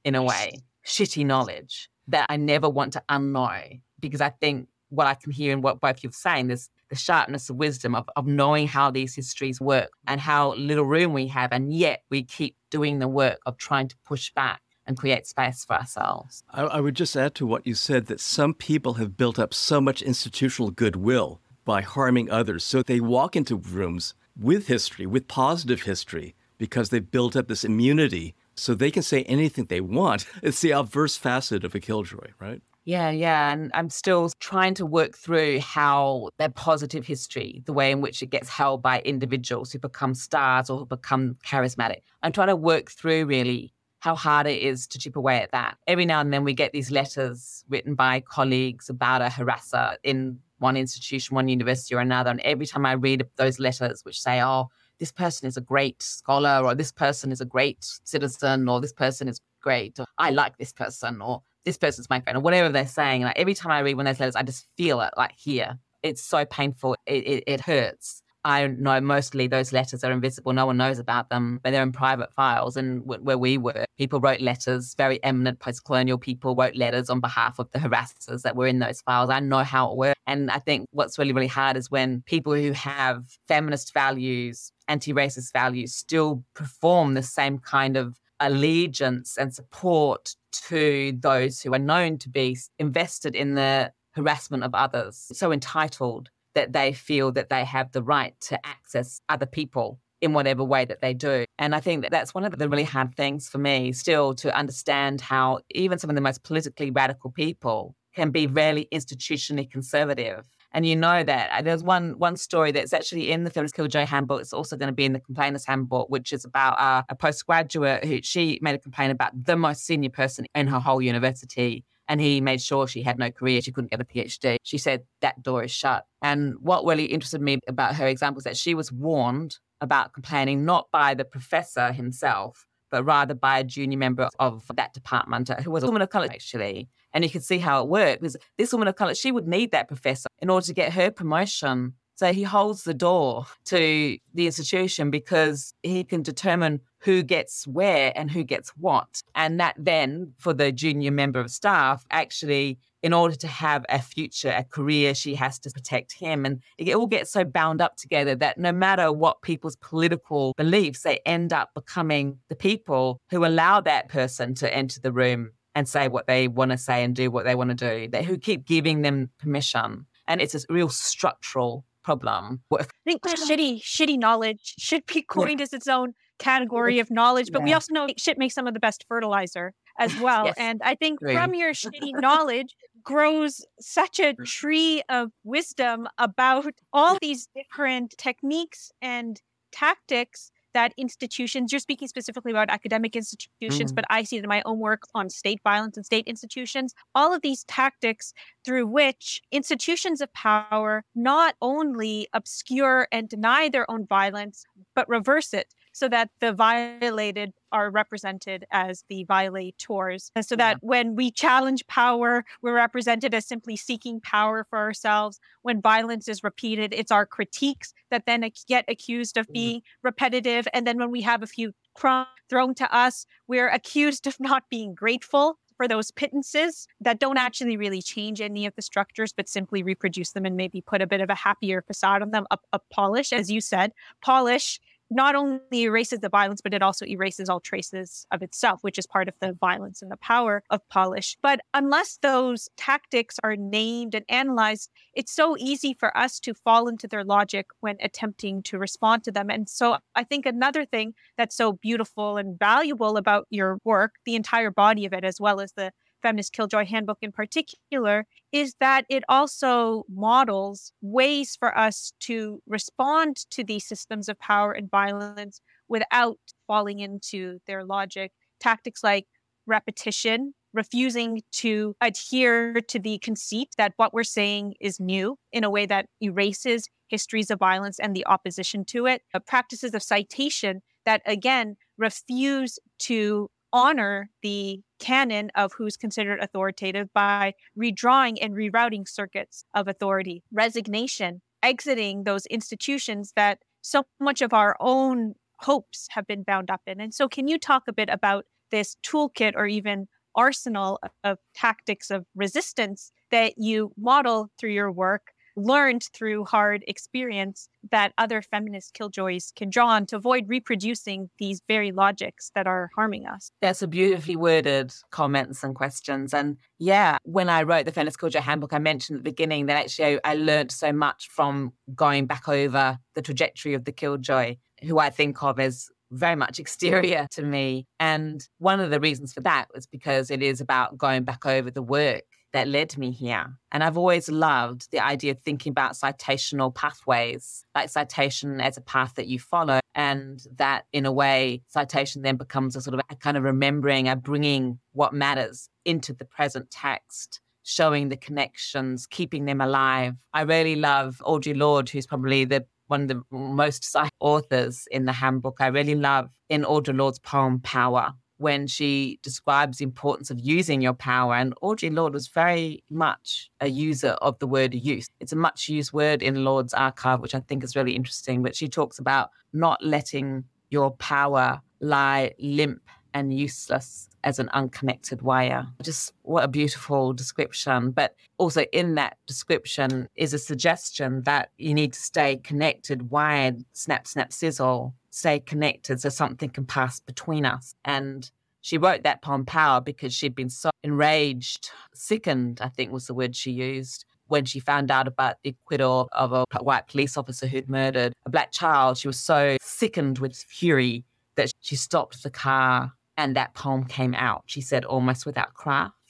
in 0.03 0.15
a 0.15 0.23
way, 0.23 0.63
shitty 0.85 1.25
knowledge 1.25 1.89
that 2.07 2.27
I 2.29 2.37
never 2.37 2.69
want 2.69 2.93
to 2.93 3.03
unknow 3.09 3.81
because 3.99 4.21
I 4.21 4.29
think 4.29 4.67
what 4.89 5.07
I 5.07 5.15
can 5.15 5.31
hear 5.31 5.51
and 5.51 5.63
what 5.63 5.81
both 5.81 6.03
you're 6.03 6.11
saying, 6.11 6.47
there's 6.47 6.69
the 6.89 6.95
sharpness 6.95 7.49
of 7.49 7.55
wisdom 7.55 7.95
of, 7.95 8.07
of 8.15 8.27
knowing 8.27 8.67
how 8.67 8.91
these 8.91 9.15
histories 9.15 9.59
work 9.59 9.89
and 10.07 10.21
how 10.21 10.53
little 10.53 10.85
room 10.85 11.13
we 11.13 11.27
have. 11.27 11.51
And 11.51 11.73
yet 11.73 12.03
we 12.09 12.23
keep 12.23 12.55
doing 12.69 12.99
the 12.99 13.07
work 13.07 13.39
of 13.45 13.57
trying 13.57 13.87
to 13.87 13.95
push 14.05 14.31
back 14.33 14.61
and 14.87 14.97
create 14.97 15.27
space 15.27 15.65
for 15.65 15.75
ourselves. 15.75 16.43
I, 16.49 16.63
I 16.63 16.79
would 16.79 16.95
just 16.95 17.15
add 17.15 17.35
to 17.35 17.45
what 17.45 17.65
you 17.65 17.73
said 17.73 18.07
that 18.07 18.19
some 18.19 18.53
people 18.53 18.95
have 18.95 19.17
built 19.17 19.39
up 19.39 19.53
so 19.53 19.81
much 19.81 20.01
institutional 20.01 20.71
goodwill 20.71 21.41
by 21.63 21.81
harming 21.81 22.29
others. 22.29 22.63
So 22.63 22.83
they 22.83 22.99
walk 22.99 23.35
into 23.35 23.55
rooms 23.55 24.13
with 24.39 24.67
history, 24.67 25.05
with 25.05 25.27
positive 25.27 25.83
history, 25.83 26.35
because 26.57 26.89
they've 26.89 27.11
built 27.11 27.35
up 27.35 27.47
this 27.47 27.63
immunity 27.63 28.35
so 28.55 28.73
they 28.73 28.91
can 28.91 29.03
say 29.03 29.23
anything 29.23 29.65
they 29.65 29.81
want. 29.81 30.25
It's 30.43 30.61
the 30.61 30.71
obverse 30.71 31.17
facet 31.17 31.63
of 31.63 31.75
a 31.75 31.79
killjoy, 31.79 32.31
right? 32.39 32.61
Yeah, 32.85 33.09
yeah. 33.09 33.51
And 33.51 33.71
I'm 33.73 33.89
still 33.89 34.29
trying 34.39 34.75
to 34.75 34.85
work 34.85 35.17
through 35.17 35.59
how 35.59 36.29
their 36.37 36.49
positive 36.49 37.05
history, 37.05 37.63
the 37.65 37.73
way 37.73 37.91
in 37.91 37.99
which 37.99 38.21
it 38.21 38.27
gets 38.27 38.47
held 38.47 38.83
by 38.83 38.99
individuals 38.99 39.71
who 39.71 39.79
become 39.79 40.13
stars 40.13 40.69
or 40.69 40.77
who 40.79 40.85
become 40.85 41.35
charismatic. 41.43 42.01
I'm 42.21 42.31
trying 42.31 42.49
to 42.49 42.55
work 42.55 42.91
through 42.91 43.25
really 43.25 43.73
how 44.05 44.13
hard 44.13 44.45
it 44.45 44.61
is 44.61 44.85
to 44.85 44.99
chip 44.99 45.15
away 45.15 45.41
at 45.41 45.51
that. 45.51 45.79
Every 45.87 46.05
now 46.05 46.21
and 46.21 46.31
then 46.31 46.43
we 46.43 46.53
get 46.53 46.71
these 46.71 46.91
letters 46.91 47.65
written 47.69 47.95
by 47.95 48.19
colleagues 48.19 48.87
about 48.87 49.23
a 49.23 49.25
harasser 49.25 49.97
in 50.03 50.37
one 50.59 50.77
institution, 50.77 51.33
one 51.33 51.47
university 51.47 51.95
or 51.95 52.01
another. 52.01 52.29
And 52.29 52.39
every 52.41 52.67
time 52.67 52.85
I 52.85 52.91
read 52.91 53.25
those 53.37 53.57
letters, 53.57 54.05
which 54.05 54.21
say, 54.21 54.43
oh, 54.43 54.69
this 54.99 55.11
person 55.11 55.47
is 55.47 55.57
a 55.57 55.61
great 55.61 56.03
scholar, 56.03 56.63
or 56.63 56.75
this 56.75 56.91
person 56.91 57.31
is 57.31 57.41
a 57.41 57.45
great 57.45 57.79
citizen, 58.03 58.69
or 58.69 58.79
this 58.79 58.93
person 58.93 59.27
is 59.27 59.41
great, 59.59 59.99
or 59.99 60.05
I 60.19 60.29
like 60.29 60.59
this 60.59 60.71
person, 60.71 61.19
or 61.19 61.41
this 61.63 61.79
person's 61.79 62.07
my 62.07 62.21
friend, 62.21 62.37
or 62.37 62.41
whatever 62.41 62.69
they're 62.69 62.85
saying. 62.85 63.23
Like 63.23 63.39
every 63.39 63.55
time 63.55 63.71
I 63.71 63.79
read 63.79 63.95
one 63.95 64.05
of 64.05 64.15
those 64.15 64.19
letters, 64.19 64.35
I 64.35 64.43
just 64.43 64.67
feel 64.77 65.01
it 65.01 65.15
like 65.17 65.33
here. 65.35 65.79
It's 66.03 66.21
so 66.21 66.45
painful. 66.45 66.95
It, 67.07 67.25
it, 67.25 67.43
it 67.47 67.61
hurts. 67.61 68.21
I 68.45 68.67
know 68.67 69.01
mostly 69.01 69.47
those 69.47 69.73
letters 69.73 70.03
are 70.03 70.11
invisible. 70.11 70.53
No 70.53 70.67
one 70.67 70.77
knows 70.77 70.99
about 70.99 71.29
them, 71.29 71.59
but 71.63 71.71
they're 71.71 71.81
in 71.81 71.91
private 71.91 72.31
files. 72.31 72.77
And 72.77 73.01
w- 73.01 73.21
where 73.23 73.39
we 73.39 73.57
were, 73.57 73.85
people 73.97 74.19
wrote 74.19 74.39
letters, 74.39 74.93
very 74.95 75.21
eminent 75.23 75.59
post 75.59 75.83
colonial 75.83 76.19
people 76.19 76.55
wrote 76.55 76.75
letters 76.75 77.09
on 77.09 77.19
behalf 77.19 77.57
of 77.57 77.71
the 77.71 77.79
harassers 77.79 78.43
that 78.43 78.55
were 78.55 78.67
in 78.67 78.77
those 78.77 79.01
files. 79.01 79.31
I 79.31 79.39
know 79.39 79.63
how 79.63 79.91
it 79.91 79.97
works. 79.97 80.19
And 80.27 80.51
I 80.51 80.59
think 80.59 80.87
what's 80.91 81.17
really, 81.17 81.33
really 81.33 81.47
hard 81.47 81.75
is 81.75 81.89
when 81.89 82.21
people 82.27 82.53
who 82.53 82.71
have 82.73 83.23
feminist 83.47 83.95
values, 83.95 84.71
anti 84.87 85.11
racist 85.11 85.51
values, 85.51 85.95
still 85.95 86.43
perform 86.53 87.15
the 87.15 87.23
same 87.23 87.57
kind 87.57 87.97
of 87.97 88.19
allegiance 88.39 89.37
and 89.37 89.55
support 89.55 90.35
to 90.51 91.17
those 91.19 91.61
who 91.61 91.73
are 91.73 91.79
known 91.79 92.19
to 92.19 92.29
be 92.29 92.55
invested 92.77 93.35
in 93.35 93.55
the 93.55 93.91
harassment 94.11 94.63
of 94.63 94.73
others, 94.73 95.31
so 95.33 95.51
entitled 95.51 96.29
that 96.55 96.73
they 96.73 96.93
feel 96.93 97.31
that 97.33 97.49
they 97.49 97.63
have 97.63 97.91
the 97.91 98.01
right 98.01 98.33
to 98.41 98.65
access 98.65 99.21
other 99.29 99.45
people 99.45 99.99
in 100.21 100.33
whatever 100.33 100.63
way 100.63 100.85
that 100.85 101.01
they 101.01 101.13
do. 101.13 101.45
And 101.59 101.75
I 101.75 101.79
think 101.79 102.01
that 102.01 102.11
that's 102.11 102.33
one 102.33 102.45
of 102.45 102.57
the 102.57 102.69
really 102.69 102.83
hard 102.83 103.15
things 103.15 103.47
for 103.47 103.57
me 103.59 103.91
still 103.91 104.33
to 104.35 104.55
understand 104.55 105.21
how 105.21 105.59
even 105.71 105.99
some 105.99 106.09
of 106.09 106.15
the 106.15 106.21
most 106.21 106.43
politically 106.43 106.89
radical 106.89 107.31
people 107.31 107.95
can 108.15 108.31
be 108.31 108.47
really 108.47 108.87
institutionally 108.93 109.69
conservative. 109.69 110.45
And 110.71 110.85
you 110.85 110.95
know 110.95 111.23
that 111.23 111.51
uh, 111.51 111.61
there's 111.61 111.83
one 111.83 112.17
one 112.17 112.35
story 112.35 112.71
that's 112.71 112.91
actually 112.91 113.31
in 113.31 113.43
the 113.43 113.49
Feminist 113.49 113.75
Killjoy 113.75 114.05
handbook. 114.05 114.41
It's 114.41 114.51
also 114.51 114.75
going 114.75 114.87
to 114.87 114.93
be 114.93 115.05
in 115.05 115.13
the 115.13 115.21
Complainers 115.21 115.65
handbook, 115.65 116.09
which 116.09 116.33
is 116.33 116.43
about 116.43 116.79
uh, 116.79 117.03
a 117.07 117.15
postgraduate 117.15 118.03
who 118.03 118.19
she 118.21 118.59
made 118.61 118.75
a 118.75 118.79
complaint 118.79 119.11
about 119.11 119.31
the 119.45 119.55
most 119.55 119.85
senior 119.85 120.09
person 120.09 120.45
in 120.53 120.67
her 120.67 120.79
whole 120.79 121.01
university 121.01 121.85
and 122.07 122.21
he 122.21 122.41
made 122.41 122.61
sure 122.61 122.87
she 122.87 123.01
had 123.01 123.17
no 123.17 123.31
career. 123.31 123.61
She 123.61 123.71
couldn't 123.71 123.91
get 123.91 124.01
a 124.01 124.05
PhD. 124.05 124.57
She 124.63 124.77
said 124.77 125.03
that 125.21 125.41
door 125.41 125.63
is 125.63 125.71
shut. 125.71 126.05
And 126.21 126.55
what 126.59 126.85
really 126.85 127.05
interested 127.05 127.41
me 127.41 127.59
about 127.67 127.95
her 127.95 128.07
example 128.07 128.39
is 128.39 128.43
that 128.43 128.57
she 128.57 128.75
was 128.75 128.91
warned 128.91 129.57
about 129.81 130.13
complaining 130.13 130.65
not 130.65 130.87
by 130.91 131.13
the 131.13 131.25
professor 131.25 131.91
himself, 131.91 132.65
but 132.91 133.03
rather 133.03 133.33
by 133.33 133.59
a 133.59 133.63
junior 133.63 133.97
member 133.97 134.29
of 134.39 134.63
that 134.75 134.93
department 134.93 135.49
uh, 135.49 135.55
who 135.57 135.71
was 135.71 135.83
a 135.83 135.87
woman 135.87 136.01
of 136.01 136.09
color, 136.09 136.27
actually. 136.29 136.89
And 137.13 137.23
you 137.23 137.29
could 137.29 137.43
see 137.43 137.57
how 137.57 137.81
it 137.81 137.87
worked 137.87 138.21
because 138.21 138.37
this 138.57 138.71
woman 138.71 138.87
of 138.87 138.95
color, 138.95 139.15
she 139.15 139.31
would 139.31 139.47
need 139.47 139.71
that 139.71 139.87
professor 139.87 140.27
in 140.41 140.49
order 140.49 140.65
to 140.67 140.73
get 140.73 140.93
her 140.93 141.11
promotion. 141.11 141.93
So 142.15 142.31
he 142.31 142.43
holds 142.43 142.83
the 142.83 142.93
door 142.93 143.45
to 143.65 144.17
the 144.33 144.45
institution 144.45 145.11
because 145.11 145.73
he 145.83 146.03
can 146.03 146.21
determine 146.21 146.81
who 147.05 147.21
gets 147.21 147.67
where 147.67 148.11
and 148.15 148.31
who 148.31 148.43
gets 148.43 148.69
what. 148.71 149.21
And 149.35 149.59
that 149.59 149.75
then, 149.77 150.33
for 150.39 150.53
the 150.53 150.71
junior 150.71 151.11
member 151.11 151.39
of 151.39 151.51
staff, 151.51 152.03
actually, 152.09 152.79
in 153.03 153.13
order 153.13 153.35
to 153.35 153.47
have 153.47 153.85
a 153.89 154.01
future, 154.01 154.49
a 154.49 154.63
career, 154.63 155.13
she 155.13 155.35
has 155.35 155.59
to 155.59 155.69
protect 155.69 156.13
him. 156.13 156.45
And 156.45 156.63
it 156.79 156.95
all 156.95 157.05
gets 157.05 157.31
so 157.31 157.45
bound 157.45 157.79
up 157.79 157.95
together 157.95 158.33
that 158.37 158.57
no 158.57 158.71
matter 158.71 159.11
what 159.11 159.43
people's 159.43 159.75
political 159.75 160.55
beliefs, 160.57 161.03
they 161.03 161.19
end 161.27 161.53
up 161.53 161.69
becoming 161.75 162.39
the 162.49 162.55
people 162.55 163.21
who 163.29 163.45
allow 163.45 163.79
that 163.81 164.09
person 164.09 164.55
to 164.55 164.73
enter 164.73 164.99
the 164.99 165.11
room 165.11 165.51
and 165.75 165.87
say 165.87 166.07
what 166.07 166.25
they 166.25 166.47
want 166.47 166.71
to 166.71 166.77
say 166.77 167.03
and 167.03 167.15
do 167.15 167.29
what 167.29 167.45
they 167.45 167.53
want 167.53 167.69
to 167.69 167.75
do, 167.75 168.07
they, 168.07 168.23
who 168.23 168.39
keep 168.39 168.65
giving 168.65 169.03
them 169.03 169.29
permission. 169.37 170.07
And 170.27 170.41
it's 170.41 170.55
a 170.55 170.61
real 170.69 170.89
structural 170.89 171.85
problem. 172.03 172.61
I 172.71 172.85
think 173.03 173.23
shitty, 173.23 173.81
shitty 173.81 174.17
knowledge 174.17 174.75
should 174.79 175.05
be 175.05 175.21
coined 175.21 175.59
yeah. 175.59 175.63
as 175.63 175.73
its 175.73 175.87
own 175.87 176.13
category 176.39 176.99
of 176.99 177.09
knowledge, 177.11 177.49
but 177.51 177.59
yeah. 177.59 177.65
we 177.65 177.73
also 177.73 177.93
know 177.93 178.07
shit 178.17 178.37
makes 178.37 178.53
some 178.53 178.67
of 178.67 178.73
the 178.73 178.79
best 178.79 179.05
fertilizer 179.07 179.73
as 179.97 180.17
well. 180.19 180.45
yes. 180.45 180.55
And 180.57 180.81
I 180.83 180.95
think 180.95 181.19
from 181.21 181.53
your 181.53 181.71
shitty 181.73 182.19
knowledge 182.19 182.75
grows 183.03 183.65
such 183.79 184.19
a 184.19 184.33
tree 184.33 185.01
of 185.09 185.31
wisdom 185.43 186.07
about 186.17 186.73
all 186.91 187.17
these 187.21 187.47
different 187.55 188.15
techniques 188.17 188.91
and 189.01 189.41
tactics 189.71 190.51
that 190.75 190.93
institutions, 190.97 191.71
you're 191.71 191.79
speaking 191.79 192.07
specifically 192.09 192.51
about 192.51 192.69
academic 192.69 193.15
institutions, 193.15 193.93
mm. 193.93 193.95
but 193.95 194.03
I 194.09 194.23
see 194.23 194.35
it 194.35 194.43
in 194.43 194.49
my 194.49 194.61
own 194.65 194.77
work 194.77 195.03
on 195.15 195.29
state 195.29 195.61
violence 195.63 195.95
and 195.95 196.05
state 196.05 196.27
institutions, 196.27 196.93
all 197.15 197.33
of 197.33 197.41
these 197.41 197.63
tactics 197.63 198.33
through 198.65 198.85
which 198.85 199.41
institutions 199.53 200.19
of 200.19 200.33
power 200.33 201.05
not 201.15 201.55
only 201.61 202.27
obscure 202.33 203.07
and 203.09 203.29
deny 203.29 203.69
their 203.69 203.89
own 203.89 204.05
violence, 204.05 204.65
but 204.93 205.07
reverse 205.07 205.53
it 205.53 205.73
so 205.95 206.09
that 206.09 206.29
the 206.41 206.51
violated 206.51 207.53
are 207.71 207.89
represented 207.89 208.65
as 208.69 209.05
the 209.07 209.23
violators. 209.23 210.29
And 210.35 210.45
so 210.45 210.57
that 210.57 210.73
yeah. 210.73 210.87
when 210.87 211.15
we 211.15 211.31
challenge 211.31 211.87
power, 211.87 212.43
we're 212.61 212.75
represented 212.75 213.33
as 213.33 213.45
simply 213.45 213.77
seeking 213.77 214.19
power 214.19 214.65
for 214.69 214.77
ourselves. 214.77 215.39
When 215.61 215.81
violence 215.81 216.27
is 216.27 216.43
repeated, 216.43 216.93
it's 216.93 217.11
our 217.11 217.25
critiques 217.25 217.93
that 218.11 218.25
then 218.25 218.43
get 218.67 218.83
accused 218.89 219.37
of 219.37 219.45
mm-hmm. 219.45 219.53
being 219.53 219.79
mm-hmm. 219.79 220.07
repetitive. 220.07 220.67
And 220.73 220.85
then 220.85 220.97
when 220.97 221.11
we 221.11 221.21
have 221.21 221.41
a 221.41 221.47
few 221.47 221.71
crumbs 221.93 222.27
thrown 222.49 222.75
to 222.75 222.93
us, 222.93 223.25
we're 223.47 223.69
accused 223.69 224.27
of 224.27 224.37
not 224.37 224.63
being 224.69 224.93
grateful 224.93 225.57
for 225.77 225.87
those 225.87 226.11
pittances 226.11 226.87
that 226.99 227.19
don't 227.19 227.37
actually 227.37 227.77
really 227.77 228.01
change 228.01 228.41
any 228.41 228.65
of 228.65 228.75
the 228.75 228.81
structures, 228.81 229.31
but 229.31 229.47
simply 229.47 229.81
reproduce 229.81 230.31
them 230.31 230.45
and 230.45 230.57
maybe 230.57 230.81
put 230.81 231.01
a 231.01 231.07
bit 231.07 231.21
of 231.21 231.29
a 231.29 231.35
happier 231.35 231.81
facade 231.81 232.21
on 232.21 232.31
them, 232.31 232.45
a, 232.51 232.57
a 232.73 232.79
polish, 232.91 233.31
as 233.31 233.49
you 233.49 233.61
said. 233.61 233.91
Polish 234.21 234.79
not 235.09 235.35
only 235.35 235.83
erases 235.83 236.19
the 236.19 236.29
violence, 236.29 236.61
but 236.61 236.73
it 236.73 236.81
also 236.81 237.05
erases 237.05 237.49
all 237.49 237.59
traces 237.59 238.25
of 238.31 238.41
itself, 238.41 238.79
which 238.81 238.97
is 238.97 239.05
part 239.05 239.27
of 239.27 239.35
the 239.39 239.53
violence 239.53 240.01
and 240.01 240.11
the 240.11 240.17
power 240.17 240.63
of 240.69 240.87
polish. 240.89 241.37
But 241.41 241.61
unless 241.73 242.17
those 242.21 242.69
tactics 242.77 243.37
are 243.43 243.55
named 243.55 244.15
and 244.15 244.25
analyzed, 244.29 244.89
it's 245.13 245.31
so 245.31 245.55
easy 245.57 245.95
for 245.99 246.15
us 246.17 246.39
to 246.41 246.53
fall 246.53 246.87
into 246.87 247.07
their 247.07 247.23
logic 247.23 247.67
when 247.79 247.97
attempting 248.01 248.63
to 248.63 248.77
respond 248.77 249.23
to 249.25 249.31
them. 249.31 249.49
And 249.49 249.69
so 249.69 249.97
I 250.15 250.23
think 250.23 250.45
another 250.45 250.85
thing 250.85 251.13
that's 251.37 251.55
so 251.55 251.73
beautiful 251.73 252.37
and 252.37 252.57
valuable 252.57 253.17
about 253.17 253.47
your 253.49 253.79
work, 253.83 254.15
the 254.25 254.35
entire 254.35 254.71
body 254.71 255.05
of 255.05 255.13
it, 255.13 255.23
as 255.23 255.39
well 255.39 255.59
as 255.59 255.73
the 255.73 255.91
Feminist 256.25 256.53
Killjoy 256.53 256.85
Handbook 256.85 257.19
in 257.21 257.31
particular, 257.31 258.25
is 258.51 258.73
that 258.79 259.05
it 259.09 259.23
also 259.29 260.05
models 260.09 260.91
ways 260.99 261.55
for 261.55 261.77
us 261.77 262.13
to 262.21 262.63
respond 262.65 263.37
to 263.51 263.63
these 263.63 263.85
systems 263.85 264.27
of 264.27 264.39
power 264.39 264.71
and 264.71 264.89
violence 264.89 265.61
without 265.87 266.39
falling 266.65 266.97
into 266.97 267.59
their 267.67 267.83
logic. 267.83 268.31
Tactics 268.59 269.03
like 269.03 269.27
repetition, 269.67 270.55
refusing 270.73 271.43
to 271.51 271.95
adhere 272.01 272.81
to 272.81 272.97
the 272.97 273.19
conceit 273.19 273.69
that 273.77 273.93
what 273.97 274.11
we're 274.11 274.23
saying 274.23 274.73
is 274.81 274.99
new 274.99 275.37
in 275.51 275.63
a 275.63 275.69
way 275.69 275.85
that 275.85 276.07
erases 276.21 276.89
histories 277.07 277.51
of 277.51 277.59
violence 277.59 277.99
and 277.99 278.15
the 278.15 278.25
opposition 278.25 278.83
to 278.83 279.05
it. 279.05 279.21
Uh, 279.31 279.39
practices 279.39 279.93
of 279.93 280.01
citation 280.01 280.81
that, 281.05 281.21
again, 281.27 281.75
refuse 281.99 282.79
to 282.97 283.47
honor 283.75 284.29
the 284.41 284.79
canon 284.99 285.51
of 285.55 285.73
who's 285.73 285.97
considered 285.97 286.39
authoritative 286.39 287.09
by 287.13 287.53
redrawing 287.77 288.37
and 288.41 288.53
rerouting 288.53 289.05
circuits 289.05 289.65
of 289.73 289.89
authority, 289.89 290.41
resignation, 290.53 291.41
exiting 291.61 292.23
those 292.23 292.45
institutions 292.45 293.33
that 293.35 293.59
so 293.81 294.05
much 294.17 294.41
of 294.41 294.53
our 294.53 294.77
own 294.79 295.33
hopes 295.59 296.07
have 296.11 296.25
been 296.25 296.41
bound 296.41 296.71
up 296.71 296.79
in. 296.87 297.01
And 297.01 297.13
so, 297.13 297.27
can 297.27 297.49
you 297.49 297.59
talk 297.59 297.83
a 297.89 297.93
bit 297.93 298.09
about 298.09 298.45
this 298.71 298.95
toolkit 299.05 299.53
or 299.55 299.67
even 299.67 300.07
arsenal 300.35 300.99
of 301.25 301.37
tactics 301.53 302.09
of 302.09 302.25
resistance 302.33 303.11
that 303.31 303.55
you 303.57 303.91
model 303.97 304.49
through 304.57 304.71
your 304.71 304.91
work 304.91 305.33
learned 305.55 306.03
through 306.13 306.45
hard 306.45 306.83
experience 306.87 307.69
that 307.91 308.13
other 308.17 308.41
feminist 308.41 308.93
killjoys 308.93 309.51
can 309.55 309.69
draw 309.69 309.87
on 309.87 310.05
to 310.07 310.15
avoid 310.15 310.49
reproducing 310.49 311.29
these 311.37 311.61
very 311.67 311.91
logics 311.91 312.51
that 312.55 312.67
are 312.67 312.89
harming 312.95 313.25
us. 313.25 313.51
That's 313.61 313.81
a 313.81 313.87
beautifully 313.87 314.35
worded 314.35 314.93
comments 315.11 315.63
and 315.63 315.75
questions. 315.75 316.33
And 316.33 316.57
yeah, 316.79 317.17
when 317.23 317.49
I 317.49 317.63
wrote 317.63 317.85
the 317.85 317.91
Feminist 317.91 318.19
Killjoy 318.19 318.41
Handbook, 318.41 318.73
I 318.73 318.79
mentioned 318.79 319.17
at 319.17 319.23
the 319.23 319.31
beginning 319.31 319.67
that 319.67 319.77
actually 319.77 320.19
I 320.23 320.35
learned 320.35 320.71
so 320.71 320.91
much 320.91 321.29
from 321.29 321.73
going 321.93 322.25
back 322.25 322.47
over 322.49 322.99
the 323.13 323.21
trajectory 323.21 323.73
of 323.73 323.85
the 323.85 323.91
killjoy, 323.91 324.57
who 324.83 324.99
I 324.99 325.09
think 325.09 325.41
of 325.43 325.59
as 325.59 325.89
very 326.11 326.35
much 326.35 326.59
exterior 326.59 327.27
to 327.31 327.43
me. 327.43 327.87
And 327.99 328.45
one 328.57 328.79
of 328.79 328.91
the 328.91 328.99
reasons 328.99 329.33
for 329.33 329.41
that 329.41 329.67
was 329.73 329.85
because 329.85 330.31
it 330.31 330.41
is 330.41 330.61
about 330.61 330.97
going 330.97 331.23
back 331.23 331.45
over 331.45 331.71
the 331.71 331.81
work 331.81 332.23
that 332.55 332.69
led 332.69 332.97
me 332.97 333.11
here. 333.11 333.57
And 333.71 333.83
I've 333.83 333.97
always 333.97 334.29
loved 334.29 334.89
the 334.91 334.99
idea 334.99 335.31
of 335.31 335.39
thinking 335.41 335.71
about 335.71 335.93
citational 335.93 336.73
pathways, 336.73 337.65
like 337.75 337.89
citation 337.89 338.61
as 338.61 338.77
a 338.77 338.81
path 338.81 339.15
that 339.15 339.27
you 339.27 339.39
follow. 339.39 339.81
And 339.93 340.41
that, 340.55 340.85
in 340.93 341.05
a 341.05 341.11
way, 341.11 341.63
citation 341.67 342.21
then 342.21 342.37
becomes 342.37 342.77
a 342.77 342.81
sort 342.81 342.93
of 342.93 343.01
a 343.09 343.15
kind 343.17 343.35
of 343.35 343.43
remembering, 343.43 344.07
a 344.07 344.15
bringing 344.15 344.79
what 344.93 345.13
matters 345.13 345.69
into 345.83 346.13
the 346.13 346.25
present 346.25 346.71
text 346.71 347.41
showing 347.67 348.09
the 348.09 348.15
connections, 348.15 349.07
keeping 349.07 349.45
them 349.45 349.59
alive. 349.59 350.13
I 350.33 350.43
really 350.43 350.75
love 350.75 351.21
Audre 351.25 351.57
Lorde, 351.57 351.89
who's 351.89 352.07
probably 352.07 352.45
the 352.45 352.65
one 352.87 353.01
of 353.01 353.07
the 353.07 353.21
most 353.31 353.83
cited 353.91 354.11
authors 354.19 354.87
in 354.91 355.05
the 355.05 355.11
handbook. 355.11 355.57
I 355.59 355.67
really 355.67 355.95
love 355.95 356.29
in 356.47 356.63
Audre 356.63 356.95
Lorde's 356.95 357.19
poem 357.19 357.59
Power 357.59 358.13
when 358.37 358.67
she 358.67 359.19
describes 359.23 359.77
the 359.77 359.83
importance 359.83 360.29
of 360.29 360.39
using 360.39 360.81
your 360.81 360.93
power. 360.93 361.35
And 361.35 361.55
Audre 361.63 361.93
Lorde 361.93 362.13
was 362.13 362.27
very 362.27 362.83
much 362.89 363.49
a 363.61 363.67
user 363.67 364.11
of 364.21 364.37
the 364.39 364.47
word 364.47 364.73
use. 364.73 365.07
It's 365.19 365.33
a 365.33 365.37
much 365.37 365.69
used 365.69 365.93
word 365.93 366.21
in 366.21 366.43
Lorde's 366.43 366.73
archive, 366.73 367.21
which 367.21 367.35
I 367.35 367.39
think 367.39 367.63
is 367.63 367.75
really 367.75 367.95
interesting. 367.95 368.43
But 368.43 368.55
she 368.55 368.67
talks 368.67 368.99
about 368.99 369.29
not 369.53 369.83
letting 369.83 370.43
your 370.69 370.91
power 370.91 371.61
lie 371.79 372.33
limp 372.39 372.81
and 373.13 373.33
useless 373.33 374.09
as 374.25 374.39
an 374.39 374.49
unconnected 374.49 375.21
wire. 375.21 375.65
Just 375.81 376.11
what 376.23 376.43
a 376.43 376.49
beautiful 376.49 377.13
description. 377.13 377.91
But 377.91 378.13
also 378.37 378.63
in 378.73 378.95
that 378.95 379.17
description 379.25 380.09
is 380.15 380.33
a 380.33 380.39
suggestion 380.39 381.23
that 381.23 381.49
you 381.57 381.73
need 381.73 381.93
to 381.93 382.01
stay 382.01 382.37
connected, 382.37 383.09
wired, 383.09 383.63
snap, 383.71 384.05
snap, 384.05 384.33
sizzle, 384.33 384.93
stay 385.15 385.39
connected 385.39 386.01
so 386.01 386.09
something 386.09 386.49
can 386.49 386.65
pass 386.65 386.99
between 386.99 387.45
us. 387.45 387.73
And 387.85 388.29
she 388.59 388.77
wrote 388.77 389.03
that 389.03 389.21
poem 389.21 389.45
Power 389.45 389.79
because 389.79 390.13
she'd 390.13 390.35
been 390.35 390.49
so 390.49 390.71
enraged, 390.83 391.71
sickened, 391.93 392.59
I 392.61 392.67
think 392.67 392.91
was 392.91 393.07
the 393.07 393.13
word 393.13 393.33
she 393.33 393.51
used, 393.51 394.03
when 394.27 394.43
she 394.43 394.59
found 394.59 394.91
out 394.91 395.07
about 395.07 395.37
the 395.41 395.51
acquittal 395.51 396.09
of 396.11 396.33
a 396.33 396.43
white 396.61 396.87
police 396.87 397.15
officer 397.15 397.47
who'd 397.47 397.69
murdered 397.69 398.11
a 398.25 398.29
black 398.29 398.51
child. 398.51 398.97
She 398.97 399.07
was 399.07 399.19
so 399.19 399.55
sickened 399.61 400.19
with 400.19 400.35
fury 400.35 401.05
that 401.35 401.51
she 401.61 401.77
stopped 401.77 402.21
the 402.21 402.29
car 402.29 402.91
and 403.15 403.37
that 403.37 403.53
poem 403.53 403.85
came 403.85 404.15
out. 404.15 404.43
She 404.47 404.59
said, 404.59 404.83
almost 404.83 405.25
without 405.25 405.53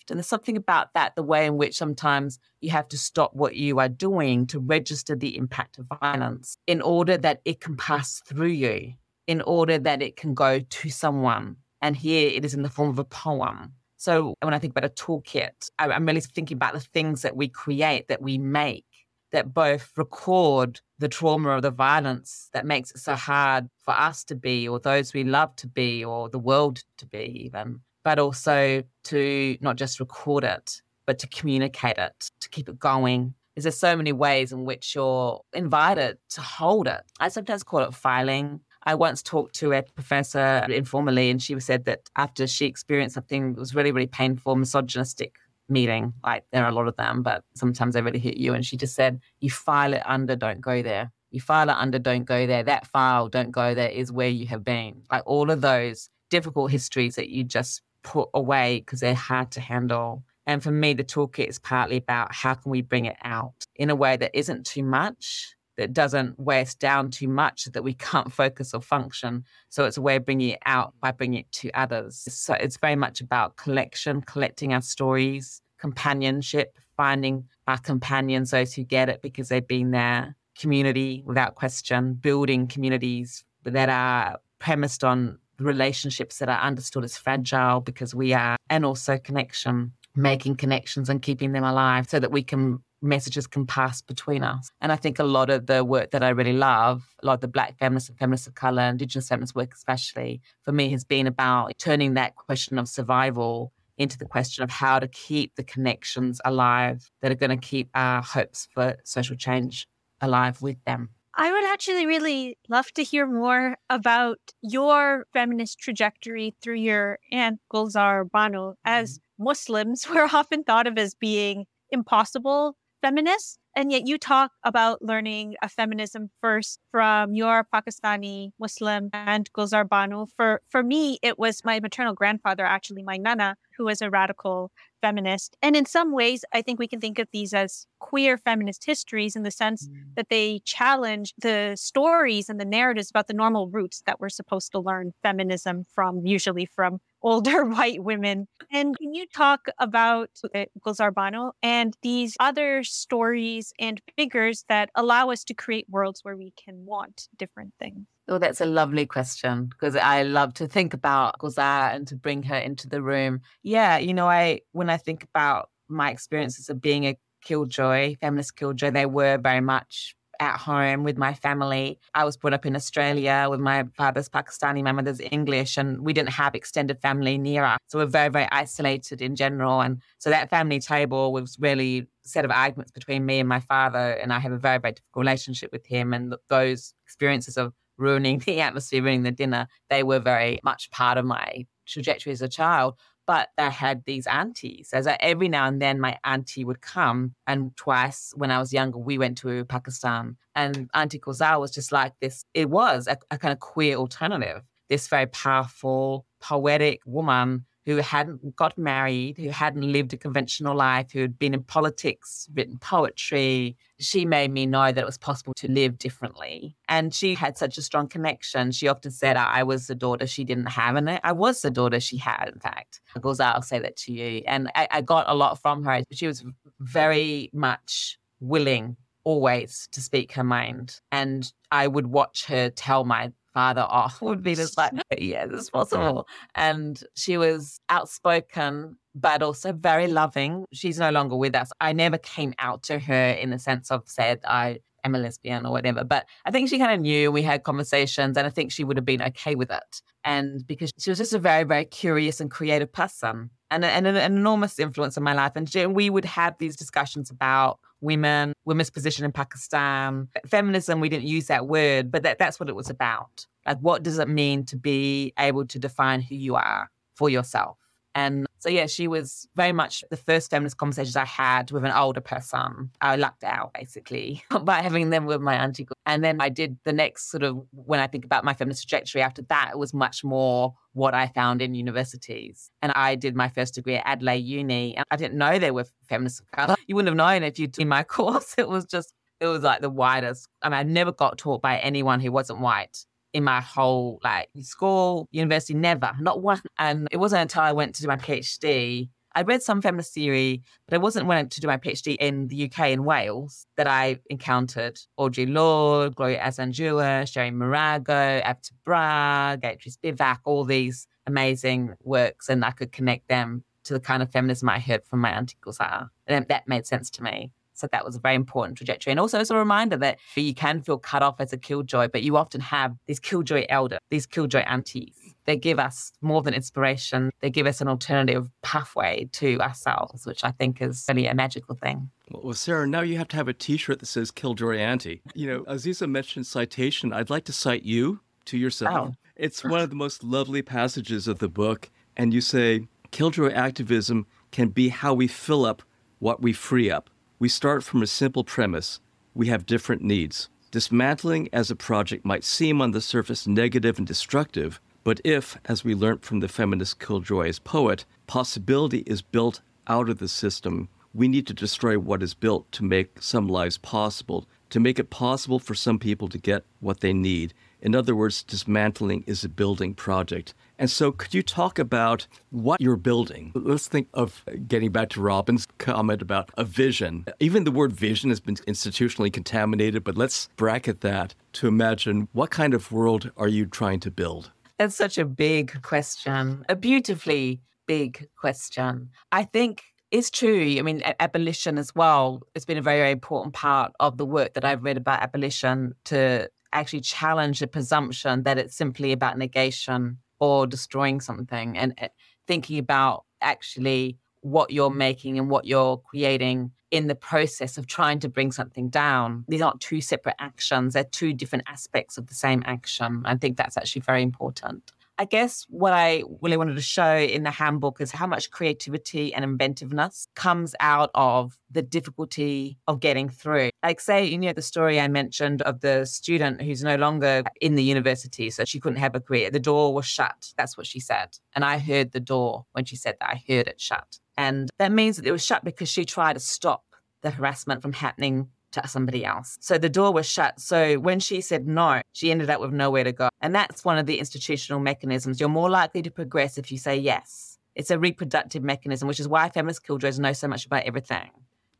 craft. 0.06 0.12
And 0.12 0.18
there's 0.18 0.28
something 0.28 0.58
about 0.58 0.94
that, 0.94 1.16
the 1.16 1.24
way 1.24 1.46
in 1.46 1.58
which 1.58 1.76
sometimes 1.76 2.40
you 2.62 2.72
have 2.72 2.88
to 2.90 2.98
stop 2.98 3.34
what 3.34 3.56
you 3.56 3.80
are 3.80 3.90
doing 3.90 4.48
to 4.48 4.60
register 4.60 5.16
the 5.16 5.38
impact 5.38 5.78
of 5.78 5.88
violence 6.02 6.58
in 6.68 6.82
order 6.82 7.18
that 7.18 7.42
it 7.46 7.60
can 7.60 7.76
pass 7.76 8.22
through 8.26 8.48
you, 8.48 8.94
in 9.28 9.42
order 9.42 9.80
that 9.80 10.02
it 10.02 10.16
can 10.16 10.34
go 10.34 10.60
to 10.60 10.90
someone. 10.90 11.58
And 11.82 11.96
here 11.96 12.30
it 12.30 12.46
is 12.46 12.54
in 12.54 12.64
the 12.64 12.70
form 12.70 12.90
of 12.90 13.00
a 13.00 13.04
poem. 13.04 13.74
So 13.98 14.36
when 14.42 14.54
I 14.54 14.60
think 14.60 14.72
about 14.72 14.86
a 14.86 14.94
toolkit, 14.94 15.70
I'm 15.80 16.06
really 16.06 16.22
thinking 16.22 16.58
about 16.58 16.74
the 16.74 16.80
things 16.80 17.22
that 17.22 17.36
we 17.36 17.48
create, 17.48 18.08
that 18.08 18.22
we 18.22 18.38
make, 18.38 18.86
that 19.32 19.54
both 19.54 19.92
record 19.98 20.80
the 21.00 21.08
trauma 21.08 21.50
of 21.52 21.62
the 21.62 21.72
violence 21.72 22.50
that 22.54 22.66
makes 22.66 22.92
it 22.92 23.00
so 23.00 23.16
hard 23.16 23.68
for 23.84 23.94
us 23.94 24.24
to 24.26 24.36
be, 24.36 24.68
or 24.68 24.80
those 24.80 25.14
we 25.14 25.24
love 25.24 25.56
to 25.58 25.68
be, 25.68 26.06
or 26.06 26.30
the 26.30 26.40
world 26.40 26.84
to 26.98 27.06
be, 27.06 27.44
even, 27.46 27.82
but 28.06 28.20
also 28.20 28.84
to 29.04 29.58
not 29.62 29.76
just 29.76 30.00
record 30.00 30.44
it, 30.44 30.82
but 31.08 31.18
to 31.20 31.28
communicate 31.28 31.98
it, 31.98 32.32
to 32.40 32.48
keep 32.50 32.70
it 32.70 32.80
going. 32.80 33.34
Is 33.56 33.64
There's 33.64 33.78
so 33.78 33.96
many 33.96 34.14
ways 34.14 34.52
in 34.52 34.64
which 34.64 34.94
you're 34.94 35.42
invited 35.54 36.20
to 36.30 36.42
hold 36.42 36.88
it. 36.88 37.02
I 37.20 37.30
sometimes 37.30 37.64
call 37.64 37.80
it 37.80 37.94
filing. 37.96 38.60
I 38.84 38.94
once 38.94 39.24
talked 39.24 39.56
to 39.56 39.74
a 39.74 39.82
professor 39.82 40.68
informally, 40.70 41.32
and 41.32 41.42
she 41.42 41.60
said 41.60 41.86
that 41.86 42.02
after 42.16 42.46
she 42.46 42.68
experienced 42.68 43.16
something 43.16 43.54
that 43.54 43.60
was 43.60 43.74
really, 43.74 43.92
really 43.92 44.08
painful, 44.08 44.56
misogynistic 44.56 45.34
meeting. 45.68 46.14
Like 46.24 46.44
there 46.52 46.64
are 46.64 46.70
a 46.70 46.76
lot 46.76 46.88
of 46.88 46.96
them, 46.98 47.24
but 47.24 47.44
sometimes 47.56 47.96
they 47.96 48.04
really 48.04 48.20
hit 48.20 48.38
you. 48.38 48.54
And 48.54 48.64
she 48.64 48.78
just 48.78 48.94
said, 48.94 49.20
You 49.40 49.50
file 49.50 49.94
it 49.94 50.04
under, 50.06 50.36
don't 50.36 50.62
go 50.62 50.84
there. 50.84 51.12
You 51.32 51.42
file 51.42 51.70
it 51.70 51.76
under, 51.76 51.98
don't 51.98 52.26
go 52.26 52.46
there. 52.46 52.62
That 52.62 52.86
file, 52.86 53.30
don't 53.30 53.50
go 53.50 53.74
there, 53.74 53.90
is 53.90 54.12
where 54.12 54.30
you 54.30 54.46
have 54.46 54.64
been. 54.64 55.02
Like 55.12 55.24
all 55.26 55.50
of 55.50 55.62
those 55.62 56.10
difficult 56.30 56.70
histories 56.70 57.16
that 57.16 57.30
you 57.30 57.44
just 57.44 57.82
put 58.06 58.30
away 58.34 58.80
because 58.80 59.02
they're 59.02 59.16
hard 59.16 59.52
to 59.52 59.60
handle. 59.60 60.24
And 60.46 60.64
for 60.64 60.72
me, 60.72 60.94
the 60.94 61.04
toolkit 61.04 61.48
is 61.48 61.60
partly 61.60 61.98
about 61.98 62.34
how 62.34 62.54
can 62.54 62.72
we 62.72 62.82
bring 62.82 63.06
it 63.06 63.18
out 63.24 63.56
in 63.76 63.90
a 63.90 63.96
way 63.96 64.16
that 64.16 64.32
isn't 64.34 64.66
too 64.66 64.84
much, 64.84 65.56
that 65.78 65.92
doesn't 65.92 66.40
weigh 66.40 66.62
us 66.62 66.76
down 66.76 67.10
too 67.10 67.28
much, 67.28 67.66
that 67.66 67.84
we 67.84 67.96
can't 67.96 68.32
focus 68.32 68.74
or 68.74 68.82
function. 68.82 69.44
So 69.70 69.86
it's 69.86 69.98
a 69.98 70.02
way 70.02 70.18
of 70.18 70.26
bringing 70.26 70.50
it 70.50 70.60
out 70.68 70.94
by 71.02 71.12
bringing 71.12 71.40
it 71.40 71.52
to 71.54 71.72
others. 71.72 72.28
So 72.30 72.54
it's 72.54 72.78
very 72.78 72.96
much 72.96 73.22
about 73.22 73.58
collection, 73.58 74.22
collecting 74.22 74.72
our 74.72 74.84
stories, 74.84 75.62
companionship, 75.80 76.78
finding 76.96 77.46
our 77.68 77.80
companions, 77.80 78.52
those 78.52 78.74
who 78.74 78.84
get 78.84 79.10
it 79.10 79.24
because 79.24 79.50
they've 79.50 79.68
been 79.68 79.90
there, 79.92 80.36
community 80.58 81.24
without 81.26 81.56
question, 81.56 82.14
building 82.14 82.68
communities 82.68 83.44
that 83.64 83.90
are 83.90 84.38
premised 84.60 85.04
on 85.04 85.40
relationships 85.60 86.40
that 86.40 86.50
are 86.50 86.60
understood 86.60 87.04
as 87.04 87.18
fragile 87.18 87.82
because 87.82 88.14
we 88.14 88.34
are, 88.34 88.58
and 88.70 88.86
also 88.86 89.18
connection, 89.18 89.94
making 90.16 90.56
connections 90.56 91.10
and 91.10 91.22
keeping 91.22 91.52
them 91.52 91.64
alive 91.64 92.10
so 92.10 92.20
that 92.20 92.32
we 92.32 92.44
can 92.44 92.80
messages 93.02 93.48
can 93.48 93.66
pass 93.66 94.02
between 94.02 94.44
us. 94.44 94.72
And 94.82 94.92
I 94.92 94.96
think 94.96 95.20
a 95.20 95.24
lot 95.24 95.50
of 95.50 95.68
the 95.68 95.84
work 95.84 96.12
that 96.12 96.24
I 96.24 96.30
really 96.30 96.54
love, 96.54 97.04
a 97.22 97.26
lot 97.26 97.34
of 97.34 97.42
the 97.42 97.48
Black 97.48 97.78
feminists 97.78 98.10
and 98.10 98.18
feminists 98.18 98.48
of 98.48 98.56
color, 98.56 98.82
Indigenous 98.82 99.28
feminist 99.28 99.56
work 99.56 99.74
especially, 99.74 100.42
for 100.64 100.72
me 100.72 100.90
has 100.90 101.04
been 101.04 101.28
about 101.28 101.74
turning 101.78 102.16
that 102.16 102.36
question 102.36 102.80
of 102.80 102.88
survival 102.88 103.72
into 103.98 104.18
the 104.18 104.26
question 104.26 104.64
of 104.64 104.70
how 104.70 105.00
to 105.00 105.08
keep 105.08 105.56
the 105.56 105.64
connections 105.64 106.42
alive 106.44 107.10
that 107.22 107.32
are 107.32 107.36
going 107.36 107.58
to 107.58 107.58
keep 107.58 107.90
our 107.94 108.22
hopes 108.22 108.68
for 108.74 108.96
social 109.04 109.36
change 109.36 109.88
alive 110.22 110.62
with 110.62 110.84
them. 110.86 111.10
I 111.38 111.52
would 111.52 111.66
actually 111.66 112.06
really 112.06 112.58
love 112.70 112.92
to 112.94 113.04
hear 113.04 113.28
more 113.28 113.76
about 113.90 114.40
your 114.62 115.26
feminist 115.34 115.80
trajectory 115.80 116.56
through 116.62 116.76
your 116.76 117.20
Aunt 117.32 117.60
Gulzar 117.74 118.30
Bano. 118.32 118.76
As 118.86 119.20
mm-hmm. 119.20 119.44
Muslims, 119.44 120.08
we're 120.10 120.30
often 120.32 120.64
thought 120.64 120.88
of 120.88 120.98
as 120.98 121.14
being 121.14 121.66
impossible 121.92 122.78
feminists. 123.02 123.58
And 123.76 123.92
yet 123.92 124.08
you 124.08 124.18
talk 124.18 124.52
about 124.64 125.02
learning 125.02 125.56
a 125.62 125.68
feminism 125.68 126.30
first 126.42 126.80
from 126.92 127.34
your 127.34 127.68
Pakistani 127.74 128.52
Muslim 128.58 129.10
and 129.12 129.52
Gulzar 129.52 129.88
Bano. 129.88 130.28
For, 130.38 130.62
for 130.70 130.82
me, 130.82 131.20
it 131.22 131.38
was 131.38 131.66
my 131.66 131.82
maternal 131.82 132.14
grandfather, 132.14 132.66
actually, 132.66 133.04
my 133.04 133.18
nana, 133.18 133.58
who 133.78 133.86
was 133.86 134.02
a 134.02 134.10
radical 134.10 134.72
feminist. 135.02 135.58
And 135.62 135.76
in 135.76 135.86
some 135.86 136.14
ways, 136.14 136.46
I 136.54 136.62
think 136.62 136.80
we 136.80 136.88
can 136.88 137.02
think 137.02 137.20
of 137.20 137.28
these 137.34 137.54
as 137.54 137.86
queer 138.00 138.38
feminist 138.38 138.86
histories 138.86 139.36
in 139.36 139.44
the 139.44 139.52
sense 139.52 139.88
mm. 139.88 139.94
that 140.16 140.30
they 140.30 140.62
challenge 140.64 141.34
the 141.38 141.76
stories 141.76 142.50
and 142.50 142.60
the 142.60 142.66
narratives 142.66 143.10
about 143.10 143.28
the 143.28 143.34
normal 143.34 143.68
roots 143.68 144.02
that 144.06 144.20
we're 144.20 144.30
supposed 144.30 144.72
to 144.72 144.80
learn 144.80 145.12
feminism 145.22 145.84
from, 145.94 146.26
usually 146.26 146.66
from 146.66 147.00
older 147.26 147.66
white 147.78 148.04
women. 148.04 148.48
And 148.72 148.98
can 148.98 149.14
you 149.14 149.26
talk 149.36 149.68
about 149.80 150.30
uh, 150.54 150.66
Gulzar 150.86 151.52
and 151.62 151.94
these 152.02 152.36
other 152.40 152.84
stories 152.84 153.74
and 153.80 154.02
figures 154.16 154.64
that 154.70 154.90
allow 154.96 155.32
us 155.32 155.44
to 155.46 155.54
create 155.54 155.88
worlds 155.90 156.22
where 156.24 156.38
we 156.38 156.54
can 156.64 156.86
want 156.86 157.28
different 157.38 157.74
things? 157.80 158.06
Oh, 158.28 158.38
that's 158.38 158.62
a 158.62 158.66
lovely 158.66 159.06
question 159.06 159.66
because 159.66 159.96
I 159.96 160.24
love 160.24 160.54
to 160.56 160.68
think 160.68 160.94
about 160.94 161.38
Gulzar 161.40 161.94
and 161.94 162.08
to 162.08 162.16
bring 162.16 162.44
her 162.44 162.58
into 162.58 162.88
the 162.88 163.02
room. 163.02 163.42
Yeah, 163.62 163.98
you 163.98 164.14
know, 164.14 164.28
I 164.28 164.62
when 164.72 164.90
I 164.90 164.98
think 164.98 165.24
about 165.24 165.70
my 165.88 166.10
experiences 166.12 166.70
of 166.70 166.82
being 166.82 167.06
a 167.06 167.18
killjoy, 167.44 168.16
feminist 168.22 168.56
killjoy, 168.56 168.92
they 168.92 169.06
were 169.06 169.38
very 169.38 169.62
much 169.62 170.16
at 170.40 170.58
home 170.58 171.04
with 171.04 171.18
my 171.18 171.34
family. 171.34 172.00
I 172.14 172.24
was 172.24 172.38
brought 172.38 172.54
up 172.54 172.66
in 172.66 172.76
Australia 172.76 173.48
with 173.50 173.60
my 173.60 173.86
father's 173.96 174.30
Pakistani, 174.30 174.84
my 174.84 174.92
mother's 174.92 175.20
English, 175.20 175.78
and 175.78 176.02
we 176.02 176.14
didn't 176.14 176.32
have 176.32 176.56
extended 176.56 177.02
family 177.02 177.38
near 177.38 177.64
us. 177.64 177.78
So 177.88 178.00
we're 178.00 178.06
very, 178.06 178.30
very 178.30 178.48
isolated 178.52 179.22
in 179.22 179.36
general. 179.36 179.82
And 179.82 180.02
so 180.18 180.30
that 180.30 180.50
family 180.50 180.80
table 180.80 181.32
was 181.32 181.58
really 181.60 182.08
set 182.24 182.46
of 182.46 182.52
arguments 182.52 182.92
between 182.92 183.26
me 183.26 183.40
and 183.40 183.50
my 183.50 183.60
father. 183.60 184.12
And 184.12 184.34
I 184.34 184.40
have 184.40 184.52
a 184.52 184.58
very, 184.58 184.80
very 184.80 184.94
difficult 184.94 185.24
relationship 185.24 185.72
with 185.72 185.86
him. 185.86 186.14
And 186.14 186.36
those 186.50 186.94
experiences 187.06 187.58
of 187.58 187.74
ruining 187.98 188.40
the 188.46 188.62
atmosphere, 188.62 189.02
ruining 189.02 189.24
the 189.24 189.32
dinner, 189.32 189.68
they 189.90 190.04
were 190.04 190.20
very 190.20 190.60
much 190.64 190.90
part 190.92 191.18
of 191.18 191.26
my 191.26 191.66
trajectory 191.88 192.32
as 192.32 192.42
a 192.42 192.50
child. 192.50 192.96
But 193.28 193.50
I 193.58 193.70
had 193.70 194.04
these 194.06 194.28
aunties. 194.28 194.92
As 194.94 195.08
I, 195.08 195.18
every 195.20 195.50
now 195.50 195.66
and 195.66 195.82
then, 195.82 196.00
my 196.00 196.18
auntie 196.24 196.64
would 196.64 196.82
come, 196.82 197.34
and 197.48 197.76
twice 197.76 198.34
when 198.36 198.52
I 198.52 198.60
was 198.60 198.72
younger, 198.72 199.00
we 199.00 199.18
went 199.18 199.38
to 199.40 199.66
Pakistan. 199.66 200.38
And 200.56 200.90
Auntie 200.94 201.20
Gulzar 201.20 201.60
was 201.60 201.72
just 201.72 201.92
like 201.92 202.14
this. 202.22 202.46
It 202.54 202.70
was 202.70 203.08
a, 203.08 203.18
a 203.32 203.38
kind 203.38 203.52
of 203.52 203.60
queer 203.60 203.98
alternative. 203.98 204.62
This 204.90 205.08
very 205.08 205.26
powerful, 205.26 206.26
poetic 206.40 207.02
woman 207.06 207.66
who 207.86 207.98
hadn't 207.98 208.56
got 208.56 208.78
married, 208.78 209.38
who 209.38 209.50
hadn't 209.50 209.92
lived 209.92 210.14
a 210.14 210.18
conventional 210.18 210.76
life, 210.76 211.12
who 211.12 211.20
had 211.20 211.38
been 211.38 211.54
in 211.54 211.64
politics, 211.64 212.50
written 212.54 212.78
poetry. 212.80 213.78
She 214.00 214.26
made 214.26 214.52
me 214.52 214.66
know 214.66 214.92
that 214.92 214.98
it 214.98 215.06
was 215.06 215.18
possible 215.18 215.54
to 215.56 215.72
live 215.72 216.00
differently. 216.00 216.76
And 216.90 217.14
she 217.14 217.36
had 217.36 217.58
such 217.58 217.78
a 217.78 217.82
strong 217.82 218.08
connection. 218.08 218.72
She 218.72 218.88
often 218.88 219.12
said, 219.12 219.38
I 219.38 219.64
was 219.64 219.88
the 219.88 219.96
daughter 219.96 220.26
she 220.26 220.44
didn't 220.44 220.68
have. 220.68 220.96
And 220.96 221.20
I 221.24 221.32
was 221.32 221.62
the 221.62 221.70
daughter 221.70 222.00
she 222.00 222.18
had, 222.18 222.50
in 222.54 222.60
fact. 222.60 223.02
Goes, 223.22 223.40
I'll 223.40 223.62
say 223.62 223.80
that 223.80 223.98
to 223.98 224.12
you. 224.12 224.44
And 224.48 224.70
I, 224.76 224.88
I 224.92 225.02
got 225.02 225.26
a 225.28 225.36
lot 225.36 225.62
from 225.62 225.84
her. 225.86 226.02
She 226.12 226.28
was 226.28 226.44
very 226.80 227.50
much 227.54 228.18
willing 228.40 228.98
always 229.24 229.88
to 229.92 230.02
speak 230.02 230.32
her 230.34 230.44
mind. 230.44 231.00
And 231.12 231.52
I 231.72 231.88
would 231.88 232.08
watch 232.08 232.46
her 232.46 232.70
tell 232.70 233.04
my 233.04 233.32
father 233.56 233.88
off 233.90 234.22
would 234.22 234.44
be 234.44 234.54
just 234.54 234.78
like, 234.78 234.92
yeah, 235.18 235.48
this 235.48 235.62
is 235.62 235.70
possible. 235.72 236.28
And 236.54 237.02
she 237.16 237.38
was 237.38 237.80
outspoken, 237.90 238.98
but 239.16 239.42
also 239.42 239.72
very 239.72 240.08
loving. 240.08 240.66
She's 240.74 241.00
no 241.00 241.10
longer 241.10 241.38
with 241.38 241.56
us. 241.56 241.72
I 241.80 241.94
never 241.94 242.18
came 242.20 242.54
out 242.60 242.84
to 242.84 243.00
her 243.00 243.30
in 243.30 243.50
the 243.50 243.58
sense 243.58 243.90
of 243.90 244.04
said 244.06 244.42
I 244.46 244.80
am 245.06 245.16
a 245.16 245.20
lesbian 245.20 245.66
or 245.66 245.72
whatever. 245.72 246.04
But 246.04 246.26
I 246.46 246.52
think 246.52 246.70
she 246.70 246.78
kind 246.78 246.92
of 246.92 247.00
knew 247.00 247.32
we 247.32 247.44
had 247.44 247.64
conversations 247.64 248.36
and 248.36 248.46
I 248.46 248.50
think 248.50 248.72
she 248.72 248.84
would 248.84 248.98
have 248.98 249.06
been 249.06 249.22
okay 249.22 249.56
with 249.56 249.72
it. 249.72 250.02
And 250.26 250.68
because 250.68 250.92
she 251.00 251.10
was 251.10 251.20
just 251.20 251.34
a 251.34 251.40
very, 251.40 251.64
very 251.64 251.86
curious 251.86 252.42
and 252.42 252.52
creative 252.52 252.92
person 252.92 253.52
and, 253.72 253.86
and 253.86 254.06
an, 254.06 254.18
enormous 254.18 254.80
influence 254.80 255.16
in 255.16 255.24
my 255.24 255.34
life. 255.34 255.54
And 255.56 255.96
we 255.96 256.10
would 256.10 256.26
have 256.26 256.58
these 256.58 256.76
discussions 256.76 257.30
about 257.30 257.80
women, 258.06 258.54
women's 258.64 258.90
position 258.90 259.26
in 259.26 259.32
Pakistan. 259.32 260.30
Feminism, 260.48 261.00
we 261.00 261.10
didn't 261.10 261.28
use 261.28 261.48
that 261.48 261.68
word, 261.68 262.12
but 262.12 262.24
that, 262.24 262.38
that's 262.38 262.60
what 262.60 262.70
it 262.70 262.76
was 262.76 262.90
about. 262.90 263.46
Like, 263.66 263.80
what 263.80 264.04
does 264.04 264.20
it 264.20 264.30
mean 264.30 264.66
to 264.66 264.78
be 264.78 265.34
able 265.38 265.66
to 265.66 265.80
define 265.80 266.22
who 266.22 266.36
you 266.36 266.56
are 266.56 266.90
for 267.16 267.30
yourself? 267.30 267.78
And 268.14 268.48
so, 268.66 268.72
yeah, 268.72 268.88
she 268.88 269.08
was 269.08 269.48
very 269.56 269.74
much 269.74 270.04
the 270.10 270.18
first 270.18 270.50
feminist 270.50 270.78
conversations 270.78 271.16
I 271.16 271.26
had 271.26 271.70
with 271.70 271.86
an 271.86 271.92
older 271.92 272.20
person. 272.20 272.90
I 273.00 273.16
lucked 273.16 273.44
out 273.44 273.76
basically 273.76 274.44
by 274.64 274.82
having 274.82 275.12
them 275.12 275.28
with 275.28 275.40
my 275.40 275.54
auntie. 275.54 275.88
And 276.08 276.24
then 276.24 276.42
I 276.42 276.50
did 276.50 276.80
the 276.84 276.92
next 276.92 277.30
sort 277.30 277.44
of, 277.44 277.64
when 277.70 278.00
I 278.00 278.08
think 278.08 278.26
about 278.26 278.44
my 278.44 278.56
feminist 278.56 278.90
trajectory 278.90 279.22
after 279.22 279.44
that, 279.50 279.70
it 279.74 279.78
was 279.78 279.94
much 279.94 280.24
more 280.24 280.74
what 280.94 281.14
I 281.14 281.28
found 281.28 281.62
in 281.62 281.76
universities. 281.76 282.72
And 282.82 282.92
I 282.96 283.14
did 283.14 283.36
my 283.36 283.50
first 283.50 283.76
degree 283.76 283.98
at 283.98 284.04
Adelaide 284.04 284.38
Uni. 284.38 284.98
And 284.98 285.06
I 285.12 285.16
didn't 285.16 285.38
know 285.38 285.60
there 285.60 285.72
were 285.72 285.86
feminists 286.10 286.40
of 286.40 286.50
color. 286.50 286.76
You 286.88 286.96
wouldn't 286.96 287.10
have 287.10 287.18
known 287.18 287.44
if 287.44 287.60
you'd 287.60 287.78
in 287.78 287.88
my 287.88 288.02
course. 288.18 288.56
It 288.58 288.68
was 288.68 288.86
just, 288.86 289.14
it 289.40 289.46
was 289.46 289.62
like 289.62 289.82
the 289.82 289.92
widest. 289.92 290.48
I 290.64 290.70
mean, 290.70 290.80
I 290.80 290.84
never 290.84 291.12
got 291.12 291.38
taught 291.38 291.62
by 291.62 291.78
anyone 291.78 292.20
who 292.20 292.32
wasn't 292.32 292.62
white 292.62 293.06
in 293.36 293.44
my 293.44 293.60
whole 293.60 294.20
like 294.24 294.48
school, 294.62 295.28
university, 295.30 295.74
never, 295.74 296.14
not 296.22 296.42
one. 296.42 296.62
And 296.80 297.10
it 297.12 297.18
wasn't 297.18 297.42
until 297.42 297.64
I 297.64 297.74
went 297.74 297.94
to 297.96 298.02
do 298.02 298.08
my 298.08 298.16
PhD. 298.16 299.10
I 299.38 299.42
read 299.42 299.62
some 299.62 299.82
feminist 299.82 300.14
theory, 300.14 300.64
but 300.88 300.96
it 300.96 301.02
wasn't 301.02 301.28
went 301.28 301.52
to 301.52 301.60
do 301.60 301.68
my 301.68 301.76
PhD 301.76 302.16
in 302.18 302.48
the 302.48 302.72
UK 302.72 302.92
in 302.92 303.04
Wales 303.04 303.68
that 303.76 303.88
I 303.88 304.20
encountered 304.30 304.98
Audre 305.20 305.54
Lorde, 305.54 306.16
Gloria 306.16 306.40
Anzaldúa, 306.40 307.24
Cherríe 307.24 307.54
Moraga, 307.54 308.42
Avtar 308.46 308.72
Brah, 308.88 309.62
Gayatri 309.62 309.94
Spivak, 309.98 310.38
all 310.46 310.64
these 310.64 311.06
amazing 311.28 311.96
works, 312.04 312.48
and 312.48 312.64
I 312.64 312.72
could 312.72 312.94
connect 312.94 313.28
them 313.28 313.66
to 313.84 313.94
the 313.94 314.00
kind 314.00 314.24
of 314.24 314.32
feminism 314.32 314.70
I 314.70 314.80
heard 314.80 315.04
from 315.04 315.20
my 315.20 315.32
auntie 315.32 315.58
Gulzar. 315.62 316.08
And 316.26 316.48
that 316.48 316.70
made 316.70 316.88
sense 316.88 317.10
to 317.12 317.24
me. 317.24 317.52
So 317.76 317.88
that 317.92 318.06
was 318.06 318.16
a 318.16 318.20
very 318.20 318.36
important 318.36 318.78
trajectory. 318.78 319.12
And 319.12 319.20
also 319.20 319.40
as 319.40 319.52
a 319.52 319.56
reminder 319.56 319.98
that 319.98 320.18
you 320.36 320.54
can 320.54 320.82
feel 320.82 320.98
cut 320.98 321.22
off 321.22 321.36
as 321.40 321.54
a 321.54 321.58
killjoy, 321.58 322.08
but 322.08 322.24
you 322.24 322.38
often 322.38 322.62
have 322.62 322.96
these 323.08 323.20
killjoy 323.20 323.66
elder, 323.70 324.00
these 324.10 324.26
killjoy 324.26 324.62
aunties. 324.62 325.14
They 325.46 325.58
give 325.58 325.78
us 325.78 326.12
more 326.22 326.42
than 326.42 326.54
inspiration. 326.54 327.30
They 327.42 327.52
give 327.52 327.68
us 327.68 327.80
an 327.80 327.88
alternative 327.88 328.50
pathway 328.64 329.30
to 329.34 329.60
ourselves, 329.60 330.26
which 330.26 330.44
I 330.44 330.52
think 330.52 330.82
is 330.82 331.06
really 331.08 331.28
a 331.28 331.36
magical 331.36 331.76
thing. 331.76 332.10
Well, 332.32 332.54
Sara, 332.54 332.88
now 332.88 333.02
you 333.02 333.18
have 333.18 333.28
to 333.28 333.36
have 333.36 333.48
a 333.48 333.54
T-shirt 333.54 334.00
that 334.00 334.08
says 334.08 334.32
"Killjoy 334.32 334.78
Auntie." 334.78 335.22
You 335.36 335.48
know, 335.48 335.60
Azeezah 335.66 336.10
mentioned 336.10 336.48
citation. 336.48 337.14
I'd 337.14 337.30
like 337.30 337.44
to 337.46 337.54
cite 337.54 337.84
you 337.84 338.22
to 338.46 338.58
yourself. 338.58 339.10
Oh. 339.12 339.16
It's 339.36 339.64
one 339.64 339.82
of 339.82 339.90
the 339.90 339.96
most 339.96 340.24
lovely 340.24 340.64
passages 340.64 341.28
of 341.28 341.38
the 341.38 341.50
book, 341.50 341.92
and 342.18 342.34
you 342.34 342.42
say, 342.42 342.88
"Killjoy 343.12 343.52
activism 343.52 344.26
can 344.52 344.70
be 344.70 344.90
how 344.90 345.14
we 345.14 345.28
fill 345.28 345.66
up 345.66 345.84
what 346.18 346.42
we 346.42 346.54
free 346.54 346.90
up." 346.90 347.12
We 347.38 347.50
start 347.50 347.84
from 347.84 348.02
a 348.02 348.08
simple 348.08 348.46
premise 348.46 349.02
we 349.34 349.48
have 349.48 349.66
different 349.66 350.02
needs. 350.02 350.48
Dismantling 350.72 351.50
as 351.52 351.70
a 351.70 351.76
project 351.76 352.24
might 352.24 352.46
seem 352.46 352.82
on 352.82 352.92
the 352.92 353.02
surface 353.02 353.46
negative 353.46 353.98
and 353.98 354.08
destructive, 354.08 354.80
but 355.04 355.20
if, 355.26 355.58
as 355.66 355.84
we 355.84 355.94
learnt 355.94 356.24
from 356.24 356.40
the 356.40 356.48
feminist 356.48 356.98
Killjoy's 356.98 357.60
poet, 357.60 358.06
possibility 358.26 359.00
is 359.00 359.22
built 359.22 359.60
out 359.86 360.08
of 360.08 360.20
the 360.20 360.30
system, 360.30 360.88
we 361.14 361.28
need 361.28 361.46
to 361.48 361.54
destroy 361.54 362.00
what 362.00 362.24
is 362.24 362.34
built 362.34 362.72
to 362.72 362.86
make 362.86 363.22
some 363.22 363.50
lives 363.50 363.78
possible, 363.80 364.48
to 364.70 364.80
make 364.80 364.98
it 364.98 365.10
possible 365.10 365.60
for 365.60 365.76
some 365.76 366.00
people 366.00 366.30
to 366.30 366.38
get 366.38 366.64
what 366.80 367.02
they 367.02 367.12
need. 367.12 367.54
In 367.82 367.96
other 367.96 368.16
words, 368.16 368.44
dismantling 368.44 369.26
is 369.28 369.44
a 369.44 369.50
building 369.50 369.94
project. 369.94 370.54
And 370.78 370.90
so, 370.90 371.12
could 371.12 371.34
you 371.34 371.42
talk 371.42 371.80
about 371.80 372.28
what 372.50 372.82
you're 372.82 372.98
building? 372.98 373.52
Let's 373.56 373.88
think 373.88 374.10
of 374.14 374.44
getting 374.68 374.92
back 374.92 375.10
to 375.10 375.22
Robin's 375.22 375.68
comment 375.78 376.22
about 376.22 376.50
a 376.58 376.64
vision. 376.64 377.26
Even 377.40 377.64
the 377.64 377.72
word 377.72 377.94
vision 377.94 378.30
has 378.30 378.40
been 378.40 378.56
institutionally 378.56 379.32
contaminated, 379.32 380.04
but 380.04 380.18
let's 380.18 380.50
bracket 380.58 381.02
that 381.02 381.34
to 381.54 381.68
imagine 381.68 382.28
what 382.34 382.50
kind 382.50 382.74
of 382.74 382.92
world 382.92 383.32
are 383.38 383.48
you 383.48 383.66
trying 383.66 384.00
to 384.02 384.12
build? 384.12 384.52
That's 384.78 384.96
such 384.96 385.18
a 385.18 385.26
big 385.26 385.82
question, 385.82 386.66
a 386.68 386.76
beautifully 386.76 387.62
big 387.88 388.28
question. 388.38 389.10
I 389.32 389.44
think 389.44 389.84
it's 390.12 390.30
true. 390.30 390.76
I 390.78 390.82
mean, 390.82 391.02
abolition 391.20 391.78
as 391.78 391.96
well. 391.96 392.42
It's 392.54 392.66
been 392.66 392.78
a 392.78 392.82
very, 392.82 393.00
very 393.00 393.12
important 393.12 393.54
part 393.54 393.94
of 394.00 394.18
the 394.18 394.26
work 394.26 394.54
that 394.54 394.66
I've 394.66 394.84
read 394.84 394.98
about 394.98 395.22
abolition 395.22 395.94
to 396.06 396.50
actually 396.74 397.02
challenge 397.02 397.60
the 397.60 397.68
presumption 397.68 398.44
that 398.44 398.58
it's 398.58 398.76
simply 398.76 399.14
about 399.14 399.38
negation 399.38 400.18
or 400.40 400.68
destroying 400.68 401.22
something 401.22 401.78
and 401.78 401.94
eh, 401.98 402.10
thinking 402.48 402.78
about 402.78 403.26
actually 403.42 404.18
what 404.42 404.72
you're 404.72 404.92
making 404.92 405.40
and 405.40 405.50
what 405.50 405.66
you're 405.66 405.98
creating 405.98 406.72
in 406.92 407.08
the 407.08 407.16
process 407.16 407.78
of 407.78 407.88
trying 407.88 408.20
to 408.20 408.30
bring 408.30 408.52
something 408.52 408.90
down. 408.90 409.44
These 409.48 409.62
aren't 409.62 409.82
two 409.82 410.02
separate 410.02 410.36
actions, 410.40 410.94
they're 410.94 411.04
two 411.04 411.34
different 411.34 411.66
aspects 411.68 412.18
of 412.18 412.28
the 412.28 412.36
same 412.36 412.64
action. 412.66 413.24
I 413.26 413.36
think 413.36 413.58
that's 413.58 413.76
actually 413.76 414.04
very 414.04 414.22
important. 414.22 414.92
I 415.18 415.26
guess 415.26 415.66
what 415.70 415.94
I 415.94 416.24
really 416.42 416.58
wanted 416.58 416.76
to 416.76 416.82
show 416.82 417.16
in 417.16 417.44
the 417.44 417.52
handbook 417.52 418.02
is 418.02 418.12
how 418.12 418.28
much 418.28 418.52
creativity 418.52 419.34
and 419.34 419.46
inventiveness 419.46 420.28
comes 420.36 420.76
out 420.80 421.10
of 421.16 421.58
the 421.72 421.82
difficulty 421.82 422.78
of 422.88 423.00
getting 423.00 423.30
through. 423.30 423.70
Like, 423.82 424.02
say, 424.02 424.26
you 424.26 424.38
know, 424.38 424.52
the 424.52 424.62
story 424.62 425.00
I 425.00 425.08
mentioned 425.08 425.62
of 425.62 425.80
the 425.80 426.06
student 426.06 426.62
who's 426.62 426.84
no 426.84 426.96
longer 426.96 427.44
in 427.62 427.76
the 427.76 427.84
university, 427.84 428.50
so 428.50 428.66
she 428.66 428.80
couldn't 428.80 429.00
have 429.00 429.16
a 429.16 429.22
career. 429.22 429.50
The 429.50 429.60
door 429.60 429.94
was 429.94 430.06
shut. 430.06 430.54
That's 430.58 430.78
what 430.78 430.88
she 430.88 431.00
said. 431.00 431.38
And 431.54 431.64
I 431.64 431.78
heard 431.78 432.12
the 432.12 432.20
door 432.20 432.66
when 432.74 432.84
she 432.86 432.98
said 432.98 433.16
that. 433.20 433.30
I 433.30 433.44
heard 433.48 433.68
it 433.68 433.80
shut. 433.80 434.20
And 434.38 434.70
that 434.80 434.92
means 434.92 435.16
that 435.16 435.26
it 435.26 435.32
was 435.32 435.46
shut 435.46 435.64
because 435.64 435.88
she 435.88 436.04
tried 436.04 436.34
to 436.34 436.42
stop 436.42 436.84
the 437.22 437.32
harassment 437.32 437.82
from 437.82 437.94
happening 437.94 438.50
to 438.84 438.88
somebody 438.88 439.26
else. 439.26 439.58
So 439.62 439.78
the 439.78 439.90
door 439.90 440.14
was 440.14 440.26
shut. 440.26 440.60
So 440.60 441.00
when 441.00 441.20
she 441.20 441.42
said 441.42 441.68
no, 441.68 442.02
she 442.14 442.32
ended 442.32 442.50
up 442.50 442.62
with 442.62 442.72
nowhere 442.72 443.04
to 443.04 443.12
go. 443.12 443.30
And 443.42 443.54
that's 443.54 443.84
one 443.84 443.98
of 443.98 444.06
the 444.06 444.20
institutional 444.20 444.80
mechanisms. 444.80 445.40
You're 445.40 445.50
more 445.50 445.70
likely 445.70 446.02
to 446.04 446.12
progress 446.12 446.58
if 446.58 446.72
you 446.72 446.78
say 446.78 446.98
yes. 446.98 447.58
It's 447.76 447.92
a 447.92 448.00
reproductive 448.00 448.64
mechanism, 448.64 449.08
which 449.08 449.20
is 449.20 449.28
why 449.28 449.50
feminist 449.50 449.86
killjoys 449.86 450.20
know 450.20 450.34
so 450.34 450.48
much 450.48 450.66
about 450.66 450.84
everything. 450.84 451.30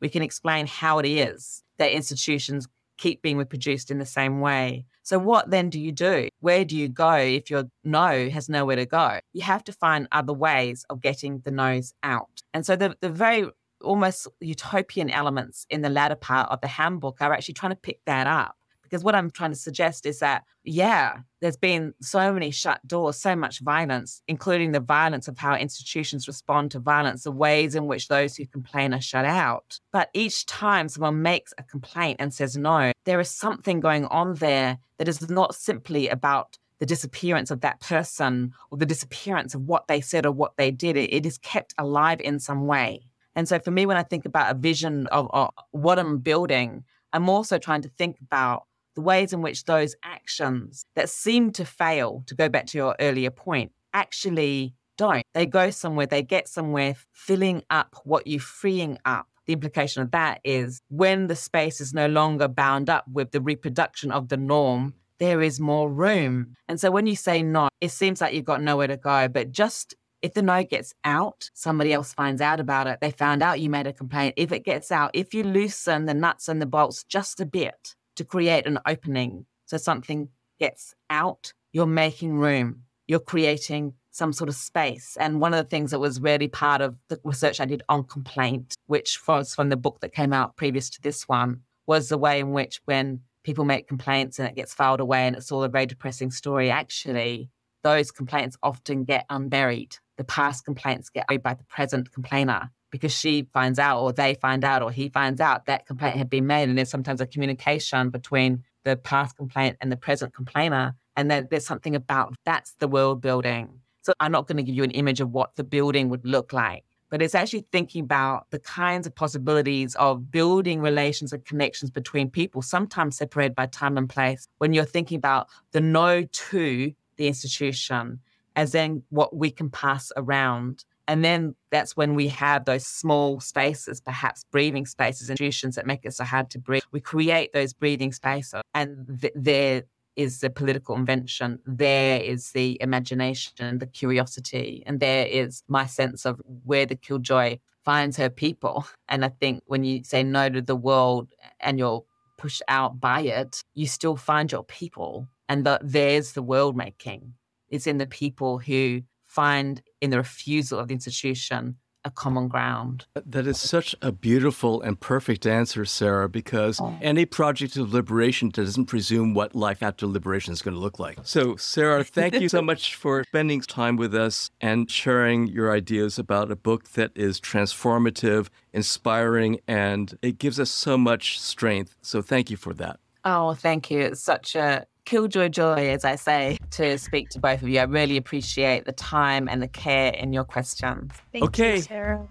We 0.00 0.08
can 0.08 0.22
explain 0.22 0.66
how 0.66 0.98
it 0.98 1.06
is 1.06 1.62
that 1.78 1.90
institutions 1.92 2.68
keep 2.98 3.22
being 3.22 3.38
reproduced 3.38 3.90
in 3.90 3.98
the 3.98 4.06
same 4.06 4.40
way. 4.40 4.86
So, 5.02 5.18
what 5.18 5.50
then 5.50 5.70
do 5.70 5.78
you 5.78 5.92
do? 5.92 6.28
Where 6.40 6.64
do 6.64 6.76
you 6.76 6.88
go 6.88 7.14
if 7.14 7.50
your 7.50 7.64
no 7.84 8.28
has 8.28 8.48
nowhere 8.48 8.76
to 8.76 8.86
go? 8.86 9.20
You 9.32 9.42
have 9.42 9.62
to 9.64 9.72
find 9.72 10.08
other 10.12 10.32
ways 10.32 10.84
of 10.90 11.00
getting 11.00 11.40
the 11.44 11.50
no's 11.50 11.94
out. 12.02 12.42
And 12.52 12.66
so, 12.66 12.76
the, 12.76 12.96
the 13.00 13.08
very 13.08 13.48
almost 13.82 14.28
utopian 14.40 15.10
elements 15.10 15.66
in 15.70 15.82
the 15.82 15.88
latter 15.88 16.14
part 16.14 16.50
of 16.50 16.60
the 16.60 16.68
handbook 16.68 17.20
are 17.20 17.32
actually 17.32 17.54
trying 17.54 17.72
to 17.72 17.76
pick 17.76 18.00
that 18.06 18.26
up. 18.26 18.56
Because 18.82 19.02
what 19.02 19.16
I'm 19.16 19.32
trying 19.32 19.50
to 19.50 19.56
suggest 19.56 20.06
is 20.06 20.20
that, 20.20 20.44
yeah, 20.62 21.18
there's 21.40 21.56
been 21.56 21.92
so 22.00 22.32
many 22.32 22.52
shut 22.52 22.86
doors, 22.86 23.16
so 23.16 23.34
much 23.34 23.58
violence, 23.58 24.22
including 24.28 24.70
the 24.70 24.80
violence 24.80 25.26
of 25.26 25.36
how 25.36 25.56
institutions 25.56 26.28
respond 26.28 26.70
to 26.70 26.78
violence, 26.78 27.24
the 27.24 27.32
ways 27.32 27.74
in 27.74 27.86
which 27.86 28.06
those 28.06 28.36
who 28.36 28.46
complain 28.46 28.94
are 28.94 29.00
shut 29.00 29.24
out. 29.24 29.80
But 29.90 30.10
each 30.14 30.46
time 30.46 30.88
someone 30.88 31.20
makes 31.20 31.52
a 31.58 31.64
complaint 31.64 32.18
and 32.20 32.32
says 32.32 32.56
no, 32.56 32.92
there 33.04 33.18
is 33.18 33.28
something 33.28 33.80
going 33.80 34.04
on 34.06 34.34
there 34.34 34.78
that 34.98 35.08
is 35.08 35.28
not 35.28 35.56
simply 35.56 36.08
about 36.08 36.56
the 36.78 36.86
disappearance 36.86 37.50
of 37.50 37.62
that 37.62 37.80
person 37.80 38.52
or 38.70 38.78
the 38.78 38.86
disappearance 38.86 39.54
of 39.54 39.62
what 39.62 39.88
they 39.88 40.00
said 40.00 40.26
or 40.26 40.32
what 40.32 40.56
they 40.56 40.70
did. 40.70 40.96
It, 40.96 41.26
is 41.26 41.38
kept 41.38 41.74
alive 41.78 42.20
in 42.20 42.38
some 42.38 42.66
way. 42.66 43.06
And 43.36 43.46
so 43.46 43.58
for 43.58 43.70
me, 43.70 43.86
when 43.86 43.98
I 43.98 44.02
think 44.02 44.24
about 44.24 44.50
a 44.50 44.58
vision 44.58 45.06
of, 45.08 45.28
of 45.32 45.50
what 45.70 45.98
I'm 45.98 46.18
building, 46.18 46.84
I'm 47.12 47.28
also 47.28 47.58
trying 47.58 47.82
to 47.82 47.90
think 47.90 48.16
about 48.20 48.64
the 48.94 49.02
ways 49.02 49.32
in 49.32 49.42
which 49.42 49.64
those 49.64 49.94
actions 50.02 50.86
that 50.96 51.10
seem 51.10 51.52
to 51.52 51.64
fail, 51.64 52.24
to 52.26 52.34
go 52.34 52.48
back 52.48 52.66
to 52.66 52.78
your 52.78 52.96
earlier 52.98 53.30
point, 53.30 53.72
actually 53.92 54.74
don't. 54.96 55.22
They 55.34 55.44
go 55.44 55.70
somewhere, 55.70 56.06
they 56.06 56.22
get 56.22 56.48
somewhere, 56.48 56.96
filling 57.12 57.62
up 57.68 57.94
what 58.04 58.26
you're 58.26 58.40
freeing 58.40 58.98
up. 59.04 59.26
The 59.46 59.52
implication 59.52 60.02
of 60.02 60.10
that 60.10 60.40
is 60.42 60.80
when 60.88 61.28
the 61.28 61.36
space 61.36 61.80
is 61.80 61.94
no 61.94 62.06
longer 62.06 62.48
bound 62.48 62.90
up 62.90 63.04
with 63.12 63.30
the 63.30 63.40
reproduction 63.40 64.10
of 64.10 64.28
the 64.28 64.36
norm, 64.36 64.94
there 65.18 65.40
is 65.40 65.60
more 65.60 65.90
room. 65.90 66.56
And 66.68 66.80
so 66.80 66.90
when 66.90 67.06
you 67.06 67.16
say 67.16 67.42
no, 67.42 67.68
it 67.80 67.90
seems 67.90 68.20
like 68.20 68.34
you've 68.34 68.44
got 68.44 68.62
nowhere 68.62 68.88
to 68.88 68.96
go. 68.96 69.28
But 69.28 69.52
just 69.52 69.94
if 70.26 70.34
the 70.34 70.42
note 70.42 70.70
gets 70.70 70.92
out, 71.04 71.48
somebody 71.54 71.92
else 71.92 72.12
finds 72.12 72.40
out 72.40 72.58
about 72.58 72.88
it. 72.88 72.98
They 73.00 73.12
found 73.12 73.44
out 73.44 73.60
you 73.60 73.70
made 73.70 73.86
a 73.86 73.92
complaint. 73.92 74.34
If 74.36 74.50
it 74.50 74.64
gets 74.64 74.90
out, 74.90 75.12
if 75.14 75.32
you 75.32 75.44
loosen 75.44 76.06
the 76.06 76.14
nuts 76.14 76.48
and 76.48 76.60
the 76.60 76.66
bolts 76.66 77.04
just 77.04 77.40
a 77.40 77.46
bit 77.46 77.94
to 78.16 78.24
create 78.24 78.66
an 78.66 78.80
opening 78.86 79.46
so 79.66 79.76
something 79.76 80.28
gets 80.58 80.96
out, 81.10 81.52
you're 81.72 81.86
making 81.86 82.38
room. 82.38 82.82
You're 83.06 83.20
creating 83.20 83.94
some 84.10 84.32
sort 84.32 84.48
of 84.48 84.56
space. 84.56 85.16
And 85.20 85.40
one 85.40 85.54
of 85.54 85.64
the 85.64 85.70
things 85.70 85.92
that 85.92 86.00
was 86.00 86.20
really 86.20 86.48
part 86.48 86.80
of 86.80 86.96
the 87.06 87.20
research 87.22 87.60
I 87.60 87.64
did 87.64 87.84
on 87.88 88.02
complaint, 88.02 88.74
which 88.86 89.20
was 89.28 89.54
from 89.54 89.68
the 89.68 89.76
book 89.76 90.00
that 90.00 90.12
came 90.12 90.32
out 90.32 90.56
previous 90.56 90.90
to 90.90 91.02
this 91.02 91.28
one, 91.28 91.60
was 91.86 92.08
the 92.08 92.18
way 92.18 92.40
in 92.40 92.50
which 92.50 92.80
when 92.86 93.20
people 93.44 93.64
make 93.64 93.86
complaints 93.86 94.40
and 94.40 94.48
it 94.48 94.56
gets 94.56 94.74
filed 94.74 94.98
away 94.98 95.28
and 95.28 95.36
it's 95.36 95.52
all 95.52 95.62
a 95.62 95.68
very 95.68 95.86
depressing 95.86 96.32
story, 96.32 96.68
actually, 96.68 97.48
those 97.84 98.10
complaints 98.10 98.56
often 98.64 99.04
get 99.04 99.24
unburied. 99.30 99.96
The 100.16 100.24
past 100.24 100.64
complaints 100.64 101.10
get 101.10 101.26
buried 101.26 101.42
by 101.42 101.54
the 101.54 101.64
present 101.64 102.12
complainer 102.12 102.70
because 102.90 103.12
she 103.12 103.48
finds 103.52 103.78
out 103.78 104.00
or 104.00 104.12
they 104.12 104.34
find 104.34 104.64
out 104.64 104.82
or 104.82 104.90
he 104.90 105.08
finds 105.08 105.40
out 105.40 105.66
that 105.66 105.86
complaint 105.86 106.16
had 106.16 106.30
been 106.30 106.46
made. 106.46 106.68
And 106.68 106.78
there's 106.78 106.90
sometimes 106.90 107.20
a 107.20 107.26
communication 107.26 108.10
between 108.10 108.64
the 108.84 108.96
past 108.96 109.36
complaint 109.36 109.76
and 109.80 109.90
the 109.90 109.96
present 109.96 110.34
complainer. 110.34 110.94
And 111.16 111.30
that 111.30 111.50
there's 111.50 111.66
something 111.66 111.94
about 111.94 112.34
that's 112.44 112.74
the 112.78 112.88
world 112.88 113.20
building. 113.20 113.80
So 114.02 114.12
I'm 114.20 114.32
not 114.32 114.46
going 114.46 114.58
to 114.58 114.62
give 114.62 114.74
you 114.74 114.84
an 114.84 114.90
image 114.92 115.20
of 115.20 115.30
what 115.30 115.56
the 115.56 115.64
building 115.64 116.08
would 116.10 116.24
look 116.24 116.52
like 116.52 116.84
but 117.10 117.22
it's 117.22 117.34
actually 117.34 117.66
thinking 117.72 118.02
about 118.02 118.50
the 118.50 118.58
kinds 118.58 119.06
of 119.06 119.14
possibilities 119.14 119.94
of 119.96 120.30
building 120.30 120.80
relations 120.80 121.32
and 121.32 121.44
connections 121.44 121.90
between 121.90 122.30
people, 122.30 122.62
sometimes 122.62 123.16
separated 123.16 123.54
by 123.54 123.66
time 123.66 123.96
and 123.96 124.08
place, 124.08 124.48
when 124.58 124.72
you're 124.72 124.84
thinking 124.84 125.16
about 125.16 125.48
the 125.72 125.80
no 125.80 126.24
to 126.24 126.92
the 127.16 127.26
institution 127.28 128.20
as 128.56 128.72
then 128.72 129.02
what 129.10 129.36
we 129.36 129.50
can 129.50 129.70
pass 129.70 130.10
around. 130.16 130.84
And 131.06 131.24
then 131.24 131.54
that's 131.70 131.96
when 131.96 132.14
we 132.14 132.26
have 132.28 132.64
those 132.64 132.84
small 132.84 133.38
spaces, 133.38 134.00
perhaps 134.00 134.44
breathing 134.50 134.86
spaces, 134.86 135.30
institutions 135.30 135.76
that 135.76 135.86
make 135.86 136.04
it 136.04 136.14
so 136.14 136.24
hard 136.24 136.50
to 136.50 136.58
breathe. 136.58 136.82
We 136.90 137.00
create 137.00 137.52
those 137.52 137.72
breathing 137.72 138.12
spaces, 138.12 138.62
and 138.74 139.18
th- 139.20 139.32
they're 139.36 139.82
the 140.16 140.50
political 140.50 140.96
invention. 140.96 141.60
There 141.66 142.20
is 142.20 142.52
the 142.52 142.78
imagination, 142.80 143.52
and 143.58 143.78
the 143.78 143.86
curiosity, 143.86 144.82
and 144.86 144.98
there 144.98 145.26
is 145.26 145.62
my 145.68 145.86
sense 145.86 146.24
of 146.24 146.40
where 146.64 146.86
the 146.86 146.96
killjoy 146.96 147.58
finds 147.84 148.16
her 148.16 148.30
people. 148.30 148.86
And 149.08 149.24
I 149.24 149.28
think 149.28 149.62
when 149.66 149.84
you 149.84 150.02
say 150.02 150.24
no 150.24 150.48
to 150.48 150.60
the 150.60 150.74
world 150.74 151.28
and 151.60 151.78
you're 151.78 152.04
pushed 152.36 152.62
out 152.66 152.98
by 152.98 153.20
it, 153.20 153.62
you 153.74 153.86
still 153.86 154.16
find 154.16 154.50
your 154.50 154.64
people. 154.64 155.28
And 155.48 155.64
the, 155.64 155.78
there's 155.82 156.32
the 156.32 156.42
world 156.42 156.76
making. 156.76 157.34
It's 157.68 157.86
in 157.86 157.98
the 157.98 158.06
people 158.06 158.58
who 158.58 159.02
find 159.24 159.82
in 160.00 160.10
the 160.10 160.18
refusal 160.18 160.78
of 160.78 160.88
the 160.88 160.94
institution 160.94 161.76
a 162.06 162.10
common 162.10 162.46
ground. 162.46 163.04
That 163.14 163.48
is 163.48 163.58
such 163.58 163.94
a 164.00 164.12
beautiful 164.12 164.80
and 164.80 164.98
perfect 164.98 165.44
answer, 165.44 165.84
Sara, 165.84 166.28
because 166.28 166.80
oh. 166.80 166.96
any 167.02 167.26
project 167.26 167.76
of 167.76 167.92
liberation 167.92 168.48
doesn't 168.48 168.86
presume 168.86 169.34
what 169.34 169.56
life 169.56 169.82
after 169.82 170.06
liberation 170.06 170.52
is 170.52 170.62
going 170.62 170.74
to 170.74 170.80
look 170.80 171.00
like. 171.00 171.18
So, 171.24 171.56
Sara, 171.56 172.04
thank 172.04 172.34
you 172.40 172.48
so 172.48 172.62
much 172.70 172.94
for 172.94 173.24
spending 173.24 173.60
time 173.60 173.96
with 173.96 174.14
us 174.14 174.50
and 174.60 174.88
sharing 174.88 175.48
your 175.48 175.72
ideas 175.72 176.16
about 176.16 176.52
a 176.52 176.56
book 176.56 176.90
that 176.90 177.10
is 177.16 177.40
transformative, 177.40 178.48
inspiring, 178.72 179.58
and 179.66 180.16
it 180.22 180.38
gives 180.38 180.60
us 180.60 180.70
so 180.70 180.96
much 180.96 181.40
strength. 181.40 181.96
So, 182.02 182.22
thank 182.22 182.50
you 182.50 182.56
for 182.56 182.72
that. 182.74 183.00
Oh, 183.24 183.54
thank 183.54 183.90
you. 183.90 183.98
It's 183.98 184.22
such 184.22 184.54
a 184.54 184.86
killjoy 185.06 185.48
joy, 185.48 185.88
as 185.88 186.04
I 186.04 186.16
say, 186.16 186.58
to 186.72 186.98
speak 186.98 187.30
to 187.30 187.40
both 187.40 187.62
of 187.62 187.68
you. 187.68 187.80
I 187.80 187.84
really 187.84 188.18
appreciate 188.18 188.84
the 188.84 188.92
time 188.92 189.48
and 189.48 189.62
the 189.62 189.68
care 189.68 190.12
in 190.12 190.32
your 190.32 190.44
questions. 190.44 191.12
Thank 191.32 191.44
okay. 191.44 191.76
you, 191.76 191.82
Sara. 191.82 192.28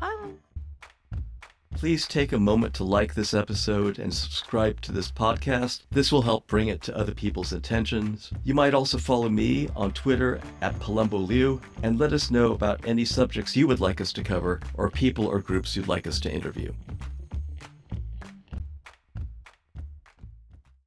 Bye. 0.00 0.30
Please 1.76 2.08
take 2.08 2.32
a 2.32 2.38
moment 2.38 2.72
to 2.72 2.84
like 2.84 3.12
this 3.12 3.34
episode 3.34 3.98
and 3.98 4.12
subscribe 4.12 4.80
to 4.80 4.92
this 4.92 5.12
podcast. 5.12 5.82
This 5.90 6.10
will 6.10 6.22
help 6.22 6.46
bring 6.46 6.68
it 6.68 6.80
to 6.82 6.96
other 6.96 7.12
people's 7.12 7.52
attentions. 7.52 8.30
You 8.44 8.54
might 8.54 8.72
also 8.72 8.96
follow 8.96 9.28
me 9.28 9.68
on 9.76 9.92
Twitter 9.92 10.40
at 10.62 10.74
Palumbo 10.78 11.26
Liu 11.26 11.60
and 11.82 11.98
let 11.98 12.14
us 12.14 12.30
know 12.30 12.52
about 12.52 12.80
any 12.86 13.04
subjects 13.04 13.54
you 13.54 13.66
would 13.66 13.80
like 13.80 14.00
us 14.00 14.10
to 14.14 14.22
cover 14.22 14.60
or 14.72 14.88
people 14.88 15.26
or 15.26 15.38
groups 15.38 15.76
you'd 15.76 15.86
like 15.86 16.06
us 16.06 16.18
to 16.20 16.32
interview. 16.32 16.72